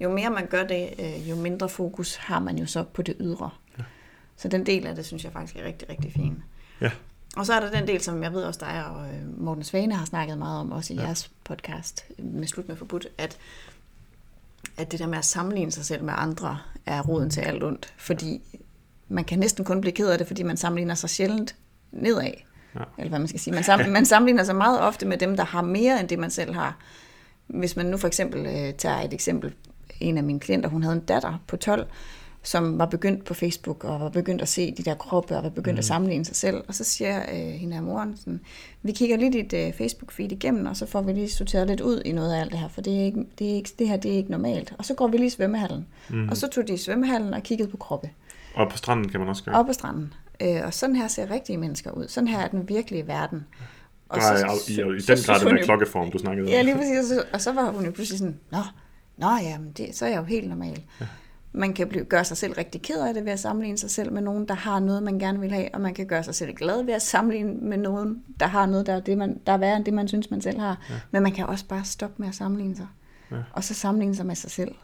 [0.00, 3.16] Jo mere man gør det, øh, jo mindre fokus har man jo så på det
[3.20, 3.50] ydre.
[4.36, 6.42] Så den del af det, synes jeg faktisk er rigtig, rigtig fin.
[6.80, 6.90] Ja.
[7.36, 9.94] Og så er der den del, som jeg ved også dig og øh, Morten Svane
[9.94, 11.02] har snakket meget om, også i Ja.
[11.02, 11.06] ja.
[11.06, 13.38] jeres podcast med Slut med Forbudt, at,
[14.76, 17.94] at det der med at sammenligne sig selv med andre er roden til alt ondt.
[17.96, 18.42] Fordi
[19.08, 21.56] man kan næsten kun blive ked af det, fordi man sammenligner sig sjældent
[21.92, 22.32] nedad.
[22.74, 22.80] Ja.
[22.98, 23.54] Eller hvad man skal sige.
[23.54, 26.30] Man, sammen, man sammenligner sig meget ofte med dem, der har mere end det, man
[26.30, 26.76] selv har.
[27.46, 29.54] Hvis man nu for eksempel øh, tager et eksempel.
[30.00, 31.86] En af mine klienter, hun havde en datter på 12,
[32.42, 35.50] som var begyndt på Facebook, og var begyndt at se de der kroppe, og var
[35.50, 35.78] begyndt mm.
[35.78, 36.64] at sammenligne sig selv.
[36.68, 38.40] Og så siger øh, hende af moren, sådan,
[38.82, 42.02] vi kigger lige dit øh, Facebook-feed igennem, og så får vi lige sorteret lidt ud
[42.04, 43.96] i noget af alt det her, for det, er ikke, det, er ikke, det her
[43.96, 44.74] det er ikke normalt.
[44.78, 45.86] Og så går vi lige i svømmehallen.
[46.08, 46.28] Mm.
[46.28, 48.10] Og så tog de i svømmehallen og kiggede på kroppe.
[48.54, 49.54] Og på stranden kan man også gøre.
[49.54, 50.14] Op på stranden.
[50.42, 52.08] Øh, og sådan her ser rigtige mennesker ud.
[52.08, 53.46] Sådan her er den virkelige verden.
[54.08, 56.50] Og så, i, i, i den grad den der klokkeform, du snakkede om.
[56.50, 56.98] Ja, lige præcis.
[56.98, 58.58] Og så, og så var hun jo pludselig sådan, nå,
[59.18, 60.82] nå ja, men det, så er jeg jo helt normal.
[61.00, 61.06] Ja.
[61.52, 64.12] Man kan blive, gøre sig selv rigtig ked af det ved at sammenligne sig selv
[64.12, 66.54] med nogen, der har noget, man gerne vil have, og man kan gøre sig selv
[66.54, 69.56] glad ved at sammenligne med nogen, der har noget, der er, det, man, der er
[69.56, 70.86] værre end det, man synes, man selv har.
[70.90, 70.94] Ja.
[71.10, 72.86] Men man kan også bare stoppe med at sammenligne sig.
[73.30, 73.36] Ja.
[73.52, 74.74] Og så sammenligne sig med sig selv.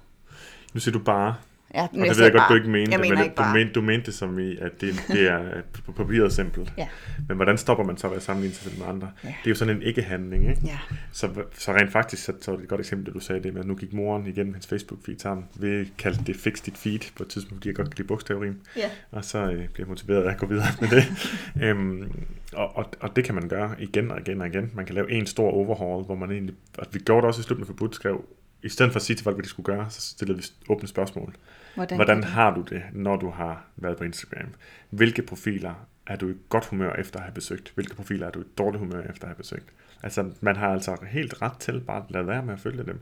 [0.74, 1.34] Nu siger du bare,
[1.74, 3.54] Ja, og det ved jeg godt, du ikke mente, Jeg mener men ikke du, bare.
[3.54, 5.40] mente, du mente det som i, at det, det er
[5.86, 6.72] på papiret simpelt.
[6.78, 6.88] Ja.
[7.28, 9.10] Men hvordan stopper man så ved at sammenligne sig selv med andre?
[9.24, 9.28] Ja.
[9.28, 10.60] Det er jo sådan en ikke-handling, ikke?
[10.64, 10.78] Ja.
[11.12, 13.60] Så, så rent faktisk, så, så er det et godt eksempel, du sagde det med,
[13.60, 15.46] at nu gik moren igennem hendes Facebook-feed sammen.
[15.54, 18.60] Vi kaldte det Fix dit feed på et tidspunkt, fordi jeg godt kan lide bogstavrim.
[18.76, 18.90] Ja.
[19.10, 21.04] Og så øh, bliver jeg motiveret af at gå videre med det.
[21.64, 22.12] øhm,
[22.52, 24.70] og, og, og, det kan man gøre igen og igen og igen.
[24.74, 26.54] Man kan lave en stor overhaul, hvor man egentlig...
[26.78, 28.24] Og vi gjorde det også i slutningen for forbudt, skrev,
[28.62, 30.88] i stedet for at sige til folk, hvad de skulle gøre, så stillede vi åbne
[30.88, 31.34] spørgsmål.
[31.74, 34.48] Hvordan, Hvordan har du det, når du har været på Instagram?
[34.90, 37.72] Hvilke profiler er du i godt humør efter at have besøgt?
[37.74, 39.72] Hvilke profiler er du i dårligt humør efter at have besøgt?
[40.02, 43.00] Altså, man har altså helt ret til bare at lade være med at følge dem.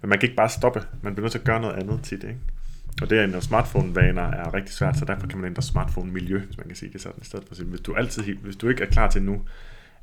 [0.00, 0.82] Men man kan ikke bare stoppe.
[1.02, 2.38] Man bliver nødt til at gøre noget andet tit, ikke?
[3.02, 6.56] Og det at ændre smartphone-vaner er rigtig svært, så derfor kan man ændre smartphone-miljø, hvis
[6.58, 8.68] man kan sige det sådan, i stedet for at sige, hvis du, altid, hvis du
[8.68, 9.42] ikke er klar til nu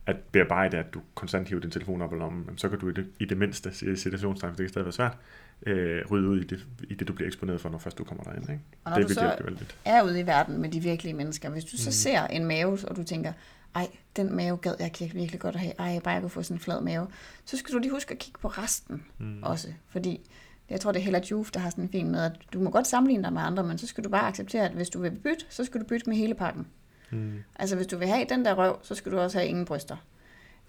[0.08, 2.94] at bearbejde, at du konstant hiver din telefon op i lommen, så kan du i
[2.94, 5.18] det, i det mindste, i situationstegn, for det kan stadig være svært,
[5.66, 8.24] øh, rydde ud i det, i det, du bliver eksponeret for, når først du kommer
[8.24, 8.50] derind.
[8.50, 8.62] Ikke?
[8.84, 9.78] Og når det du så- vældigt.
[9.86, 11.50] er ude i verden med de virkelige mennesker.
[11.50, 11.70] Hvis Mm.
[11.72, 13.34] du så ser en mave, og du tænker,
[13.76, 16.44] ej, den mave gad jeg kan virkelig godt at have, ej, bare jeg kunne få
[16.44, 17.08] sådan en flad mave,
[17.46, 19.44] så skal du lige huske at kigge på resten mm.
[19.44, 20.30] også, fordi
[20.70, 22.70] jeg tror, det er Hella Juf, der har sådan en fin med, at du må
[22.70, 25.12] godt sammenligne dig med andre, men så skal du bare acceptere, at hvis du vil
[25.12, 26.68] bytte, så skal du bytte med hele pakken.
[27.16, 27.44] Mm.
[27.56, 29.96] Altså, hvis du vil have den der røv, så skal du også have ingen bryster.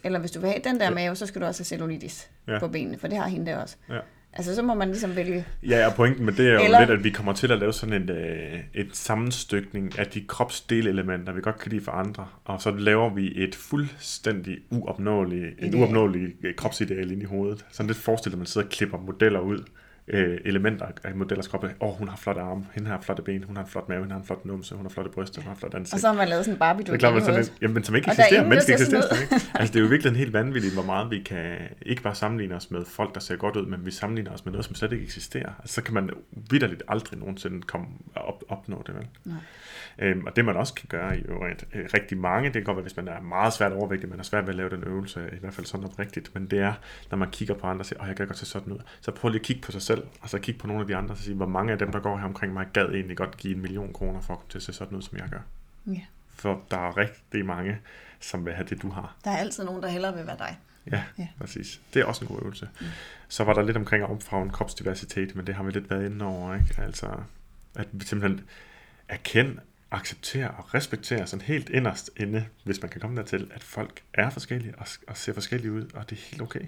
[0.04, 0.90] Eller hvis du vil have den der Ja.
[0.94, 2.58] mave, så skal du også have cellulitis Ja.
[2.58, 3.76] på benene, for det har hende der også.
[3.88, 3.98] Ja.
[4.32, 5.46] Altså, så må man ligesom vælge.
[5.68, 7.72] Ja, og pointen med det er jo Eller- lidt, at vi kommer til at lave
[7.72, 12.62] sådan en, øh, et sammenstykning af de kropsdelelementer, vi godt kan lide for andre, og
[12.62, 17.64] så laver vi et fuldstændig uopnåeligt, en uopnåelig kropsideal ind i hovedet.
[17.70, 19.64] Sådan lidt forestiller at man sidder og klipper modeller ud,
[20.08, 21.74] øh, elementer af modellers kroppe.
[21.80, 24.00] Åh, oh, hun har flotte arme, hende har flotte ben, hun har en flot mave,
[24.00, 25.94] hun har en flot numse, hun har flotte bryster, hun har en flot ansigt.
[25.94, 27.84] Og så har man lavet sådan en barbie Det er klart, man sådan en, jamen,
[27.84, 28.48] som ikke Og er eksisterer.
[28.48, 29.34] Menneske eksisterer ikke.
[29.54, 32.70] Altså, det er jo virkelig helt vanvittigt, hvor meget vi kan ikke bare sammenligne os
[32.70, 35.04] med folk, der ser godt ud, men vi sammenligner os med noget, som slet ikke
[35.04, 35.52] eksisterer.
[35.60, 36.10] Altså, så kan man
[36.50, 39.06] vidderligt aldrig nogensinde komme op, opnå det, vel?
[39.24, 39.36] Nej.
[39.98, 42.76] Øhm, og det man også kan gøre i øvrigt, øh, rigtig mange, det kan godt
[42.76, 45.30] være, hvis man er meget svært overvægtig, man er svært ved at lave den øvelse,
[45.32, 46.72] i hvert fald sådan oprigtigt, men det er,
[47.10, 49.10] når man kigger på andre og siger, åh, jeg kan godt se sådan ud, så
[49.10, 51.14] prøv lige at kigge på sig selv, og så kigge på nogle af de andre,
[51.14, 53.54] og sige, hvor mange af dem, der går her omkring mig, gad egentlig godt give
[53.54, 55.40] en million kroner for at komme til at se sådan ud, som jeg gør.
[55.86, 56.00] Ja.
[56.34, 57.78] For der er rigtig mange,
[58.20, 59.16] som vil have det, du har.
[59.24, 60.58] Der er altid nogen, der hellere vil være dig.
[60.92, 61.02] Ja, Ja.
[61.18, 61.28] ja.
[61.40, 61.80] præcis.
[61.94, 62.68] Det er også en god øvelse.
[62.80, 62.86] Mm.
[63.28, 66.24] Så var der lidt omkring at omfavne kropsdiversitet, men det har vi lidt været inde
[66.24, 66.82] over, ikke?
[66.82, 67.06] Altså,
[67.74, 68.44] at vi simpelthen
[69.08, 74.02] erkende, acceptere og respektere sådan helt inderst inde, hvis man kan komme dertil, at folk
[74.14, 76.60] er forskellige og, og ser forskellige ud, og det er helt okay.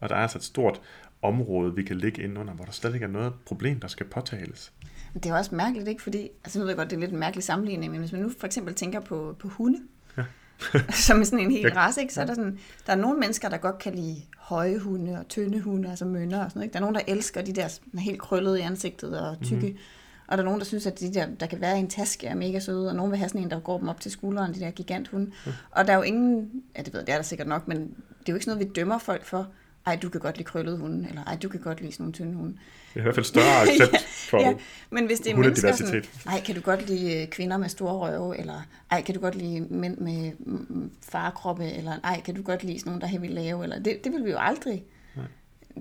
[0.00, 0.80] Og der er altså et stort
[1.24, 4.06] område, vi kan ligge inde under, hvor der slet ikke er noget problem, der skal
[4.06, 4.72] påtales.
[5.12, 6.02] Men det er også mærkeligt, ikke?
[6.02, 8.20] Fordi, altså nu ved jeg godt, det er lidt en mærkelig sammenligning, men hvis man
[8.20, 9.78] nu for eksempel tænker på, på hunde,
[10.16, 10.24] Ja.
[11.06, 12.14] som er sådan en hel race, ikke?
[12.14, 15.28] så er der, sådan, der er nogle mennesker, der godt kan lide høje hunde og
[15.28, 16.64] tynde hunde, altså mønner og sådan noget.
[16.64, 16.72] Ikke?
[16.72, 19.66] Der er nogen, der elsker de der helt krøllede i ansigtet og tykke.
[19.66, 19.78] Mm-hmm.
[20.26, 22.26] Og der er nogen, der synes, at de der, der kan være i en taske,
[22.26, 24.54] er mega søde, og nogen vil have sådan en, der går dem op til skulderen,
[24.54, 25.26] de der giganthunde.
[25.46, 25.52] Mm.
[25.70, 27.78] Og der er jo ingen, ja det ved jeg, det er der sikkert nok, men
[27.78, 29.48] det er jo ikke sådan noget, vi dømmer folk for.
[29.86, 32.12] Ej, du kan godt lide krøllede hunde, eller ej, du kan godt lide sådan nogle
[32.12, 32.52] tynde hunde.
[32.52, 34.54] Det er i hvert fald større accept for ja,
[34.90, 37.94] men hvis det er mennesker sådan, ej, kan du godt lide øh, kvinder med store
[37.94, 42.42] røve, eller ej, kan du godt lide mænd med mm, farekroppe, eller ej, kan du
[42.42, 44.84] godt lide sådan nogen, der er vildt lave, eller det, det vil vi jo aldrig.
[45.16, 45.26] Nej.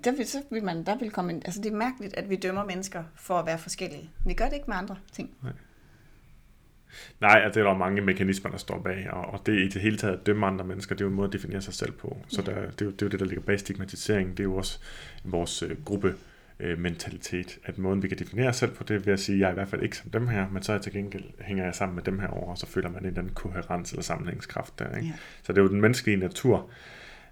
[0.03, 2.35] Der vil, så vil man, der vil komme en, altså det er mærkeligt, at vi
[2.35, 4.09] dømmer mennesker for at være forskellige.
[4.25, 5.29] Vi gør det ikke med andre ting.
[5.43, 5.51] Nej,
[7.21, 9.97] altså, det er der mange mekanismer, der står bag, og, og det i det hele
[9.97, 12.17] taget at dømme andre mennesker, det er jo en måde at definere sig selv på.
[12.27, 14.31] Så der, det, er jo, det er jo det, der ligger bag stigmatisering.
[14.31, 14.79] Det er jo også
[15.23, 16.15] vores øh, gruppe
[16.59, 19.35] øh, mentalitet, at måden vi kan definere os selv på, det er ved at sige,
[19.35, 20.93] at jeg er i hvert fald ikke som dem her, men så er jeg til
[20.93, 23.33] gengæld hænger jeg sammen med dem her over, og så føler man en eller anden
[23.33, 24.95] koherens eller sammenhængskraft der.
[24.95, 25.07] Ikke?
[25.07, 25.13] Ja.
[25.43, 26.69] Så det er jo den menneskelige natur,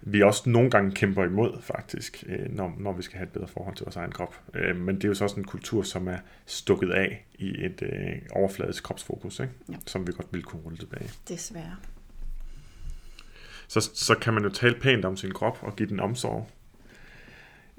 [0.01, 3.47] vi også nogle gange kæmper imod, faktisk, øh, når, når vi skal have et bedre
[3.47, 4.35] forhold til vores egen krop.
[4.53, 7.81] Øh, Men det er jo så også en kultur, som er stukket af i et
[7.81, 9.53] øh, overfladisk kropsfokus, ikke?
[9.69, 9.75] Ja.
[9.87, 11.09] som vi godt vil kunne rulle tilbage.
[11.27, 11.75] Desværre.
[13.67, 16.49] Så, så kan man jo tale pænt om sin krop og give den omsorg.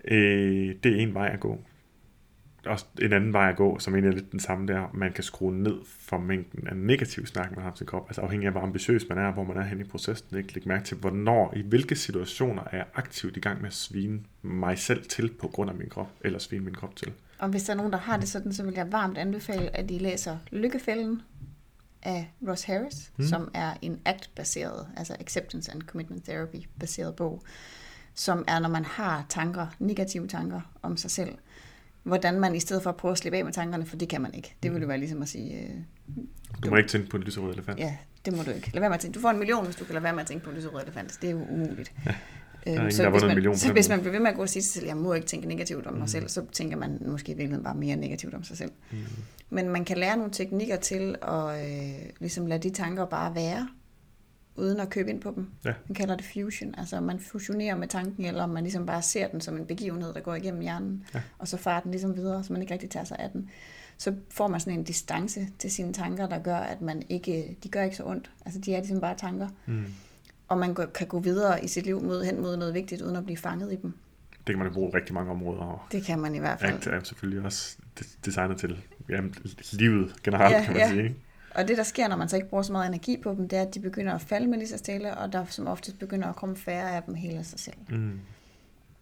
[0.05, 1.65] Øh, det er en vej at gå.
[2.67, 5.25] Og en anden vej at gå, som egentlig er lidt den samme der, man kan
[5.25, 8.09] skrue ned for mængden af negativ snak, man har sin krop.
[8.09, 10.39] Altså afhængig af, hvor ambitiøs man er, hvor man er henne i processen.
[10.39, 10.55] Ikke?
[10.55, 14.21] Læg mærke til, hvornår, i hvilke situationer er jeg aktivt i gang med at svine
[14.43, 17.13] mig selv til på grund af min krop, eller svine min krop til.
[17.39, 19.89] Og hvis der er nogen, der har det sådan, så vil jeg varmt anbefale, at
[19.89, 21.23] de læser Lykkefælden
[22.03, 23.25] af Ross Harris, mm.
[23.25, 27.43] som er en ACT-baseret, altså Acceptance and Commitment Therapy-baseret bog,
[28.15, 31.35] som er, når man har tanker, negative tanker om sig selv,
[32.03, 34.21] hvordan man i stedet for at prøve at slippe af med tankerne, for det kan
[34.21, 34.55] man ikke.
[34.63, 35.71] Det vil jo være ligesom at sige, øh,
[36.65, 37.79] Du må ikke tænke på en lyserød elefant.
[37.79, 38.71] ja, det må du ikke.
[38.75, 39.15] Lad være med at tænke.
[39.15, 40.83] Du får en million, hvis du kan lade være med at tænke på en lyserød
[40.83, 41.19] elefant.
[41.23, 41.93] Det er jo umuligt.
[42.07, 42.15] Ja.
[42.67, 44.49] ingen, der har så, hvis man, så hvis man bliver ved med at gå og
[44.49, 46.99] sige til sig selv, jeg må ikke tænke negativt om mig selv, så tænker man
[47.07, 48.71] måske i virkeligheden bare mere negativt om sig selv.
[48.91, 48.99] Mm.
[49.51, 53.69] Men man kan lære nogle teknikker til at øh, ligesom lade de tanker bare være,
[54.57, 55.49] uden at købe ind på dem.
[55.65, 55.73] Ja.
[55.89, 56.75] Man kalder det fusion.
[56.79, 60.21] Altså man fusionerer med tanken, eller man ligesom bare ser den som en begivenhed, der
[60.21, 61.21] går igennem hjernen, Ja.
[61.39, 63.51] og så farer den ligesom videre, så man ikke rigtig tager sig af den.
[63.99, 67.69] Så får man sådan en distance til sine tanker, der gør, at man ikke, de
[67.69, 68.31] gør ikke så ondt.
[68.45, 69.49] Altså de er ligesom bare tanker.
[69.67, 69.85] Mm.
[70.49, 73.25] Og man kan gå videre i sit liv mod, hen mod noget vigtigt, uden at
[73.25, 73.93] blive fanget i dem.
[74.47, 76.73] Det kan man jo bruge rigtig mange områder, og Det kan man i hvert fald.
[76.75, 79.35] ACT er selvfølgelig også de- designet til jamen,
[79.73, 80.89] livet generelt, Ja, kan man ja.
[80.91, 81.03] sige.
[81.03, 81.17] ikke?
[81.55, 83.59] Og det, der sker, når man så ikke bruger så meget energi på dem, det
[83.59, 86.29] er, at de begynder at falde med lige så stille, og der som oftest begynder
[86.29, 87.77] at komme færre af dem helt af sig selv.
[87.89, 88.21] Mm.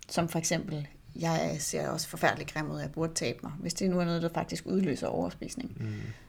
[0.09, 0.87] Som for eksempel,
[1.21, 3.53] jeg ser også forfærdeligt grim ud, at jeg burde tabe mig.
[3.59, 5.87] Hvis det nu er noget, der faktisk udløser overspisning, Mm.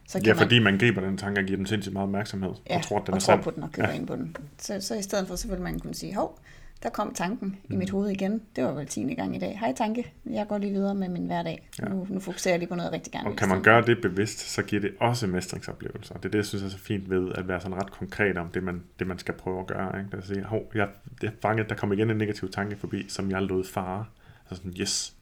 [0.08, 0.42] så kan Ja, man...
[0.42, 3.06] fordi man griber den tanke og giver den sindssygt meget opmærksomhed, ja, og tror, at
[3.06, 3.42] den og er tror sand.
[3.42, 3.94] på den og køber ja.
[3.94, 4.36] ind på den.
[4.58, 6.38] Så, så i stedet for, så vil man kunne sige, hov,
[6.82, 7.74] der kom tanken Mm.
[7.74, 8.42] i mit hoved igen.
[8.56, 9.14] Det var vel 10.
[9.14, 9.58] gang i dag.
[9.60, 11.68] Hej tanke, jeg går lige videre med min hverdag.
[11.82, 11.88] Ja.
[11.88, 14.38] Nu, nu fokuserer jeg lige på noget, rigtig gerne Og kan man gøre det bevidst,
[14.38, 16.14] så giver det også mestringsoplevelser.
[16.14, 18.48] Det er det, jeg synes er så fint ved at være sådan ret konkret om
[18.48, 19.98] det, man, det, man skal prøve at gøre.
[19.98, 20.16] Ikke?
[20.16, 20.88] At sige, hov, jeg,
[21.22, 24.04] jeg fanget, der kom igen en negativ tanke forbi, som jeg lod fare.
[24.48, 25.14] Så sådan, yes.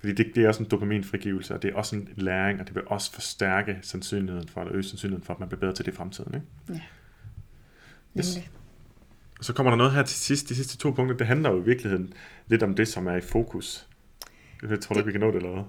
[0.00, 2.74] Fordi det, det er også en dopaminfrigivelse, og det er også en læring, og det
[2.74, 5.92] vil også forstærke sandsynligheden for, eller øge sandsynligheden for, at man bliver bedre til det
[5.92, 6.34] i fremtiden.
[6.34, 6.46] Ikke?
[6.68, 6.80] Ja.
[8.18, 8.34] Yes.
[8.36, 8.50] Nemlig.
[9.40, 10.48] Så kommer der noget her til sidst.
[10.48, 12.12] De sidste to punkter, det handler jo i virkeligheden
[12.48, 13.86] lidt om det, som er i fokus.
[14.70, 15.62] Jeg tror du ikke, vi kan nå det eller hvad?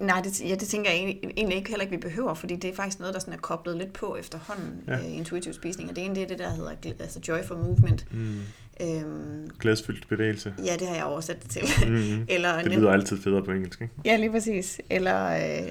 [0.00, 2.56] Øh, nej, det, ja, det tænker jeg egentlig, egentlig ikke heller ikke, vi behøver, fordi
[2.56, 4.92] det er faktisk noget, der sådan er koblet lidt på efterhånden Ja.
[4.98, 5.90] øh, intuitiv spisning.
[5.90, 8.06] Og det ene det er det, der hedder altså joy for movement.
[8.12, 8.38] Mm.
[8.80, 10.54] Øhm, Glædsfyldt bevægelse.
[10.64, 11.88] ja, det har jeg oversat det til.
[11.90, 12.24] Mm.
[12.34, 13.94] Eller Det lyder altid federe på engelsk, ikke?
[14.04, 14.80] Ja, lige præcis.
[14.90, 15.26] Eller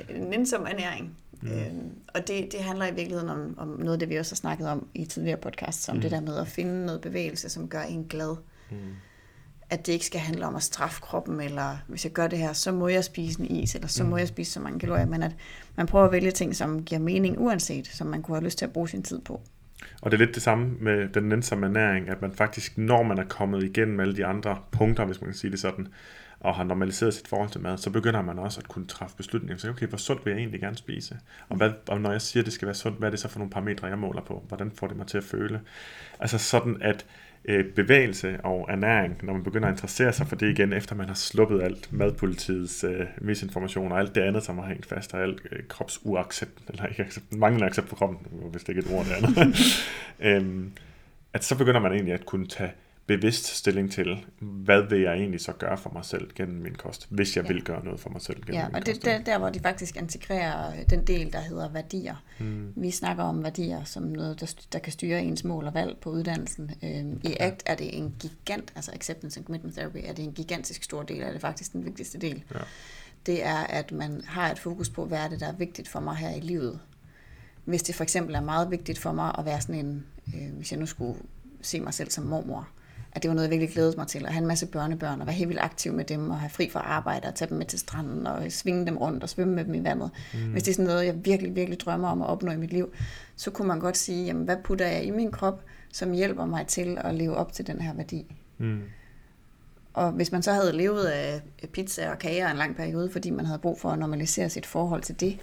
[0.10, 1.18] øh, nænsom ernæring.
[1.42, 1.52] Mm.
[1.52, 4.36] Øhm, og det, det handler i virkeligheden om, om noget af det, vi også har
[4.38, 6.02] snakket om i tidligere podcasts, om mm.
[6.02, 8.36] det der med at finde noget bevægelse, som gør en glad.
[8.72, 8.78] Mm.
[9.70, 12.54] At det ikke skal handle om at straffe kroppen, eller hvis jeg gør det her,
[12.54, 14.10] så må jeg spise en is, eller så Mm.
[14.10, 15.32] må jeg spise så mange kalorier, men at
[15.76, 18.66] man prøver at vælge ting, som giver mening uanset, som man kunne have lyst til
[18.66, 19.42] at bruge sin tid på.
[20.02, 23.18] Og det er lidt det samme med den nænsomme ernæring, at man faktisk, når man
[23.18, 25.88] er kommet igennem alle de andre punkter, hvis man kan sige det sådan,
[26.42, 29.58] og har normaliseret sit forhold til mad, så begynder man også at kunne træffe beslutninger.
[29.58, 31.20] Så okay, hvor sundt vil jeg egentlig gerne spise?
[31.50, 33.28] Og, hvad, og når jeg siger, at det skal være sundt, hvad er det så
[33.28, 34.44] for nogle parametre, jeg måler på?
[34.48, 35.62] Hvordan får det mig til at føle?
[36.20, 37.06] Altså sådan, at
[37.46, 41.08] øh, bevægelse og ernæring, når man begynder at interessere sig for det igen, efter man
[41.08, 45.22] har sluppet alt madpolitiets øh, misinformation og alt det andet, som har hængt fast, og
[45.22, 48.18] alt øh, kropsuaccept, eller ikke accept, manglende accept på kroppen,
[48.52, 49.56] hvis det ikke er et ord det andet,
[50.46, 50.72] øhm,
[51.34, 52.72] at så begynder man egentlig at kunne tage
[53.08, 57.08] bevidst stilling til, hvad vil jeg egentlig så gøre for mig selv gennem min kost,
[57.10, 57.54] hvis jeg Ja.
[57.54, 59.06] vil gøre noget for mig selv gennem Ja, min og kost.
[59.06, 62.16] det er der, hvor de faktisk integrerer øh, den del, der hedder værdier.
[62.40, 62.74] Mm.
[62.76, 66.10] Vi snakker om værdier som noget, der, der kan styre ens mål og valg på
[66.10, 66.72] uddannelsen.
[66.84, 70.34] Øhm, I ACT er det en gigant, altså Acceptance and Commitment Therapy, er det en
[70.34, 72.44] gigantisk stor del, er det faktisk den vigtigste del.
[72.54, 72.60] Ja.
[73.26, 76.00] Det er, at man har et fokus på, hvad er det, der er vigtigt for
[76.00, 76.80] mig her i livet.
[77.66, 80.06] Hvis det for eksempel er meget vigtigt for mig at være sådan en,
[80.36, 81.20] øh, hvis jeg nu skulle
[81.62, 82.68] se mig selv som mormor,
[83.14, 84.26] at det var noget, jeg virkelig glædede mig til.
[84.26, 86.70] At have en masse børnebørn og være helt vildt aktiv med dem og have fri
[86.70, 89.66] fra arbejde og tage dem med til stranden og svinge dem rundt og svømme med
[89.66, 90.12] dem i vandet.
[90.34, 90.52] Mm.
[90.52, 92.94] Hvis det er sådan noget, jeg virkelig, virkelig drømmer om at opnå i mit liv,
[93.36, 95.64] så kunne man godt sige, jamen hvad putter jeg i min krop,
[95.94, 98.36] som hjælper mig til at leve op til den her værdi.
[98.58, 98.82] Mm.
[99.94, 101.42] Og hvis man så havde levet af
[101.74, 105.02] pizza og kager en lang periode, fordi man havde brug for at normalisere sit forhold
[105.02, 105.40] til det,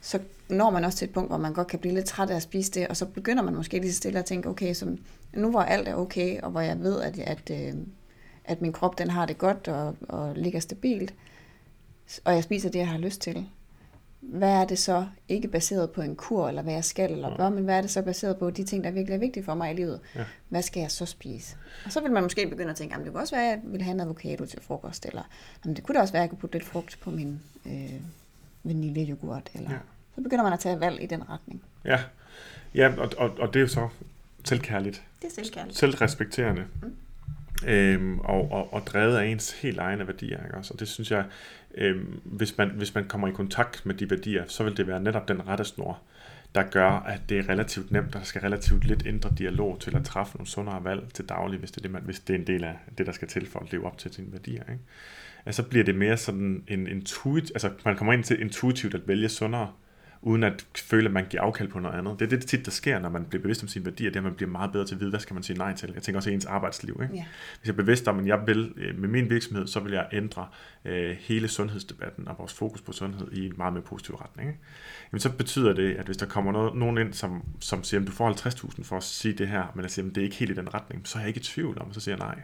[0.00, 0.18] så
[0.48, 2.42] når man også til et punkt, hvor man godt kan blive lidt træt af at
[2.42, 4.96] spise det, og så begynder man måske lige så stille at tænke, okay, så
[5.32, 7.74] nu hvor alt er okay, og hvor jeg ved, at, at, øh,
[8.44, 11.14] at min krop den har det godt og, og ligger stabilt,
[12.24, 13.46] og jeg spiser det, jeg har lyst til,
[14.20, 17.48] hvad er det så, ikke baseret på en kur, eller hvad jeg skal eller bør,
[17.48, 19.72] men hvad er det så baseret på de ting, der virkelig er vigtige for mig
[19.72, 20.00] i livet?
[20.14, 20.24] Ja.
[20.48, 21.56] Hvad skal jeg så spise?
[21.84, 23.60] Og så vil man måske begynde at tænke, at det kunne også være, at jeg
[23.64, 25.22] vil have en avocado til frokost, eller
[25.64, 28.00] det kunne da også være, at jeg kunne putte lidt frugt på min øh,
[28.62, 29.78] vaniljejoghurt, eller ja.
[30.14, 31.62] så begynder man at tage valg i den retning.
[31.84, 32.00] Ja,
[32.74, 33.88] ja og, og, og det er jo så
[34.44, 35.02] selvkærligt.
[35.22, 35.78] Det er selvkærligt.
[35.78, 36.64] Selvrespekterende.
[36.82, 36.96] Mm.
[37.66, 40.44] Øhm, og, og, og drevet af ens helt egne værdier.
[40.44, 40.56] Ikke?
[40.72, 41.24] Og det synes jeg,
[41.74, 45.00] øhm, hvis, man, hvis man kommer i kontakt med de værdier, så vil det være
[45.00, 45.98] netop den rette snor,
[46.54, 49.96] der gør, at det er relativt nemt, og der skal relativt lidt ændre dialog til
[49.96, 52.38] at træffe nogle sundere valg til daglig, hvis det er, det, man, hvis det er
[52.38, 54.62] en del af det, der skal til for at leve op til sine værdier.
[54.62, 54.82] Ikke?
[55.48, 59.08] Altså, så bliver det mere sådan en intuitiv, altså man kommer ind til intuitivt at
[59.08, 59.72] vælge sundere,
[60.22, 62.20] uden at føle, at man giver afkald på noget andet.
[62.20, 64.20] Det er det tit, der sker, når man bliver bevidst om sine værdier, det er,
[64.20, 65.92] at man bliver meget bedre til at vide, hvad skal man sige nej til.
[65.94, 67.00] Jeg tænker også i ens arbejdsliv.
[67.02, 67.14] Ikke?
[67.14, 67.24] Ja.
[67.58, 70.08] Hvis jeg er bevidst om, at jeg vil øh, med min virksomhed, så vil jeg
[70.12, 70.48] ændre
[70.84, 74.48] øh, hele sundhedsdebatten og vores fokus på sundhed i en meget mere positiv retning.
[74.48, 74.60] Ikke?
[75.12, 78.06] Jamen, så betyder det, at hvis der kommer noget, nogen ind, som, som siger, at
[78.06, 80.36] du får 50.000 for at sige det her, men jeg siger, at det er ikke
[80.36, 82.42] helt i den retning, så er jeg ikke i tvivl om, så siger jeg nej.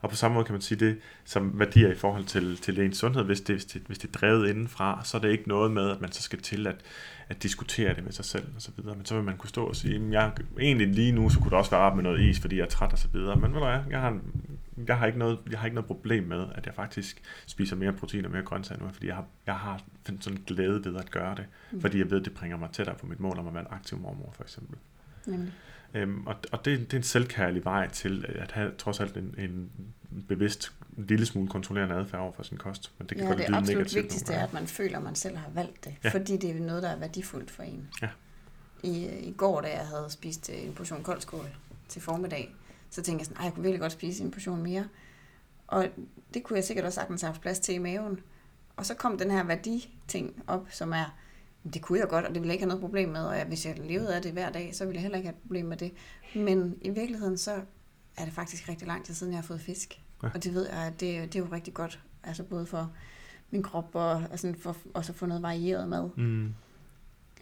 [0.00, 2.96] Og på samme måde kan man sige det som værdier i forhold til, til ens
[2.96, 3.24] sundhed.
[3.24, 5.90] Hvis det, hvis, det, hvis det er drevet indenfra, så er det ikke noget med,
[5.90, 6.76] at man så skal til at,
[7.28, 8.96] at diskutere det med sig selv og så videre.
[8.96, 11.58] Men så vil man kunne stå og sige, jeg, egentlig lige nu, så kunne det
[11.58, 13.36] også være med noget is, fordi jeg er træt og så videre.
[13.36, 14.20] Men ved du hvad, jeg har,
[14.86, 17.92] jeg har, ikke noget, jeg har ikke noget problem med, at jeg faktisk spiser mere
[17.92, 19.82] protein og mere grøntsager nu, fordi jeg har, jeg har
[20.20, 21.44] sådan glæde ved at gøre det.
[21.70, 21.80] Mm.
[21.80, 23.68] Fordi jeg ved, at det bringer mig tættere på mit mål om at være en
[23.70, 24.78] aktiv mormor, for eksempel.
[25.26, 25.52] Nemlig.
[25.94, 29.34] Øhm, og og det, det er en selvkærlig vej til at have trods alt en,
[29.38, 29.70] en
[30.28, 32.92] bevidst en lille smule kontrollerende adfærd over for sin kost.
[32.98, 35.36] Men det kan ja, godt det absolut vigtigste er, at man føler, at man selv
[35.36, 36.08] har valgt det, ja.
[36.08, 37.88] fordi det er noget, der er værdifuldt for en.
[38.02, 38.08] Ja.
[38.82, 41.46] I, I går, da jeg havde spist en portion koldskål
[41.88, 42.54] til formiddag,
[42.90, 44.88] så tænkte jeg sådan, jeg kunne virkelig godt spise en portion mere.
[45.66, 45.88] Og
[46.34, 48.20] det kunne jeg sikkert også sagtens have haft plads til i maven.
[48.76, 51.14] Og så kom den her værditing op, som er,
[51.74, 53.66] det kunne jeg godt, og det ville jeg ikke have noget problem med, og hvis
[53.66, 55.76] jeg levede af det hver dag, så ville jeg heller ikke have et problem med
[55.76, 55.92] det.
[56.34, 57.60] Men i virkeligheden, så
[58.16, 60.00] er det faktisk rigtig lang tid siden, jeg har fået fisk.
[60.22, 60.28] Ja.
[60.34, 62.92] Og det ved jeg, at det, det er jo rigtig godt, altså både for
[63.50, 66.10] min krop og altså for også at få noget varieret mad.
[66.16, 66.46] Mm.
[66.46, 66.52] Øh,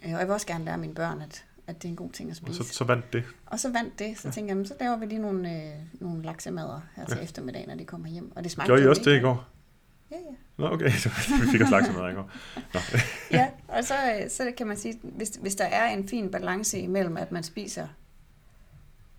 [0.03, 2.29] og jeg vil også gerne lære mine børn, at, at det er en god ting
[2.29, 2.61] at spise.
[2.61, 3.23] Og så, så vandt det.
[3.45, 4.17] Og så vandt det.
[4.17, 4.31] Så ja.
[4.31, 7.23] tænkte jeg, så laver vi lige nogle, øh, nogle laksemader her til ja.
[7.23, 8.31] eftermiddag, når de kommer hjem.
[8.35, 9.47] Og det smagte Gjorde I også det i går?
[10.11, 10.35] Ja, ja.
[10.57, 11.09] Nå, okay, så
[11.41, 12.31] vi fik også laksemad i går.
[12.73, 12.79] Nå.
[13.37, 13.95] ja, og så,
[14.29, 17.87] så kan man sige, hvis, hvis der er en fin balance imellem, at man spiser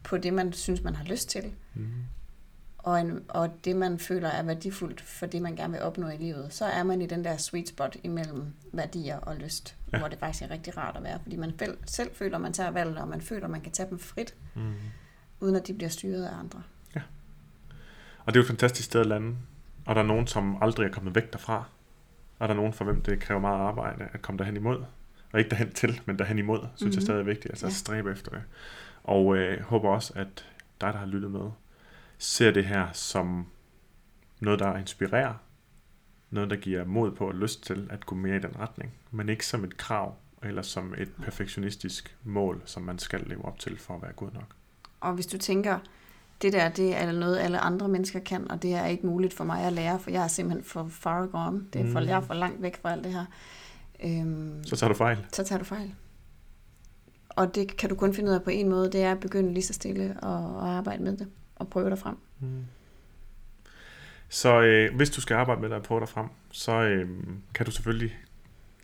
[0.02, 1.88] på det, man synes, man har lyst til, mm.
[2.78, 6.16] og, en, og det, man føler er værdifuldt for det, man gerne vil opnå i
[6.16, 9.98] livet, så er man i den der sweet spot imellem værdier og lyst, ja.
[9.98, 11.52] hvor det faktisk er rigtig rart at være, fordi man
[11.86, 14.72] selv føler, at man tager valgene, og man føler, man kan tage dem frit, mm.
[15.40, 16.62] uden at de bliver styret af andre.
[16.94, 17.00] Ja.
[18.24, 19.36] Og det er jo et fantastisk sted at lande,
[19.86, 21.64] og der er nogen, som aldrig er kommet væk derfra,
[22.38, 24.84] og der er nogen, for hvem det kræver meget arbejde at komme derhen imod.
[25.32, 26.94] Og ikke derhen til, men derhen imod, synes mm-hmm.
[26.94, 27.50] jeg stadig er vigtigt.
[27.50, 27.70] Altså ja.
[27.70, 28.42] at stræbe efter det.
[29.04, 30.46] Og øh, håber også, at
[30.80, 31.50] dig, der har lyttet med,
[32.18, 33.46] ser det her som
[34.40, 35.34] noget, der inspirerer.
[36.30, 38.92] Noget, der giver mod på og lyst til at gå mere i den retning.
[39.10, 43.58] Men ikke som et krav, eller som et perfektionistisk mål, som man skal leve op
[43.58, 44.54] til for at være god nok.
[45.00, 45.78] Og hvis du tænker,
[46.42, 49.44] det der, det er noget, alle andre mennesker kan, og det er ikke muligt for
[49.44, 51.64] mig at lære, for jeg er simpelthen for far gone.
[51.72, 52.06] Det er for, mm.
[52.06, 53.24] jeg er for langt væk fra alt det her.
[54.04, 55.26] Øhm, så tager du fejl.
[55.32, 55.94] Så tager du fejl.
[57.28, 59.52] Og det kan du kun finde ud af på en måde, det er at begynde
[59.52, 62.16] lige så stille og, og arbejde med det, og prøve dig frem.
[62.40, 62.64] Mm.
[64.28, 67.08] Så øh, hvis du skal arbejde med dig og prøve dig frem, så øh,
[67.54, 68.18] kan du selvfølgelig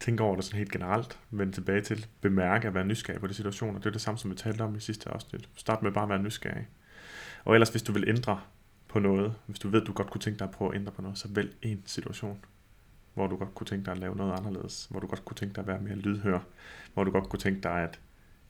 [0.01, 3.35] tænke over det sådan helt generelt, vende tilbage til, bemærke at være nysgerrig på de
[3.35, 3.79] situationer.
[3.79, 5.49] Det er det samme, som vi talte om i sidste afsnit.
[5.55, 6.67] Start med bare at være nysgerrig.
[7.47, 8.41] Og ellers, hvis du vil ændre
[8.89, 10.93] på noget, hvis du ved, at du godt kunne tænke dig at prøve at ændre
[10.93, 12.39] på noget, så vælg en situation,
[13.15, 15.55] hvor du godt kunne tænke dig at lave noget anderledes, hvor du godt kunne tænke
[15.55, 16.39] dig at være mere lydhør,
[16.95, 18.01] hvor du godt kunne tænke dig at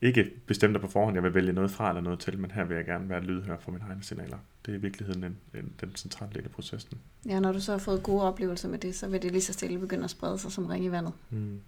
[0.00, 2.64] ikke bestemme dig på forhånd, jeg vil vælge noget fra eller noget til, men her
[2.64, 4.38] vil jeg gerne være lydhør for mine egne signaler.
[4.66, 6.98] Det er i virkeligheden en, en, den centrale del af processen.
[7.28, 9.52] Ja, når du så har fået gode oplevelser med det, så vil det lige så
[9.52, 11.12] stille begynde at sprede sig som ring i vandet.
[11.30, 11.60] Mm.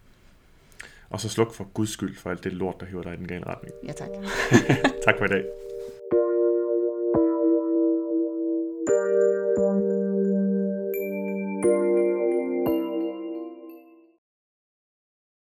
[1.10, 3.28] Og så sluk for Guds skyld for alt det lort, der hiver dig i den
[3.28, 3.74] gale retning.
[3.86, 4.09] Ja, tak.
[5.06, 5.68] tak for i dag.